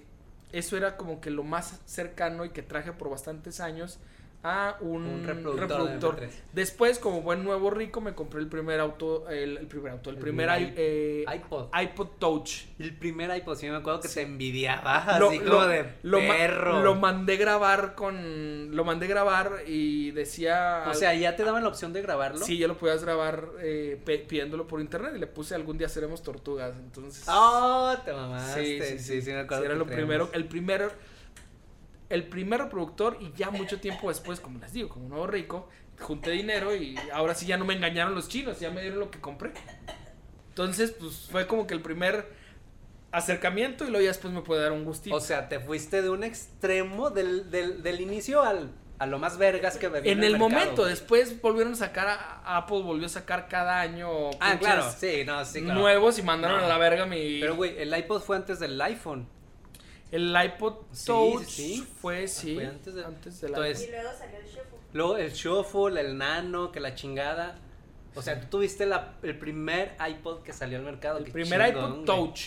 eso 0.53 0.77
era 0.77 0.97
como 0.97 1.21
que 1.21 1.31
lo 1.31 1.43
más 1.43 1.81
cercano 1.87 2.45
y 2.45 2.51
que 2.51 2.63
traje 2.63 2.93
por 2.93 3.11
bastantes 3.11 3.61
años 3.61 3.99
a 4.43 4.77
un, 4.81 5.05
Un 5.05 5.25
reproductor 5.27 5.69
de 5.69 5.75
reproductor. 5.75 6.21
MP3. 6.21 6.31
Después, 6.53 6.99
como 7.01 7.23
buen 7.23 7.43
nuevo 7.43 7.71
rico, 7.71 8.01
me 8.01 8.15
compré 8.15 8.41
el 8.41 8.47
primer 8.49 8.79
auto, 8.79 9.29
el, 9.29 9.57
el 9.57 9.67
primer 9.67 9.93
auto, 9.93 10.11
el, 10.11 10.17
El 10.17 10.23
primer, 10.23 10.49
i- 10.61 10.73
eh, 10.77 11.25
iPod. 11.35 11.69
iPod 11.77 12.09
Touch. 12.19 12.67
El 12.79 12.97
primer 12.97 13.37
iPod, 13.37 13.57
sí 13.57 13.69
me 13.69 13.77
acuerdo 13.77 14.01
que 14.01 14.09
te 14.09 14.23
envidiaba, 14.23 15.19
Lo- 15.19 15.31
así 15.31 15.39
lo- 15.41 15.51
como 15.51 15.67
de 15.67 15.85
lo 16.03 16.21
ma- 16.21 16.29
perro. 16.29 16.83
Lo 16.83 16.95
mandé 16.95 17.37
grabar 17.37 17.95
con, 17.97 18.75
lo 18.77 18.85
mandé 18.85 19.07
grabar 19.09 19.63
y 19.67 20.13
decía, 20.13 20.85
o 20.89 20.95
sea, 20.95 21.13
ya 21.15 21.35
te 21.35 21.43
daban 21.43 21.63
la 21.65 21.69
opción 21.69 21.93
de 21.93 22.03
grabarlo. 22.03 22.45
sí, 22.45 22.59
ya 22.59 22.69
lo 22.69 22.77
podías 22.79 23.03
grabar 23.03 23.49
eh, 23.61 24.01
pidiéndolo 24.29 24.67
por 24.69 24.81
internet 24.81 25.13
y 25.17 25.19
le 25.19 25.27
puse 25.27 25.55
algún 25.57 25.77
día 25.79 25.89
seremos 25.89 26.23
tortugas, 26.23 26.77
entonces. 26.77 27.25
Oh, 27.29 27.95
te 28.05 28.13
mamaste. 28.13 28.65
Sí, 28.65 28.81
sí, 28.81 28.99
sí, 28.99 29.23
sí, 29.23 29.31
me 29.31 29.39
Sí, 29.39 29.45
acuerdo. 29.45 29.65
era 29.65 29.75
lo 29.75 29.87
primero, 29.87 30.31
el 30.35 30.45
primer, 30.47 30.91
el 32.09 32.29
primer 32.29 32.61
reproductor 32.61 33.19
y 33.21 33.33
ya 33.37 33.51
mucho 33.51 33.81
tiempo 33.81 34.09
después, 34.09 34.41
como 34.41 34.59
les 34.61 34.73
digo, 34.73 34.89
como 34.89 35.09
nuevo 35.09 35.27
rico, 35.27 35.69
junté 36.01 36.31
dinero 36.33 36.75
y 36.77 36.97
ahora 37.13 37.35
sí 37.35 37.47
ya 37.47 37.57
no 37.57 37.65
me 37.65 37.75
engañaron 37.75 38.15
los 38.15 38.29
chinos, 38.29 38.61
ya 38.61 38.71
me 38.71 38.81
dieron 38.83 38.99
lo 39.01 39.11
que 39.11 39.21
compré. 39.21 39.53
Entonces, 40.51 40.93
pues 40.93 41.29
fue 41.31 41.47
como 41.47 41.67
que 41.67 41.75
el 41.75 41.83
primer 41.83 42.31
acercamiento 43.13 43.85
y 43.85 43.89
luego 43.91 44.03
ya 44.05 44.09
después 44.11 44.33
me 44.33 44.43
puede 44.43 44.63
dar 44.63 44.73
un 44.73 44.85
gustito. 44.85 45.17
O 45.17 45.21
sea, 45.21 45.49
te 45.49 45.61
fuiste 45.61 46.03
de 46.03 46.11
un 46.11 46.25
extremo 46.25 47.11
del, 47.11 47.51
del, 47.51 47.83
del 47.83 48.01
inicio 48.01 48.43
al, 48.43 48.71
a 48.99 49.07
lo 49.07 49.19
más 49.19 49.39
vergas 49.39 49.77
que 49.79 49.87
había 49.87 50.01
en 50.13 50.23
el 50.25 50.39
momento, 50.39 50.85
después 50.85 51.41
volvieron 51.41 51.73
a 51.75 51.77
sacar, 51.77 52.09
a- 52.09 52.57
Apple 52.59 52.83
volvió 52.83 53.07
a 53.07 53.11
sacar 53.11 53.49
cada 53.49 53.81
año 53.81 54.31
Ah, 54.41 54.57
claro, 54.59 54.85
sí, 54.97 55.25
no, 55.25 55.45
sí, 55.45 55.63
claro. 55.63 55.81
nuevos 55.81 56.19
y 56.19 56.23
mandaron 56.23 56.59
No. 56.61 56.65
a 56.67 56.69
la 56.69 56.79
verga 56.79 57.07
mi... 57.07 57.41
Pero, 57.41 57.57
güey, 57.57 57.79
el 57.79 57.97
iPod 57.97 58.21
fue 58.23 58.37
antes 58.37 58.59
del 58.61 58.81
iPhone. 58.81 59.29
El 60.13 60.35
iPod 60.45 60.75
Sí, 60.93 61.07
Touch 61.07 61.45
sí, 61.47 61.75
sí. 61.77 61.89
fue, 62.01 62.29
sí, 62.29 62.55
Fue 62.55 62.67
antes 62.67 62.95
de- 62.95 63.03
del 63.03 63.11
Entonces, 63.13 63.89
Y 63.89 63.91
luego 63.91 64.09
salió 64.19 64.39
el 64.39 64.45
shuffle. 64.47 64.63
Luego 64.93 65.17
el 65.19 65.33
Shuffle, 65.33 66.01
el 66.01 66.17
Nano, 66.19 66.73
que 66.73 66.81
la 66.81 66.95
chingada. 66.95 67.59
O 68.15 68.23
sea, 68.23 68.41
tú 68.41 68.47
tuviste 68.59 68.87
la, 68.87 69.15
el 69.23 69.39
primer 69.39 69.95
iPod 70.09 70.43
que 70.43 70.53
salió 70.53 70.79
al 70.79 70.85
mercado. 70.85 71.19
El 71.19 71.25
qué 71.27 71.33
primer 71.33 71.61
chingón, 71.67 71.83
iPod 71.85 71.95
güey. 71.95 72.05
Touch. 72.07 72.41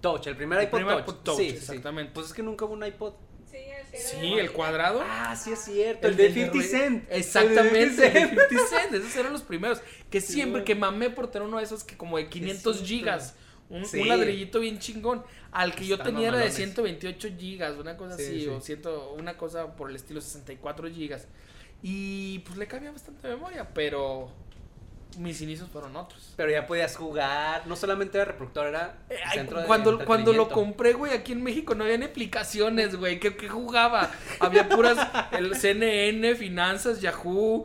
Touch, 0.00 0.26
el 0.28 0.36
primer 0.36 0.58
El 0.60 0.64
iPod 0.66 0.76
primer 0.78 0.94
Touch. 0.96 1.04
iPod 1.08 1.22
Touch, 1.24 1.36
Sí, 1.38 1.48
exactamente. 1.48 2.12
Pues 2.14 2.26
es 2.28 2.32
que 2.32 2.42
nunca 2.42 2.64
hubo 2.64 2.72
un 2.74 2.86
iPod. 2.86 3.12
Sí, 3.50 3.56
el 3.58 3.86
que 3.90 3.96
era 3.98 4.08
Sí, 4.08 4.32
el 4.38 4.52
cuadrado. 4.52 5.02
Ah, 5.04 5.36
sí 5.36 5.52
es 5.52 5.58
cierto. 5.60 6.08
El, 6.08 6.16
de 6.16 6.32
50 6.32 6.58
re- 6.58 6.64
Cent. 6.64 7.04
Exactamente, 7.10 7.78
El 7.78 7.86
el 7.86 7.96
de 7.96 8.10
de 8.10 8.28
50 8.28 8.48
Cent. 8.48 8.50
50 8.50 8.80
Cent. 8.82 8.94
Esos 8.94 9.16
eran 9.16 9.32
los 9.32 9.42
primeros. 9.42 9.80
Que 10.10 10.20
Sí, 10.20 10.32
siempre 10.34 10.64
que 10.64 10.74
mamé 10.74 11.10
por 11.10 11.30
tener 11.30 11.46
uno 11.46 11.58
de 11.58 11.64
esos 11.64 11.84
que 11.84 11.96
como 11.96 12.16
de 12.16 12.28
500 12.28 12.76
cierto. 12.76 12.86
gigas. 12.88 13.36
Un, 13.70 13.84
Sí. 13.86 14.00
un 14.00 14.08
ladrillito 14.08 14.60
bien 14.60 14.78
chingón. 14.78 15.24
Al 15.52 15.74
que 15.74 15.86
yo 15.86 15.94
Están 15.94 16.08
tenía 16.14 16.28
era 16.28 16.38
de 16.38 16.44
mamalones. 16.44 16.56
128 16.56 17.28
gigas, 17.38 17.76
una 17.78 17.96
cosa 17.96 18.16
Sí, 18.16 18.22
así, 18.24 18.40
sí. 18.42 18.48
o 18.48 18.60
ciento, 18.60 19.14
una 19.18 19.36
cosa 19.36 19.74
por 19.76 19.90
el 19.90 19.96
estilo 19.96 20.20
64 20.20 20.88
gigas. 20.90 21.26
Y 21.82 22.40
pues 22.40 22.56
le 22.58 22.66
cabía 22.66 22.90
bastante 22.90 23.28
memoria, 23.28 23.68
pero 23.74 24.30
mis 25.18 25.40
inicios 25.42 25.68
fueron 25.70 25.94
otros. 25.96 26.32
Pero 26.36 26.50
ya 26.50 26.66
podías 26.66 26.96
jugar. 26.96 27.66
No 27.66 27.76
solamente 27.76 28.18
era 28.18 28.24
reproductor, 28.24 28.66
era 28.66 28.98
Eh, 29.10 29.16
ay, 29.24 29.38
centro 29.38 29.60
de 29.60 29.66
cuando, 29.66 30.04
cuando 30.04 30.32
lo 30.32 30.48
compré, 30.48 30.92
güey, 30.92 31.12
aquí 31.12 31.32
en 31.32 31.42
México 31.42 31.74
no 31.74 31.84
había 31.84 31.98
ni 31.98 32.06
aplicaciones, 32.06 32.96
güey. 32.96 33.20
¿Qué, 33.20 33.36
qué 33.36 33.48
jugaba? 33.48 34.10
Había 34.40 34.68
puras 34.68 34.98
el 35.32 35.54
CNN, 35.54 36.34
finanzas, 36.34 37.00
Yahoo. 37.00 37.64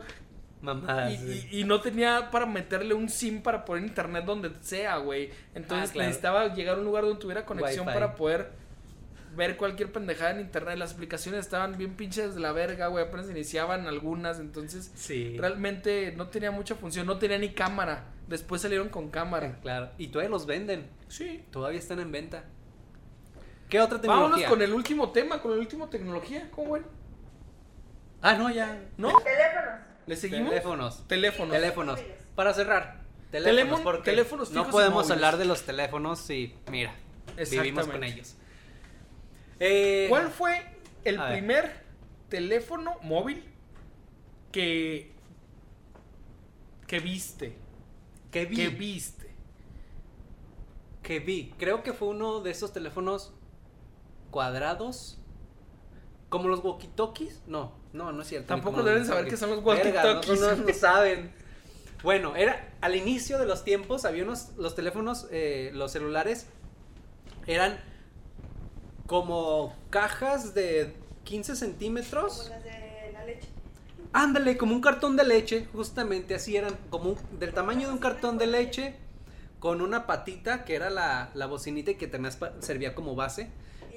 Mamadas. 0.62 1.12
Y, 1.12 1.16
sí. 1.16 1.48
y- 1.52 1.60
y 1.60 1.64
no 1.64 1.80
tenía 1.80 2.30
para 2.30 2.44
meterle 2.46 2.94
un 2.94 3.08
SIM 3.08 3.42
para 3.42 3.64
poner 3.64 3.84
internet 3.84 4.24
donde 4.24 4.52
sea, 4.60 4.96
güey. 4.98 5.30
Entonces 5.54 5.90
Ah, 5.90 5.92
claro. 5.92 6.08
necesitaba 6.08 6.54
llegar 6.54 6.76
a 6.76 6.78
un 6.78 6.84
lugar 6.84 7.04
donde 7.04 7.18
tuviera 7.20 7.44
conexión 7.46 7.86
Wi-Fi. 7.86 7.94
para 7.98 8.14
poder 8.14 8.50
ver 9.36 9.56
cualquier 9.56 9.90
pendejada 9.92 10.32
en 10.32 10.40
internet. 10.40 10.76
Las 10.76 10.92
aplicaciones 10.94 11.40
estaban 11.40 11.78
bien 11.78 11.94
pinches 11.94 12.34
de 12.34 12.40
la 12.40 12.52
verga, 12.52 12.88
güey. 12.88 13.04
Apenas 13.04 13.30
iniciaban 13.30 13.86
algunas. 13.86 14.38
Entonces 14.40 14.90
Sí. 14.96 15.36
realmente 15.38 16.12
no 16.16 16.28
tenía 16.28 16.50
mucha 16.50 16.74
función. 16.74 17.06
No 17.06 17.18
tenía 17.18 17.38
ni 17.38 17.50
cámara. 17.54 18.04
Después 18.28 18.60
salieron 18.60 18.88
con 18.90 19.08
cámara. 19.10 19.58
Claro. 19.62 19.90
Y 19.98 20.08
todavía 20.08 20.30
los 20.30 20.46
venden. 20.46 20.86
Sí. 21.08 21.44
Todavía 21.50 21.78
están 21.78 22.00
en 22.00 22.12
venta. 22.12 22.44
¿Qué 23.68 23.80
otra 23.80 23.98
Vámonos 23.98 24.20
tecnología? 24.38 24.48
con 24.48 24.62
el 24.62 24.72
último 24.74 25.10
tema, 25.10 25.40
con 25.40 25.52
el 25.52 25.58
último 25.60 25.88
tecnología. 25.88 26.48
¿Cómo 26.50 26.72
ven? 26.72 26.84
Ah, 28.20 28.34
no, 28.34 28.50
ya. 28.50 28.78
¿No? 28.98 29.16
Teléfonos. 29.20 29.80
¿Le 30.10 30.16
seguimos? 30.16 30.48
Teléfonos. 30.50 31.06
Teléfonos. 31.06 31.52
Teléfonos. 31.54 32.00
Para 32.34 32.52
cerrar. 32.52 33.00
Teléfonos, 33.30 33.44
Teléfono- 33.78 33.84
porque 33.84 34.10
teléfonos 34.10 34.50
no 34.50 34.68
podemos 34.68 35.08
hablar 35.08 35.36
de 35.36 35.44
los 35.44 35.62
teléfonos 35.62 36.18
si, 36.18 36.52
mira, 36.68 36.92
vivimos 37.48 37.86
con 37.86 38.02
ellos. 38.02 38.34
Eh, 39.60 40.06
¿Cuál 40.08 40.30
fue 40.30 40.66
el 41.04 41.16
ver. 41.16 41.30
primer 41.32 41.84
teléfono 42.28 42.96
móvil 43.02 43.44
que 44.50 45.12
que 46.88 46.98
viste? 46.98 47.56
que 48.32 48.46
vi? 48.46 48.56
Que 48.56 48.68
viste. 48.68 49.30
que 51.04 51.20
vi. 51.20 51.54
Creo 51.56 51.84
que 51.84 51.92
fue 51.92 52.08
uno 52.08 52.40
de 52.40 52.50
esos 52.50 52.72
teléfonos 52.72 53.32
cuadrados. 54.32 55.18
Como 56.28 56.48
los 56.48 56.64
walkie-talkies. 56.64 57.42
No, 57.46 57.79
no, 57.92 58.12
no 58.12 58.22
es 58.22 58.28
cierto. 58.28 58.48
Tampoco 58.48 58.76
como 58.78 58.88
deben 58.88 59.04
saber 59.06 59.26
qué 59.28 59.36
son 59.36 59.50
los 59.50 59.64
Verga, 59.64 60.02
no- 60.04 60.20
walkie-talkies. 60.20 60.40
No, 60.40 60.56
no 60.66 60.74
saben. 60.74 61.32
Bueno, 62.02 62.34
era 62.34 62.70
al 62.80 62.96
inicio 62.96 63.38
de 63.38 63.44
los 63.44 63.62
tiempos, 63.62 64.06
había 64.06 64.22
unos, 64.24 64.52
los 64.56 64.74
teléfonos, 64.74 65.26
eh, 65.32 65.70
los 65.74 65.92
celulares, 65.92 66.46
eran 67.46 67.78
como 69.06 69.76
cajas 69.90 70.54
de 70.54 70.94
15 71.24 71.52
Como 71.52 71.58
centímetros. 71.58 72.48
las 72.48 72.64
de 72.64 73.10
la 73.12 73.24
leche. 73.26 73.48
Ándale, 74.14 74.56
como 74.56 74.74
un 74.74 74.80
cartón 74.80 75.16
de 75.16 75.24
leche, 75.24 75.66
justamente 75.72 76.34
así 76.34 76.56
eran, 76.56 76.74
como 76.88 77.10
un- 77.10 77.38
del 77.38 77.52
tamaño 77.52 77.88
de 77.88 77.92
un 77.92 77.98
cartón 78.00 78.38
de 78.38 78.46
leche, 78.46 78.94
con 79.58 79.82
una 79.82 80.06
patita 80.06 80.64
que 80.64 80.74
era 80.76 80.88
la, 80.90 81.30
la 81.34 81.46
bocinita 81.46 81.90
y 81.90 81.94
que 81.96 82.06
también 82.06 82.32
servía 82.60 82.94
como 82.94 83.14
base 83.14 83.50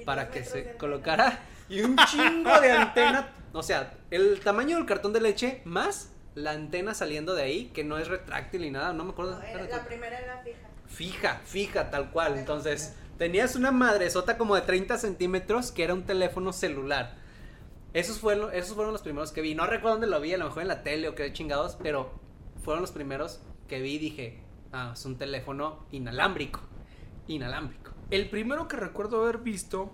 para 0.04 0.30
que 0.30 0.44
se 0.44 0.72
colocara 0.76 1.40
y 1.68 1.80
un 1.82 1.96
chingo 1.96 2.60
de 2.60 2.72
antena. 2.72 3.28
O 3.52 3.62
sea, 3.62 3.94
el 4.10 4.40
tamaño 4.40 4.76
del 4.76 4.86
cartón 4.86 5.12
de 5.12 5.20
leche 5.20 5.62
más 5.64 6.10
la 6.34 6.50
antena 6.50 6.94
saliendo 6.94 7.34
de 7.34 7.42
ahí, 7.42 7.66
que 7.66 7.84
no 7.84 7.96
es 7.98 8.08
retráctil 8.08 8.62
ni 8.62 8.70
nada, 8.70 8.92
no 8.92 9.04
me 9.04 9.12
acuerdo. 9.12 9.36
No, 9.36 9.40
si 9.40 9.46
era- 9.46 9.64
era 9.64 9.76
la 9.78 9.84
primera 9.86 10.18
era 10.18 10.42
fija. 10.42 10.68
Fija, 10.86 11.40
fija, 11.44 11.90
tal 11.90 12.10
cual. 12.10 12.36
Entonces, 12.38 12.94
tenías 13.18 13.54
una 13.56 13.70
madresota 13.70 14.36
como 14.36 14.56
de 14.56 14.62
30 14.62 14.98
centímetros 14.98 15.70
que 15.72 15.84
era 15.84 15.94
un 15.94 16.04
teléfono 16.04 16.52
celular. 16.52 17.16
Esos 17.92 18.18
fueron, 18.18 18.52
esos 18.52 18.74
fueron 18.74 18.92
los 18.92 19.02
primeros 19.02 19.30
que 19.30 19.40
vi. 19.40 19.54
No 19.54 19.66
recuerdo 19.66 19.92
dónde 19.98 20.08
lo 20.08 20.20
vi, 20.20 20.34
a 20.34 20.38
lo 20.38 20.46
mejor 20.46 20.62
en 20.62 20.68
la 20.68 20.82
tele 20.82 21.08
o 21.08 21.14
qué 21.14 21.32
chingados, 21.32 21.76
pero 21.80 22.12
fueron 22.64 22.80
los 22.82 22.90
primeros 22.90 23.40
que 23.68 23.80
vi 23.80 23.94
y 23.94 23.98
dije, 23.98 24.42
ah, 24.72 24.90
es 24.94 25.04
un 25.04 25.16
teléfono 25.16 25.86
inalámbrico. 25.92 26.58
Inalámbrico. 27.28 27.92
El 28.10 28.28
primero 28.28 28.66
que 28.68 28.76
recuerdo 28.76 29.22
haber 29.22 29.38
visto, 29.38 29.92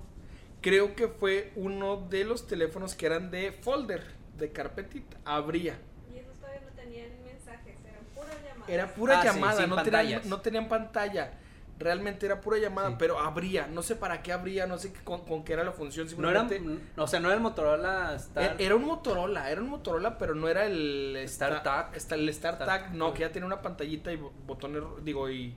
creo 0.61 0.95
que 0.95 1.09
fue 1.09 1.53
uno 1.57 1.97
de 2.09 2.25
los 2.25 2.47
teléfonos 2.47 2.95
que 2.95 3.07
eran 3.07 3.31
de 3.31 3.53
folder, 3.53 4.05
de 4.37 4.51
carpetita. 4.53 5.17
Abría. 5.25 5.79
Y 6.15 6.19
esos 6.19 6.35
todavía 6.39 6.61
no 6.63 6.71
tenían 6.77 7.09
mensajes, 7.25 7.77
eran 7.85 8.05
puras 8.15 8.37
llamadas. 8.45 8.69
Era 8.69 8.95
pura 8.95 9.21
Ah, 9.21 9.25
llamada, 9.25 9.67
no, 9.67 9.83
tenían, 9.83 10.23
no 10.29 10.41
tenían 10.41 10.69
pantalla. 10.69 11.33
Realmente 11.79 12.27
era 12.27 12.43
pura 12.43 12.59
llamada, 12.59 12.91
Sí. 12.91 12.97
pero 12.99 13.19
abría. 13.19 13.67
No 13.67 13.81
sé 13.83 13.97
para 13.97 14.21
qué 14.23 14.33
abría, 14.35 14.67
no 14.67 14.77
sé 14.77 14.93
qué- 14.93 15.01
con, 15.03 15.25
con 15.25 15.45
qué 15.45 15.55
era 15.55 15.65
la 15.65 15.73
función. 15.73 16.07
No 16.19 16.29
era, 16.29 16.41
Simplemente 16.47 16.85
o 17.01 17.07
sea, 17.07 17.21
no 17.21 17.29
era 17.29 17.37
el 17.37 17.41
Motorola 17.43 18.15
Star. 18.17 18.57
E- 18.61 18.67
Era 18.67 18.77
un 18.77 18.85
Motorola, 18.85 19.51
era 19.51 19.63
un 19.63 19.69
Motorola, 19.71 20.19
pero 20.19 20.35
no 20.35 20.47
era 20.49 20.67
el 20.67 21.17
StarTAC. 21.27 21.97
Esta- 21.97 22.17
el 22.17 22.29
StarTAC, 22.35 22.67
StarTAC. 22.69 22.91
no, 22.93 23.15
que 23.15 23.21
ya 23.21 23.33
tenía 23.33 23.47
una 23.47 23.63
pantallita 23.63 24.13
y 24.13 24.17
bo- 24.17 24.31
botones, 24.47 24.83
digo, 25.03 25.31
y 25.31 25.55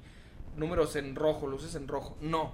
números 0.55 0.95
en 0.95 1.13
rojo, 1.13 1.45
luces 1.45 1.75
en 1.75 1.89
rojo. 1.89 2.15
No. 2.21 2.53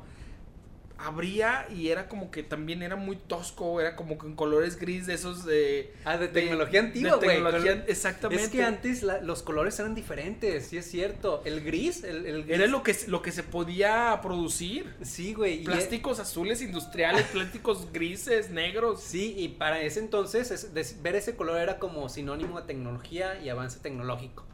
Abría 1.02 1.66
y 1.74 1.88
era 1.90 2.10
como 2.10 2.30
que 2.30 2.44
también 2.44 2.84
era 2.84 2.98
muy 2.98 3.16
tosco, 3.16 3.80
era 3.80 3.96
como 3.96 4.18
que 4.18 4.28
en 4.28 4.36
colores 4.36 4.78
gris 4.78 5.06
de 5.08 5.14
esos 5.14 5.46
de. 5.46 5.94
Ah, 6.04 6.18
de 6.18 6.28
tecnología 6.28 6.82
antigua, 6.82 7.12
de 7.12 7.16
güey. 7.26 7.30
tecnología, 7.38 7.80
Con- 7.82 7.90
exactamente. 7.90 8.44
Es 8.44 8.50
que 8.50 8.64
antes 8.64 9.04
la- 9.04 9.22
los 9.22 9.42
colores 9.42 9.80
eran 9.80 9.96
diferentes, 9.96 10.66
sí 10.68 10.78
es 10.78 10.86
cierto. 10.92 11.42
El 11.46 11.62
gris, 11.64 12.04
el, 12.04 12.26
el 12.26 12.44
gris. 12.44 12.56
Era 12.60 12.68
lo 12.68 12.84
que, 12.84 12.94
se- 12.94 13.08
lo 13.10 13.22
que 13.22 13.32
se 13.32 13.44
podía 13.44 14.20
producir. 14.22 14.94
Sí, 15.02 15.34
güey. 15.34 15.62
y- 15.62 15.64
Plásticos 15.64 16.20
azules 16.20 16.62
industriales, 16.62 17.24
plásticos 17.32 17.92
grises, 17.94 18.50
negros. 18.50 19.02
Sí, 19.02 19.34
y 19.38 19.48
para 19.48 19.82
ese 19.82 20.02
entonces 20.02 20.52
es- 20.52 20.74
des- 20.74 21.02
ver 21.02 21.16
ese 21.16 21.36
color 21.38 21.62
era 21.62 21.80
como 21.80 22.10
sinónimo 22.10 22.60
de 22.60 22.68
tecnología 22.68 23.40
y 23.42 23.48
avance 23.48 23.80
tecnológico. 23.80 24.46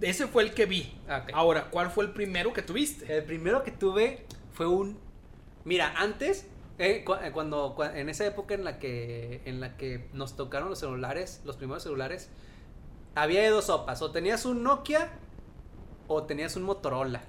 Ese 0.00 0.26
fue 0.26 0.42
el 0.44 0.52
que 0.54 0.66
vi. 0.66 0.92
Ah. 1.08 1.24
Ahora, 1.32 1.70
¿cuál 1.70 1.90
fue 1.90 2.04
el 2.04 2.10
primero 2.12 2.52
que 2.52 2.62
tuviste? 2.62 3.16
El 3.18 3.24
primero 3.24 3.62
que 3.62 3.70
tuve 3.72 4.24
fue 4.52 4.66
un... 4.66 4.98
Mira, 5.68 5.92
antes, 5.98 6.46
eh, 6.78 7.04
cu- 7.04 7.16
eh, 7.22 7.30
cuando, 7.30 7.76
cua- 7.76 7.94
en 7.94 8.08
esa 8.08 8.24
época 8.24 8.54
en 8.54 8.64
la 8.64 8.78
que 8.78 9.42
en 9.44 9.60
la 9.60 9.76
que 9.76 10.08
nos 10.14 10.34
tocaron 10.34 10.70
los 10.70 10.78
celulares, 10.78 11.42
los 11.44 11.56
primeros 11.56 11.82
celulares, 11.82 12.30
había 13.14 13.42
de 13.42 13.50
dos 13.50 13.66
sopas, 13.66 14.00
o 14.00 14.10
tenías 14.10 14.46
un 14.46 14.62
Nokia 14.62 15.10
o 16.06 16.22
tenías 16.22 16.56
un 16.56 16.62
Motorola. 16.62 17.20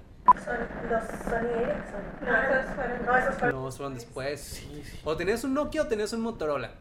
Son 0.46 0.56
los 0.90 1.04
Sony 1.04 1.50
Ericsson. 1.64 2.02
No, 2.22 2.44
esos 2.60 2.76
fueron. 2.76 3.06
No, 3.06 3.18
esos 3.18 3.36
fueron. 3.36 3.64
No, 3.66 3.72
fueron 3.74 3.94
después. 3.96 4.40
Sí, 4.42 4.84
sí. 4.86 5.00
O 5.04 5.18
tenías 5.18 5.44
un 5.44 5.54
Nokia 5.54 5.82
o 5.82 5.88
tenías 5.88 6.14
un 6.14 6.22
Motorola. 6.22 6.72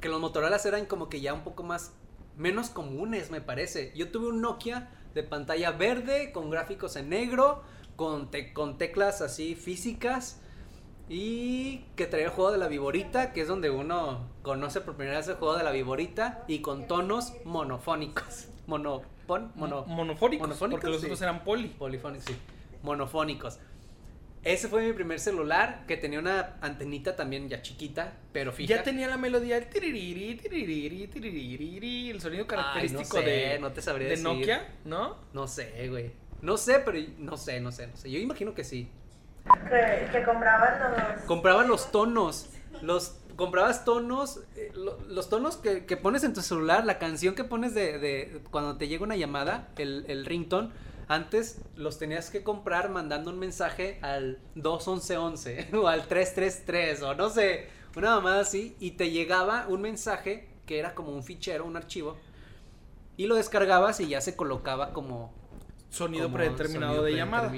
que 0.00 0.08
los 0.08 0.20
Motorolas 0.20 0.66
eran 0.66 0.86
como 0.86 1.08
que 1.08 1.20
ya 1.20 1.32
un 1.32 1.42
poco 1.44 1.62
más, 1.62 1.92
menos 2.36 2.70
comunes, 2.70 3.30
me 3.30 3.40
parece. 3.40 3.92
Yo 3.94 4.10
tuve 4.10 4.26
un 4.30 4.40
Nokia 4.40 4.90
de 5.14 5.22
pantalla 5.22 5.70
verde, 5.70 6.32
con 6.32 6.50
gráficos 6.50 6.96
en 6.96 7.08
negro, 7.10 7.62
con, 7.94 8.28
te- 8.32 8.52
con 8.52 8.78
teclas 8.78 9.20
así 9.20 9.54
físicas. 9.54 10.40
Y 11.14 11.84
que 11.94 12.06
traía 12.06 12.24
el 12.24 12.30
juego 12.30 12.52
de 12.52 12.56
la 12.56 12.68
viborita, 12.68 13.34
que 13.34 13.42
es 13.42 13.48
donde 13.48 13.68
uno 13.68 14.30
conoce 14.40 14.80
por 14.80 14.96
primera 14.96 15.18
vez 15.18 15.28
el 15.28 15.34
juego 15.34 15.58
de 15.58 15.62
la 15.62 15.70
viborita. 15.70 16.42
Y 16.48 16.60
con 16.60 16.88
tonos 16.88 17.34
monofónicos. 17.44 18.48
Monopon, 18.66 19.52
mono, 19.56 19.84
monofónicos, 19.84 20.48
monofónicos, 20.48 20.80
porque 20.80 20.86
los 20.86 21.00
sí. 21.00 21.06
otros 21.08 21.20
eran 21.20 21.44
poli. 21.44 21.68
Polifónicos, 21.68 22.24
sí. 22.24 22.34
Monofónicos. 22.82 23.58
Ese 24.42 24.68
fue 24.68 24.86
mi 24.86 24.94
primer 24.94 25.20
celular 25.20 25.84
que 25.86 25.98
tenía 25.98 26.18
una 26.18 26.56
antenita 26.62 27.14
también 27.14 27.46
ya 27.46 27.60
chiquita, 27.60 28.14
pero 28.32 28.50
fija. 28.50 28.76
Ya 28.76 28.82
tenía 28.82 29.06
la 29.06 29.18
melodía 29.18 29.58
el 29.58 29.68
tiririri, 29.68 30.36
tiririri, 30.36 31.08
tiririri, 31.08 32.10
el 32.10 32.22
sonido 32.22 32.46
característico 32.46 33.18
sé, 33.18 33.22
de, 33.22 33.58
no 33.58 33.70
te 33.70 33.82
sabría 33.82 34.08
de 34.08 34.12
decir. 34.12 34.24
Nokia, 34.24 34.66
¿no? 34.86 35.18
No 35.34 35.46
sé, 35.46 35.88
güey. 35.90 36.12
No 36.40 36.56
sé, 36.56 36.78
pero 36.78 36.98
no 37.18 37.36
sé, 37.36 37.60
no 37.60 37.70
sé, 37.70 37.86
no 37.86 37.96
sé. 37.98 38.10
Yo 38.10 38.18
imagino 38.18 38.54
que 38.54 38.64
sí. 38.64 38.88
Que, 39.68 40.08
que 40.12 40.24
compraban 40.24 40.92
los. 40.92 41.22
Compraban 41.24 41.68
los 41.68 41.90
tonos. 41.90 42.46
Los 42.80 43.16
comprabas 43.36 43.84
tonos, 43.84 44.40
eh, 44.56 44.70
lo- 44.74 44.98
los 45.08 45.28
tonos 45.28 45.56
que, 45.56 45.86
que 45.86 45.96
pones 45.96 46.22
en 46.24 46.32
tu 46.34 46.42
celular, 46.42 46.84
la 46.84 46.98
canción 46.98 47.34
que 47.34 47.44
pones 47.44 47.74
de, 47.74 47.98
de 47.98 48.42
cuando 48.50 48.76
te 48.76 48.88
llega 48.88 49.04
una 49.04 49.16
llamada, 49.16 49.68
el, 49.78 50.04
el 50.08 50.26
ringtone, 50.26 50.70
antes 51.08 51.60
los 51.74 51.98
tenías 51.98 52.30
que 52.30 52.42
comprar 52.42 52.90
mandando 52.90 53.30
un 53.30 53.38
mensaje 53.38 53.98
al 54.02 54.38
21111 54.54 55.68
o 55.76 55.88
al 55.88 56.06
333 56.06 57.02
o 57.02 57.14
no 57.14 57.30
sé, 57.30 57.68
una 57.96 58.14
mamada 58.16 58.40
así 58.40 58.76
y 58.80 58.92
te 58.92 59.10
llegaba 59.10 59.66
un 59.68 59.80
mensaje 59.80 60.48
que 60.66 60.78
era 60.78 60.94
como 60.94 61.12
un 61.12 61.22
fichero, 61.22 61.64
un 61.64 61.76
archivo 61.76 62.16
y 63.16 63.26
lo 63.26 63.34
descargabas 63.36 63.98
y 64.00 64.08
ya 64.08 64.20
se 64.20 64.36
colocaba 64.36 64.92
como 64.92 65.32
Sonido 65.90 66.24
como 66.24 66.36
predeterminado 66.36 66.92
sonido 66.94 67.04
de 67.04 67.14
llamada. 67.16 67.48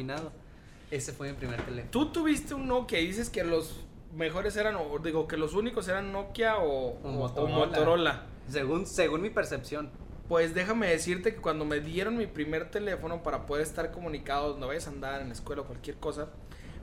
Ese 0.95 1.13
fue 1.13 1.29
mi 1.29 1.35
primer 1.37 1.61
teléfono. 1.65 1.91
Tú 1.91 2.07
tuviste 2.13 2.55
un 2.55 2.69
Nokia 2.69 3.01
y 3.01 3.07
dices 3.09 3.29
que 3.31 3.43
los 3.43 3.81
mejores 4.15 4.57
eran, 4.57 4.77
o 4.77 4.99
digo, 5.01 5.27
que 5.27 5.37
los 5.37 5.55
únicos 5.55 5.89
eran 5.89 6.13
Nokia 6.13 6.59
o, 6.59 6.91
o- 7.03 7.25
o 7.25 7.47
Motorola. 7.49 8.23
Según, 8.49 8.87
según 8.87 9.23
mi 9.23 9.31
percepción. 9.31 9.91
Pues 10.29 10.55
déjame 10.55 10.87
decirte 10.89 11.35
que 11.35 11.41
cuando 11.41 11.65
me 11.65 11.81
dieron 11.81 12.17
mi 12.17 12.27
primer 12.27 12.71
teléfono 12.71 13.23
para 13.23 13.45
poder 13.45 13.63
estar 13.65 13.91
comunicados, 13.91 14.59
no 14.59 14.69
vayas 14.69 14.87
a 14.87 14.91
andar 14.91 15.21
en 15.21 15.29
la 15.29 15.35
escuela 15.35 15.63
o 15.63 15.65
cualquier 15.67 15.97
cosa, 15.97 16.29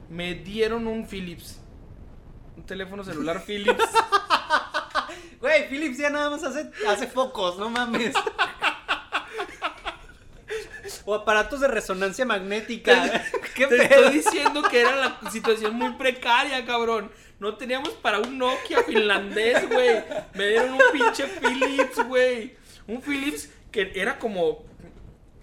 me 0.09 0.35
dieron 0.35 0.87
un 0.87 1.07
Philips. 1.07 1.59
Un 2.57 2.63
teléfono 2.65 3.03
celular 3.03 3.41
Philips. 3.47 3.83
Güey, 5.39 5.69
Philips 5.69 5.97
ya 5.97 6.09
nada 6.09 6.29
más 6.29 6.43
hace, 6.43 6.69
hace 6.87 7.07
focos, 7.07 7.57
no 7.57 7.69
mames. 7.69 8.13
o 11.05 11.13
aparatos 11.15 11.59
de 11.61 11.67
resonancia 11.67 12.25
magnética. 12.25 13.23
¿Qué 13.55 13.67
Te 13.67 13.77
pedo? 13.77 13.83
estoy 13.83 14.13
diciendo 14.13 14.63
que 14.63 14.81
era 14.81 14.95
la 14.95 15.31
situación 15.31 15.75
muy 15.75 15.93
precaria, 15.93 16.65
cabrón. 16.65 17.11
No 17.39 17.55
teníamos 17.55 17.89
para 17.89 18.19
un 18.19 18.37
Nokia 18.37 18.83
finlandés, 18.83 19.67
güey. 19.67 20.03
Me 20.35 20.47
dieron 20.47 20.73
un 20.73 20.81
pinche 20.93 21.25
Philips, 21.27 22.05
güey. 22.07 22.55
Un 22.87 23.01
Philips 23.01 23.49
que 23.71 23.91
era 23.95 24.19
como 24.19 24.63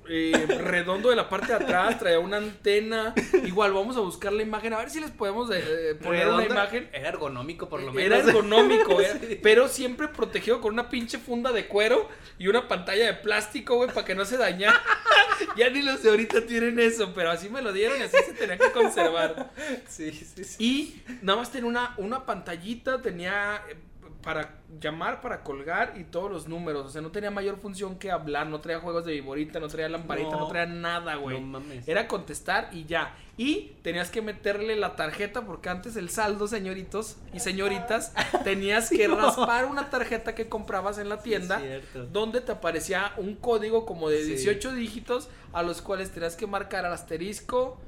eh, 0.09 0.33
redondo 0.63 1.11
de 1.11 1.17
la 1.17 1.29
parte 1.29 1.49
de 1.49 1.55
atrás, 1.55 1.99
traía 1.99 2.19
una 2.19 2.39
antena. 2.39 3.15
Igual 3.45 3.73
vamos 3.73 3.97
a 3.97 4.01
buscar 4.01 4.33
la 4.33 4.43
imagen, 4.43 4.73
a 4.73 4.79
ver 4.79 4.91
si 4.91 5.01
les 5.01 5.11
podemos 5.11 5.51
eh, 5.51 5.59
eh, 5.91 5.95
poner 5.95 6.27
una 6.27 6.37
Redondo. 6.39 6.55
imagen. 6.55 6.91
Era 6.93 7.09
ergonómico 7.09 7.69
por 7.69 7.81
lo 7.83 7.93
menos. 7.93 8.05
Era 8.19 8.19
ergonómico, 8.29 9.01
era- 9.01 9.19
Sí. 9.29 9.39
pero 9.43 9.69
siempre 9.69 10.09
protegido 10.09 10.61
con 10.61 10.73
una 10.73 10.89
pinche 10.89 11.19
funda 11.19 11.53
de 11.53 11.67
cuero 11.67 12.09
y 12.39 12.49
una 12.49 12.69
pantalla 12.69 13.07
de 13.07 13.15
plástico, 13.15 13.77
güey, 13.77 13.91
para 13.91 14.05
que 14.07 14.15
no 14.15 14.25
se 14.25 14.37
dañara. 14.37 14.81
ya 15.57 15.69
ni 15.71 15.83
los 15.83 16.03
de 16.03 16.11
ahorita 16.11 16.47
tienen 16.47 16.79
eso, 16.81 17.13
pero 17.15 17.31
así 17.31 17.49
me 17.49 17.63
lo 17.63 17.73
dieron 17.73 17.99
y 17.99 18.03
así 18.03 18.17
se 18.27 18.33
tenía 18.33 18.57
que 18.59 18.71
conservar. 18.73 19.51
Sí, 19.89 20.13
sí, 20.13 20.45
sí. 20.45 20.57
Y 20.65 21.03
nada 21.23 21.39
más 21.41 21.51
tenía 21.51 21.69
una, 21.69 21.95
una 21.99 22.25
pantallita, 22.25 23.01
tenía 23.03 23.63
eh, 23.69 23.77
para 24.23 24.57
llamar, 24.81 25.21
para 25.21 25.43
colgar 25.45 25.95
y 25.97 26.05
todos 26.05 26.31
los 26.31 26.49
números. 26.49 26.87
O 26.87 26.91
sea, 26.91 27.01
no 27.01 27.11
tenía 27.11 27.31
mayor 27.31 27.57
función 27.59 27.99
que 27.99 28.11
hablar, 28.11 28.49
no 28.49 28.61
traía 28.61 28.81
juegos 28.81 29.05
de 29.07 29.13
viborita, 29.13 29.61
no 29.61 29.69
traía 29.69 29.89
lamparita, 29.89 30.31
no, 30.33 30.41
No. 30.41 30.49
traía 30.49 30.67
nada, 30.67 31.15
güey. 31.15 31.41
No 31.41 31.47
mames. 31.47 31.87
Era 31.87 32.09
contestar 32.09 32.69
y 32.73 32.85
ya. 32.85 33.15
Y 33.37 33.77
tenías 33.83 34.11
que 34.11 34.21
meterle 34.21 34.75
la 34.75 34.97
tarjeta 34.97 35.43
porque 35.47 35.69
antes 35.69 35.95
el 35.97 36.11
saldo, 36.11 36.49
señoritos 36.49 37.17
y 37.33 37.39
señoritas, 37.41 38.13
tenías 38.45 38.91
que 38.91 39.07
raspar 39.07 39.67
una 39.67 39.89
tarjeta 39.89 40.35
que 40.35 40.49
comprabas 40.49 40.99
en 40.99 41.09
la 41.09 41.23
tienda 41.23 41.61
cierto. 41.61 42.07
donde 42.07 42.41
te 42.41 42.51
aparecía 42.53 43.13
un 43.17 43.37
código 43.37 43.87
como 43.87 44.11
de 44.11 44.23
Sí. 44.25 44.31
18 44.31 44.73
dígitos 44.75 45.29
a 45.53 45.63
los 45.63 45.81
cuales 45.81 46.11
tenías 46.11 46.35
que 46.35 46.47
marcar 46.49 46.85
al 46.85 46.93
asterisco 46.93 47.81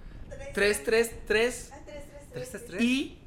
333 0.54 1.70
Ah, 1.72 1.76
tres, 1.84 2.04
tres, 2.06 2.30
tres, 2.30 2.32
¿Tres, 2.32 2.50
tres, 2.50 2.62
sí. 2.62 2.66
tres? 2.68 2.82
y 2.82 3.18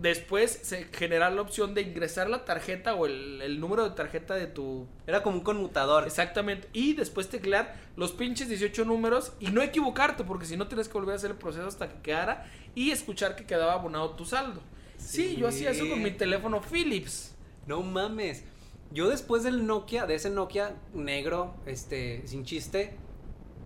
después 0.00 0.58
se 0.62 0.84
genera 0.92 1.30
la 1.30 1.40
opción 1.42 1.74
de 1.74 1.82
ingresar 1.82 2.28
la 2.28 2.44
tarjeta 2.44 2.94
o 2.94 3.06
el, 3.06 3.40
el 3.42 3.60
número 3.60 3.88
de 3.88 3.94
tarjeta 3.96 4.34
de 4.34 4.46
tu 4.46 4.86
Era 5.06 5.22
como 5.22 5.38
un 5.38 5.42
conmutador. 5.44 6.04
Exactamente. 6.04 6.68
Y 6.72 6.94
después 6.94 7.28
teclear 7.28 7.74
los 7.96 8.12
pinches 8.12 8.48
18 8.48 8.84
números 8.84 9.32
y 9.40 9.48
no 9.48 9.62
equivocarte, 9.62 10.24
porque 10.24 10.44
si 10.46 10.56
no 10.56 10.68
tienes 10.68 10.88
que 10.88 10.94
volver 10.94 11.14
a 11.14 11.16
hacer 11.16 11.30
el 11.30 11.36
proceso 11.36 11.66
hasta 11.66 11.88
que 11.88 12.00
quedara 12.02 12.50
y 12.74 12.90
escuchar 12.90 13.36
que 13.36 13.46
quedaba 13.46 13.72
abonado 13.74 14.10
tu 14.10 14.24
saldo. 14.24 14.60
Sí, 14.98 15.30
Sí. 15.30 15.36
yo 15.36 15.48
hacía 15.48 15.70
eso 15.70 15.88
con 15.88 16.02
mi 16.02 16.10
teléfono 16.10 16.60
Philips. 16.60 17.34
No 17.66 17.82
mames. 17.82 18.44
Yo 18.92 19.08
después 19.08 19.42
del 19.42 19.66
Nokia, 19.66 20.06
de 20.06 20.14
ese 20.14 20.30
Nokia 20.30 20.74
negro, 20.94 21.54
este, 21.66 22.26
sin 22.26 22.44
chiste, 22.44 22.96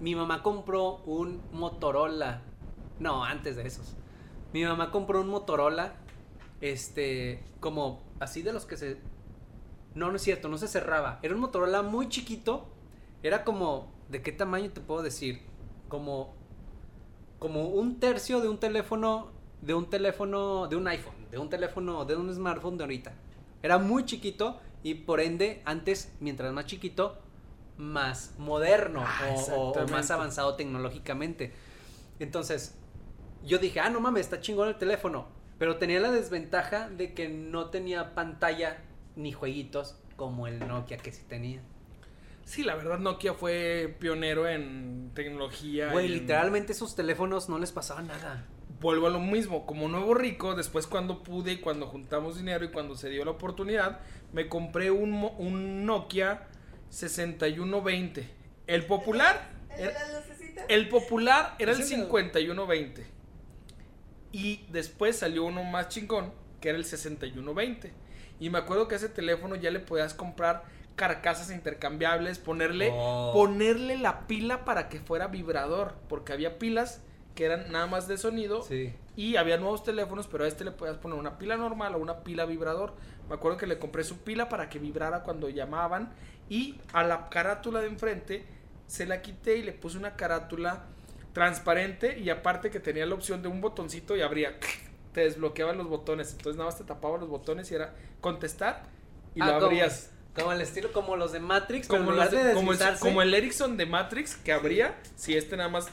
mi 0.01 0.15
mamá 0.15 0.43
compró 0.43 0.97
un 1.05 1.43
Motorola. 1.53 2.43
No, 2.99 3.25
antes 3.25 3.57
de 3.57 3.67
esos. 3.67 3.95
Mi 4.53 4.65
mamá 4.65 4.91
compró 4.91 5.21
un 5.21 5.29
Motorola, 5.29 5.95
este, 6.61 7.43
como 7.61 8.03
así 8.21 8.43
de 8.43 8.53
los 8.53 8.67
que 8.67 8.77
se... 8.77 8.99
No, 9.95 10.11
no 10.11 10.17
es 10.17 10.23
cierto, 10.23 10.49
no 10.49 10.59
se 10.59 10.69
cerraba. 10.69 11.19
Era 11.23 11.35
un 11.35 11.41
Motorola 11.41 11.83
muy 11.83 12.09
chiquito. 12.09 12.69
Era 13.23 13.45
como, 13.45 13.93
¿de 14.09 14.23
qué 14.23 14.31
tamaño 14.33 14.71
te 14.71 14.81
puedo 14.81 15.03
decir? 15.03 15.43
Como, 15.89 16.35
como 17.39 17.65
un 17.69 17.99
tercio 17.99 18.41
de 18.41 18.49
un 18.49 18.59
teléfono, 18.59 19.33
de 19.63 19.75
un 19.75 19.91
teléfono, 19.91 20.69
de 20.69 20.77
un 20.77 20.87
iPhone, 20.89 21.15
de 21.31 21.39
un 21.39 21.49
teléfono, 21.51 22.05
de 22.05 22.17
un 22.17 22.33
smartphone 22.33 22.77
de 22.79 22.85
ahorita. 22.85 23.13
Era 23.63 23.79
muy 23.79 24.05
chiquito 24.05 24.61
y 24.83 24.95
por 24.95 25.21
ende, 25.21 25.61
antes, 25.65 26.13
mientras 26.21 26.53
más 26.53 26.67
chiquito, 26.67 27.19
más 27.77 28.35
moderno 28.39 29.03
Ah, 29.05 29.35
o- 29.35 29.35
o, 29.71 29.73
más 29.93 30.11
avanzado 30.11 30.55
tecnológicamente. 30.55 31.53
Entonces, 32.21 32.77
yo 33.45 33.59
dije, 33.59 33.81
ah, 33.81 33.91
no 33.91 34.01
mames, 34.01 34.21
está 34.27 34.41
chingón 34.41 34.69
el 34.69 34.79
teléfono. 34.79 35.27
Pero 35.61 35.77
tenía 35.77 36.01
la 36.01 36.11
desventaja 36.11 36.89
de 36.89 37.13
que 37.15 37.29
no 37.29 37.67
tenía 37.71 38.15
pantalla 38.17 38.79
ni 39.15 39.31
jueguitos 39.31 39.95
como 40.17 40.47
el 40.49 40.59
Nokia 40.59 40.97
que 40.97 41.13
sí 41.13 41.23
tenía. 41.29 41.61
Sí, 42.47 42.65
la 42.65 42.75
verdad 42.75 42.99
Nokia 42.99 43.35
fue 43.35 43.95
pionero 44.01 44.49
en 44.49 45.11
tecnología. 45.15 45.93
Güey, 45.93 46.07
en- 46.07 46.13
literalmente 46.15 46.73
esos 46.73 46.97
teléfonos 46.97 47.49
no 47.51 47.59
les 47.59 47.73
pasaba 47.73 48.01
nada. 48.03 48.47
Vuelvo 48.81 49.07
a 49.09 49.11
lo 49.11 49.21
mismo, 49.21 49.67
como 49.67 49.87
nuevo 49.89 50.15
rico, 50.15 50.55
después 50.55 50.87
cuando 50.87 51.23
pude 51.23 51.53
y 51.53 51.57
cuando 51.61 51.87
juntamos 51.87 52.39
dinero 52.39 52.65
y 52.65 52.71
cuando 52.71 52.97
se 52.97 53.11
dio 53.11 53.23
la 53.27 53.33
oportunidad, 53.33 54.01
me 54.33 54.49
compré 54.49 54.91
un, 54.91 55.13
un 55.37 55.85
Nokia 55.85 56.49
6120. 56.89 58.27
El 58.67 58.87
popular 58.87 59.51
¿El 59.77 59.91
era- 59.91 60.01
lucecitas? 60.19 60.65
El 60.69 60.89
popular 60.89 61.55
era 61.59 61.73
el 61.73 61.81
Ese 61.81 61.97
no. 61.99 62.05
5120. 62.07 63.20
Y 64.33 64.65
después 64.71 65.17
salió 65.19 65.45
uno 65.45 65.65
más 65.65 65.89
chingón, 65.89 66.33
que 66.61 66.69
era 66.69 66.79
el 66.79 66.85
6120. 66.85 67.93
Y 68.39 68.51
me 68.51 68.59
acuerdo 68.59 68.89
que 68.89 68.95
a 68.95 68.99
ese 68.99 69.09
teléfono 69.09 69.55
ya 69.57 69.71
le 69.71 69.81
podías 69.81 70.15
comprar 70.15 70.63
carcasas 70.97 71.51
intercambiables, 71.51 72.39
ponerle, 72.39 72.91
Oh. 72.93 73.33
ponerle 73.35 73.97
la 73.99 74.27
pila 74.27 74.65
para 74.65 74.89
que 74.89 75.01
fuera 75.01 75.27
vibrador. 75.29 75.95
Porque 76.09 76.33
había 76.33 76.59
pilas 76.59 77.01
que 77.35 77.45
eran 77.45 77.71
nada 77.73 77.87
más 77.87 78.07
de 78.09 78.19
sonido. 78.19 78.63
Sí. 78.63 78.93
Y 79.17 79.37
había 79.37 79.57
nuevos 79.59 79.83
teléfonos, 79.83 80.27
pero 80.27 80.45
a 80.45 80.49
este 80.49 80.65
le 80.65 80.71
podías 80.71 80.97
poner 80.99 81.19
una 81.19 81.39
pila 81.39 81.57
normal 81.57 81.95
o 81.95 81.99
una 81.99 82.21
pila 82.21 82.45
vibrador. 82.47 82.95
Me 83.29 83.35
acuerdo 83.35 83.59
que 83.59 83.67
le 83.67 83.79
compré 83.79 84.05
su 84.05 84.19
pila 84.19 84.49
para 84.49 84.69
que 84.69 84.79
vibrara 84.79 85.23
cuando 85.23 85.49
llamaban. 85.49 86.13
Y 86.49 86.79
a 86.93 87.03
la 87.05 87.29
carátula 87.29 87.81
de 87.81 87.87
enfrente 87.89 88.45
se 88.87 89.07
la 89.07 89.23
quité 89.23 89.57
y 89.59 89.63
le 89.63 89.73
puse 89.73 89.97
una 89.99 90.17
carátula 90.17 90.85
transparente. 91.33 92.19
Y 92.19 92.31
aparte 92.31 92.71
que 92.71 92.81
tenía 92.81 93.07
la 93.07 93.15
opción 93.15 93.43
de 93.43 93.49
un 93.49 93.61
botoncito 93.61 94.17
y 94.17 94.23
abría. 94.23 94.59
Te 95.13 95.23
desbloqueaban 95.23 95.77
los 95.77 95.89
botones. 95.89 96.31
Entonces 96.33 96.57
nada 96.57 96.71
más 96.71 96.79
te 96.79 96.85
tapaba 96.85 97.19
los 97.19 97.29
botones 97.29 97.69
y 97.73 97.75
era 97.75 97.95
contestar 98.21 98.85
y 99.35 99.41
Ah, 99.43 99.47
lo 99.59 99.67
abrías. 99.67 100.11
Como 100.37 100.53
el 100.53 100.61
estilo, 100.61 100.93
como 100.93 101.17
los 101.17 101.33
de 101.33 101.41
Matrix, 101.41 101.89
Como, 101.89 102.03
en 102.03 102.07
los 102.07 102.15
lugar 102.15 102.31
de- 102.31 102.45
de 102.51 102.55
como 102.55 102.71
el, 102.73 102.79
deslizarse- 102.79 102.99
como 103.01 103.21
el 103.21 103.35
Ericsson 103.35 103.77
de 103.77 103.87
Matrix 103.87 104.37
que 104.37 104.53
abría. 104.53 104.97
Si 105.17 105.37
este 105.37 105.57
nada 105.57 105.69
más 105.69 105.89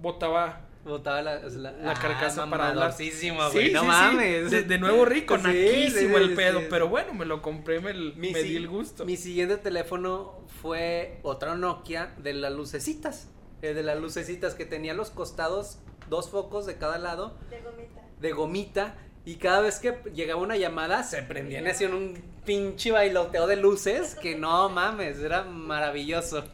botaba 0.00 0.60
Botaba 0.84 1.22
la, 1.22 1.38
la, 1.38 1.70
La 1.72 1.94
carcasa 1.94 2.50
para 2.50 2.70
hablar. 2.70 2.92
Sí, 2.92 3.10
güey, 3.30 3.36
no 3.36 3.50
sí, 3.52 3.70
sí. 3.70 3.86
mames. 3.86 4.50
De, 4.50 4.62
de 4.64 4.78
nuevo 4.78 5.04
rico, 5.04 5.38
naquísimo 5.38 6.16
el 6.18 6.34
pedo. 6.34 6.60
Pero 6.68 6.88
bueno, 6.88 7.14
me 7.14 7.24
lo 7.24 7.40
compré, 7.40 7.78
me, 7.78 7.94
Mi 7.94 8.32
me 8.32 8.42
di 8.42 8.56
el 8.56 8.66
gusto. 8.66 9.04
Mi 9.04 9.16
siguiente 9.16 9.58
teléfono 9.58 10.40
fue 10.60 11.20
otro 11.22 11.56
Nokia 11.56 12.12
de 12.18 12.34
las 12.34 12.52
lucecitas. 12.52 13.28
Eh, 13.62 13.74
de 13.74 13.82
las 13.82 13.98
lucecitas 13.98 14.54
que 14.54 14.64
tenía 14.66 14.92
los 14.94 15.10
costados 15.10 15.78
dos 16.08 16.28
focos 16.30 16.66
de 16.66 16.76
cada 16.76 16.98
lado 16.98 17.38
De 17.48 17.60
gomita. 17.60 18.00
de 18.20 18.32
gomita. 18.32 18.94
Y 19.24 19.36
cada 19.36 19.60
vez 19.60 19.78
que 19.78 19.96
llegaba 20.12 20.42
una 20.42 20.56
llamada 20.56 21.04
se 21.04 21.22
prendían 21.22 21.66
así 21.68 21.84
en 21.84 21.94
un 21.94 22.14
pinche 22.44 22.90
bailoteo 22.90 23.46
de 23.46 23.54
luces 23.56 24.16
que 24.16 24.34
no 24.36 24.68
mames, 24.68 25.20
era 25.20 25.44
maravilloso. 25.44 26.44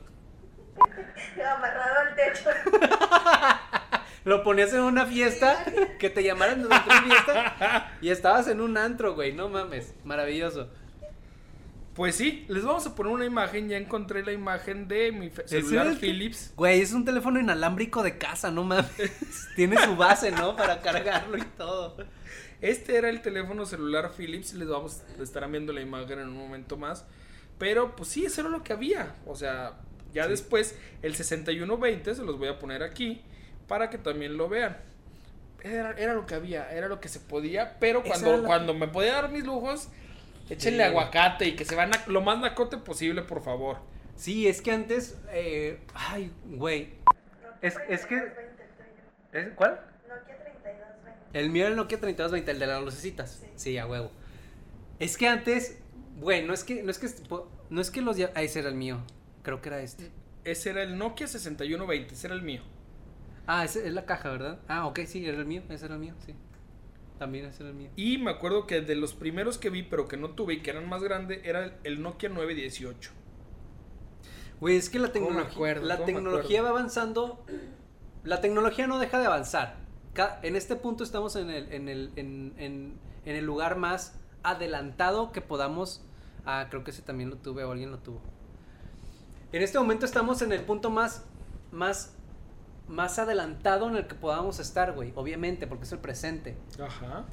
Amarrado 1.34 2.00
al 2.00 2.14
techo. 2.14 2.50
Lo 4.24 4.42
ponías 4.42 4.72
en 4.74 4.80
una 4.80 5.06
fiesta, 5.06 5.64
que 5.98 6.10
te 6.10 6.22
llamaran 6.22 6.60
durante 6.60 6.90
una 6.90 7.02
fiesta 7.02 7.92
y 8.02 8.10
estabas 8.10 8.48
en 8.48 8.60
un 8.60 8.76
antro, 8.76 9.14
güey, 9.14 9.32
no 9.32 9.48
mames, 9.48 9.94
maravilloso. 10.04 10.68
Pues 11.98 12.14
sí, 12.14 12.44
les 12.46 12.64
vamos 12.64 12.86
a 12.86 12.94
poner 12.94 13.12
una 13.12 13.24
imagen. 13.24 13.68
Ya 13.68 13.76
encontré 13.76 14.24
la 14.24 14.30
imagen 14.30 14.86
de 14.86 15.10
mi 15.10 15.32
celular 15.46 15.96
Philips. 15.96 16.52
Güey, 16.54 16.80
es 16.80 16.92
un 16.92 17.04
teléfono 17.04 17.40
inalámbrico 17.40 18.04
de 18.04 18.16
casa, 18.18 18.52
no 18.52 18.62
mames. 18.62 18.88
Tiene 19.56 19.76
su 19.84 19.96
base, 19.96 20.30
¿no? 20.30 20.54
Para 20.54 20.80
cargarlo 20.80 21.36
y 21.36 21.42
todo. 21.56 21.96
Este 22.60 22.94
era 22.98 23.10
el 23.10 23.20
teléfono 23.20 23.66
celular 23.66 24.12
Philips. 24.16 24.54
Les 24.54 24.68
vamos, 24.68 25.02
estarán 25.20 25.50
viendo 25.50 25.72
la 25.72 25.80
imagen 25.80 26.20
en 26.20 26.28
un 26.28 26.36
momento 26.38 26.76
más. 26.76 27.04
Pero 27.58 27.96
pues 27.96 28.10
sí, 28.10 28.24
eso 28.24 28.42
era 28.42 28.50
lo 28.50 28.62
que 28.62 28.74
había. 28.74 29.16
O 29.26 29.34
sea, 29.34 29.80
ya 30.14 30.22
Sí. 30.22 30.30
después 30.30 30.78
el 31.02 31.16
6120 31.16 32.14
se 32.14 32.22
los 32.22 32.38
voy 32.38 32.46
a 32.46 32.60
poner 32.60 32.84
aquí 32.84 33.22
para 33.66 33.90
que 33.90 33.98
también 33.98 34.36
lo 34.36 34.48
vean. 34.48 34.76
Era, 35.64 35.90
era 35.98 36.14
lo 36.14 36.26
que 36.26 36.36
había, 36.36 36.70
era 36.70 36.86
lo 36.86 37.00
que 37.00 37.08
se 37.08 37.18
podía. 37.18 37.76
Pero 37.80 38.04
cuando, 38.04 38.44
cuando 38.44 38.72
me 38.72 38.86
podía 38.86 39.14
dar 39.14 39.32
mis 39.32 39.44
lujos, 39.44 39.88
échenle 40.50 40.84
Sí. 40.84 40.88
aguacate 40.90 41.46
y 41.48 41.56
que 41.56 41.64
se 41.64 41.74
van 41.74 41.90
lo 42.06 42.20
más 42.20 42.38
nacote 42.40 42.78
posible, 42.78 43.22
por 43.22 43.42
favor. 43.42 43.78
Sí, 44.16 44.48
es 44.48 44.60
que 44.62 44.72
antes, 44.72 45.16
eh, 45.30 45.80
ay, 45.94 46.32
güey. 46.46 46.94
Es- 47.62 47.76
es 47.88 48.06
que- 48.06 48.16
3220 48.16 48.62
el 48.62 48.68
tuyo. 48.70 49.48
¿Es- 49.50 49.54
¿Cuál? 49.56 49.80
Nokia 50.08 50.38
3220. 50.38 51.38
El 51.38 51.50
mío 51.50 51.62
era 51.62 51.70
el 51.70 51.76
Nokia 51.76 51.98
3220, 52.00 52.50
el 52.50 52.58
de 52.58 52.66
las 52.66 52.82
lucecitas. 52.82 53.30
Sí. 53.40 53.46
Sí, 53.54 53.78
a 53.78 53.86
huevo. 53.86 54.10
Es 54.98 55.16
que 55.16 55.28
antes, 55.28 55.78
güey, 56.18 56.44
no 56.44 56.52
es 56.54 56.64
que, 56.64 56.82
no 56.82 56.90
es 56.90 56.98
que, 56.98 57.08
no 57.70 57.80
es 57.80 57.90
que 57.90 58.00
los, 58.02 58.16
ah, 58.34 58.42
ese 58.42 58.60
era 58.60 58.68
el 58.68 58.74
mío. 58.74 58.98
Creo 59.42 59.60
que 59.62 59.68
era 59.68 59.80
este. 59.80 60.10
Ese 60.44 60.70
era 60.70 60.82
el 60.82 60.98
Nokia 60.98 61.26
6120, 61.26 62.14
ese 62.14 62.26
era 62.26 62.34
el 62.34 62.42
mío. 62.42 62.62
Ah, 63.46 63.64
ese 63.64 63.86
es 63.86 63.92
la 63.94 64.04
caja, 64.04 64.30
¿verdad? 64.30 64.58
Ah, 64.68 64.86
ok, 64.86 65.00
sí, 65.06 65.24
era 65.26 65.38
el 65.38 65.46
mío, 65.46 65.62
ese 65.68 65.84
era 65.86 65.94
el 65.94 66.00
mío, 66.00 66.14
sí. 66.26 66.34
También 67.18 67.46
ese 67.46 67.62
era 67.62 67.70
el 67.70 67.76
mío. 67.76 67.90
Y 67.96 68.18
me 68.18 68.30
acuerdo 68.30 68.66
que 68.66 68.80
de 68.80 68.94
los 68.94 69.12
primeros 69.14 69.58
que 69.58 69.70
vi, 69.70 69.82
pero 69.82 70.06
que 70.06 70.16
no 70.16 70.30
tuve 70.30 70.54
y 70.54 70.62
que 70.62 70.70
eran 70.70 70.88
más 70.88 71.02
grandes, 71.02 71.40
era 71.44 71.64
el- 71.64 71.72
el 71.84 72.02
Nokia 72.02 72.28
918. 72.28 73.10
Güey, 74.60 74.76
es 74.76 74.88
que 74.90 74.98
la 74.98 75.08
¿Cómo 75.12 75.26
me 75.26 75.30
tecnología, 75.30 75.54
acuerdo? 75.54 75.86
la 75.86 75.94
¿Cómo 75.96 76.06
me 76.06 76.12
tecnología 76.12 76.62
va 76.62 76.68
avanzando. 76.70 77.44
La 78.24 78.40
tecnología 78.40 78.86
no 78.86 78.98
deja 78.98 79.18
de 79.18 79.26
avanzar. 79.26 79.76
En 80.42 80.56
este 80.56 80.74
punto 80.74 81.04
estamos 81.04 81.36
en 81.36 81.48
el, 81.50 81.72
en 81.72 81.88
el, 81.88 82.10
en, 82.16 82.54
en- 82.58 82.98
en 83.24 83.36
el 83.36 83.44
lugar 83.44 83.76
más 83.76 84.18
adelantado 84.42 85.30
que 85.32 85.40
podamos. 85.40 86.02
Ah, 86.44 86.66
creo 86.70 86.82
que 86.82 86.90
ese 86.90 87.02
también 87.02 87.30
lo 87.30 87.36
tuve 87.36 87.62
o 87.64 87.70
alguien 87.72 87.90
lo 87.92 87.98
tuvo. 87.98 88.20
En 89.52 89.62
este 89.62 89.78
momento 89.78 90.06
estamos 90.06 90.42
en 90.42 90.52
el 90.52 90.62
punto 90.62 90.90
más, 90.90 91.24
más, 91.70 92.16
más 92.88 93.18
adelantado 93.18 93.88
en 93.88 93.96
el 93.96 94.06
que 94.06 94.14
podamos 94.14 94.58
estar, 94.58 94.92
güey. 94.92 95.12
Obviamente, 95.14 95.66
porque 95.66 95.84
es 95.84 95.92
el 95.92 95.98
presente. 95.98 96.56
Ajá. 96.82 97.24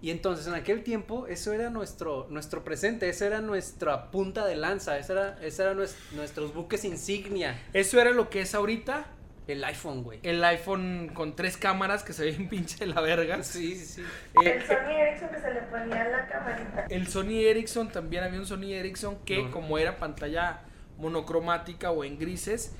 Y 0.00 0.10
entonces 0.10 0.48
en 0.48 0.54
aquel 0.54 0.82
tiempo 0.82 1.28
eso 1.28 1.52
era 1.52 1.70
nuestro, 1.70 2.26
nuestro 2.28 2.64
presente, 2.64 3.08
esa 3.08 3.24
era 3.26 3.40
nuestra 3.40 4.10
punta 4.10 4.44
de 4.44 4.56
lanza, 4.56 4.98
esa 4.98 5.12
era, 5.12 5.38
esa 5.42 5.62
era 5.62 5.74
nues- 5.74 5.94
nuestros 6.12 6.52
buques 6.52 6.84
insignia. 6.84 7.56
Eso 7.72 8.00
era 8.00 8.10
lo 8.10 8.28
que 8.28 8.40
es 8.40 8.52
ahorita 8.56 9.06
El 9.46 9.62
iPhone, 9.62 10.02
güey. 10.02 10.18
el 10.24 10.42
iPhone 10.42 11.12
con 11.14 11.36
tres 11.36 11.56
cámaras 11.56 12.02
que 12.02 12.12
se 12.14 12.24
ve 12.24 12.32
bien 12.32 12.48
pinche 12.48 12.78
de 12.84 12.86
la 12.92 13.00
verga. 13.00 13.44
Sí, 13.44 13.76
sí, 13.76 13.86
sí. 13.86 14.02
Eh, 14.44 14.56
El 14.56 14.62
Sony 14.66 14.90
Ericsson 14.90 15.28
que 15.28 15.40
se 15.40 15.54
le 15.54 15.60
ponía 15.62 16.08
la 16.08 16.26
camarita. 16.26 16.86
el 16.90 17.06
Sony 17.06 17.38
Ericsson 17.44 17.88
también 17.92 18.24
había 18.24 18.40
un 18.40 18.46
Sony 18.46 18.72
Ericsson 18.72 19.18
que 19.24 19.44
No. 19.44 19.50
como 19.52 19.78
era 19.78 19.98
pantalla 19.98 20.62
monocromática 20.98 21.92
o 21.92 22.02
en 22.02 22.18
grises 22.18 22.72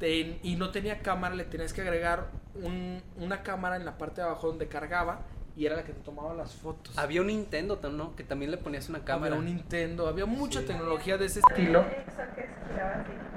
ten- 0.00 0.38
y 0.42 0.56
no 0.56 0.70
tenía 0.70 0.98
cámara, 1.00 1.34
le 1.36 1.44
tenías 1.44 1.72
que 1.72 1.82
agregar 1.82 2.26
un- 2.56 3.00
una 3.18 3.42
cámara 3.44 3.76
en 3.76 3.84
la 3.84 3.96
parte 3.98 4.20
de 4.22 4.26
abajo 4.26 4.48
donde 4.48 4.66
cargaba 4.66 5.20
y 5.56 5.66
era 5.66 5.76
la 5.76 5.84
que 5.84 5.92
te 5.92 6.00
tomaba 6.00 6.34
las 6.34 6.54
fotos. 6.54 6.96
Había 6.98 7.20
un 7.20 7.28
Nintendo, 7.28 7.78
¿no? 7.90 8.16
Que 8.16 8.24
también 8.24 8.50
le 8.50 8.56
ponías 8.56 8.88
una 8.88 9.04
cámara. 9.04 9.36
Había 9.36 9.38
un 9.50 9.54
Nintendo, 9.56 10.08
había 10.08 10.26
mucha 10.26 10.60
Sí. 10.60 10.66
tecnología 10.66 11.18
de 11.18 11.26
ese 11.26 11.40
estilo. 11.40 11.84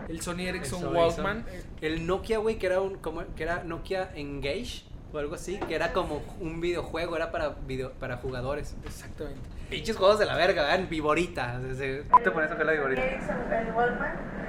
El 0.07 0.21
Sony 0.21 0.41
Ericsson 0.47 0.81
Sony 0.81 0.93
Walkman. 0.95 1.45
El 1.81 2.05
Nokia, 2.07 2.37
güey, 2.39 2.57
que 2.57 2.65
era 2.67 2.81
un 2.81 2.95
como 2.97 3.23
que 3.35 3.43
era 3.43 3.63
Nokia 3.63 4.11
Engage 4.15 4.83
o 5.13 5.19
algo 5.19 5.35
así, 5.35 5.57
que 5.59 5.75
era 5.75 5.93
como 5.93 6.23
un 6.39 6.59
videojuego, 6.59 7.15
era 7.15 7.31
para 7.31 7.49
video, 7.49 7.91
para 7.93 8.17
jugadores. 8.17 8.75
Exactamente. 8.83 9.39
Pinches 9.69 9.95
juegos 9.95 10.17
de 10.19 10.25
la 10.25 10.35
verga, 10.35 10.63
¿verdad? 10.63 10.79
En 10.79 10.89
Viborita. 10.89 11.59
se- 11.75 12.03
Te 12.23 12.31
pones 12.31 12.49
a 12.49 12.53
jugar 12.53 12.65
la 12.65 12.71
Viborita. 12.73 13.01
El 13.03 13.19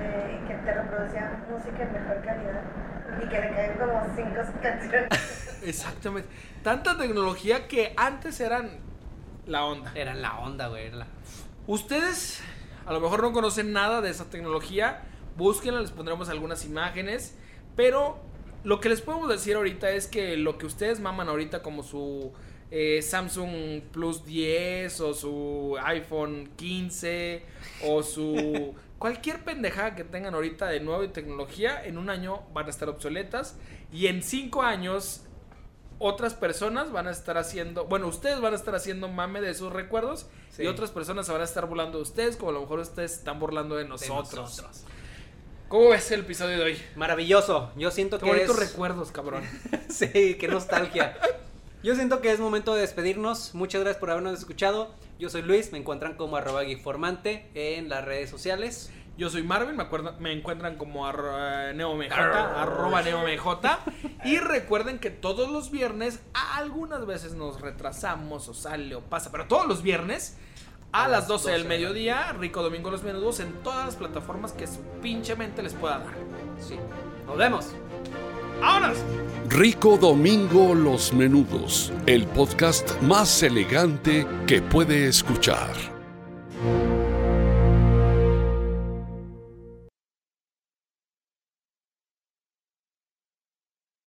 eh, 0.00 0.40
que 0.48 0.54
te 0.54 0.74
reproducía 0.74 1.44
música 1.50 1.82
en 1.82 1.92
mejor 1.92 2.22
calidad. 2.24 2.62
Y 3.22 3.28
que 3.28 3.40
le 3.40 3.48
caen 3.54 3.78
como 3.78 4.02
cinco 4.16 4.40
canciones. 4.62 5.60
Exactamente. 5.62 6.28
Tanta 6.62 6.96
tecnología 6.98 7.68
que 7.68 7.92
antes 7.96 8.40
eran 8.40 8.70
la 9.46 9.64
onda. 9.66 9.92
Era 9.94 10.14
la 10.14 10.38
onda, 10.38 10.68
güey. 10.68 10.90
La... 10.90 11.06
Ustedes 11.66 12.42
a 12.86 12.92
lo 12.92 13.00
mejor 13.00 13.22
no 13.22 13.32
conocen 13.32 13.72
nada 13.72 14.00
de 14.00 14.10
esa 14.10 14.24
tecnología. 14.30 15.02
Búsquenla, 15.36 15.80
les 15.80 15.90
pondremos 15.90 16.28
algunas 16.28 16.64
imágenes. 16.64 17.36
Pero 17.76 18.18
lo 18.64 18.80
que 18.80 18.88
les 18.88 19.00
podemos 19.00 19.28
decir 19.28 19.56
ahorita 19.56 19.90
es 19.90 20.06
que 20.06 20.36
lo 20.36 20.58
que 20.58 20.66
ustedes 20.66 20.98
maman 21.00 21.28
ahorita 21.28 21.62
como 21.62 21.82
su 21.82 22.32
eh, 22.70 23.02
Samsung 23.02 23.82
Plus 23.92 24.24
10 24.24 25.00
o 25.00 25.14
su 25.14 25.76
iPhone 25.84 26.50
15 26.56 27.44
o 27.86 28.02
su 28.02 28.74
cualquier 28.98 29.44
pendejada 29.44 29.94
que 29.94 30.02
tengan 30.04 30.34
ahorita 30.34 30.66
de 30.68 30.80
nuevo 30.80 31.02
de 31.02 31.08
tecnología 31.08 31.84
en 31.84 31.98
un 31.98 32.08
año 32.10 32.42
van 32.52 32.66
a 32.66 32.70
estar 32.70 32.88
obsoletas 32.88 33.56
y 33.92 34.06
en 34.06 34.22
cinco 34.22 34.62
años 34.62 35.22
otras 35.98 36.34
personas 36.34 36.90
van 36.90 37.06
a 37.06 37.12
estar 37.12 37.38
haciendo, 37.38 37.84
bueno, 37.84 38.08
ustedes 38.08 38.40
van 38.40 38.52
a 38.52 38.56
estar 38.56 38.74
haciendo 38.74 39.08
mame 39.08 39.40
de 39.40 39.54
sus 39.54 39.72
recuerdos 39.72 40.26
Sí. 40.50 40.62
y 40.62 40.66
otras 40.66 40.90
personas 40.90 41.26
se 41.26 41.32
van 41.32 41.40
a 41.40 41.44
estar 41.44 41.66
burlando 41.66 41.98
de 41.98 42.02
ustedes 42.02 42.36
como 42.36 42.50
a 42.50 42.54
lo 42.54 42.60
mejor 42.60 42.78
ustedes 42.78 43.12
están 43.14 43.38
burlando 43.40 43.74
de 43.74 43.82
de 43.84 43.88
nosotros. 43.88 44.62
¿Cómo 45.74 45.88
ves 45.88 46.08
el 46.12 46.20
episodio 46.20 46.56
de 46.58 46.62
hoy? 46.62 46.82
Maravilloso. 46.94 47.72
Yo 47.74 47.90
siento 47.90 48.20
Qué 48.20 48.26
que 48.26 48.30
bonitos 48.30 48.56
es... 48.60 48.70
recuerdos, 48.70 49.10
cabrón. 49.10 49.42
Sí, 49.88 50.36
qué 50.38 50.46
nostalgia. 50.46 51.16
Yo 51.82 51.96
siento 51.96 52.20
que 52.20 52.30
es 52.30 52.38
momento 52.38 52.76
de 52.76 52.82
despedirnos. 52.82 53.56
Muchas 53.56 53.80
gracias 53.80 53.98
por 53.98 54.12
habernos 54.12 54.38
escuchado. 54.38 54.94
Yo 55.18 55.30
soy 55.30 55.42
Luis, 55.42 55.72
me 55.72 55.78
encuentran 55.78 56.14
como 56.14 56.36
arroba 56.36 56.64
geekformante 56.64 57.50
en 57.54 57.88
las 57.88 58.04
redes 58.04 58.30
sociales. 58.30 58.92
Yo 59.18 59.30
soy 59.30 59.42
Marvin, 59.42 59.74
me, 59.76 59.82
acuerdan- 59.82 60.14
me 60.20 60.30
encuentran 60.30 60.76
como 60.76 61.10
neomj, 61.12 62.12
arroba 62.12 63.02
neomj. 63.02 63.56
Y 64.24 64.38
recuerden 64.38 65.00
que 65.00 65.10
todos 65.10 65.50
los 65.50 65.72
viernes, 65.72 66.20
algunas 66.54 67.04
veces 67.04 67.34
nos 67.34 67.60
retrasamos 67.60 68.46
o 68.48 68.54
sale 68.54 68.94
o 68.94 69.00
pasa, 69.00 69.32
pero 69.32 69.46
todos 69.48 69.66
los 69.66 69.82
viernes 69.82 70.36
a, 70.94 71.08
las 71.08 71.26
12 71.26 71.50
del 71.50 71.62
12 71.62 71.68
mediodía, 71.68 72.32
Rico 72.38 72.62
Domingo 72.62 72.90
Los 72.90 73.02
Menudos 73.02 73.40
en 73.40 73.52
todas 73.64 73.84
las 73.84 73.96
plataformas 73.96 74.52
que 74.52 74.66
su 74.66 74.80
pinche 75.02 75.34
mente 75.34 75.62
les 75.62 75.74
pueda 75.74 75.98
dar. 75.98 76.14
Sí. 76.60 76.76
Nos 77.26 77.36
vemos. 77.36 77.72
¡Vámonos! 78.60 78.98
Rico 79.48 79.98
Domingo 79.98 80.74
Los 80.74 81.12
Menudos, 81.12 81.92
el 82.06 82.26
podcast 82.28 83.00
más 83.02 83.42
elegante 83.42 84.24
que 84.46 84.62
puede 84.62 85.08
escuchar. 85.08 85.93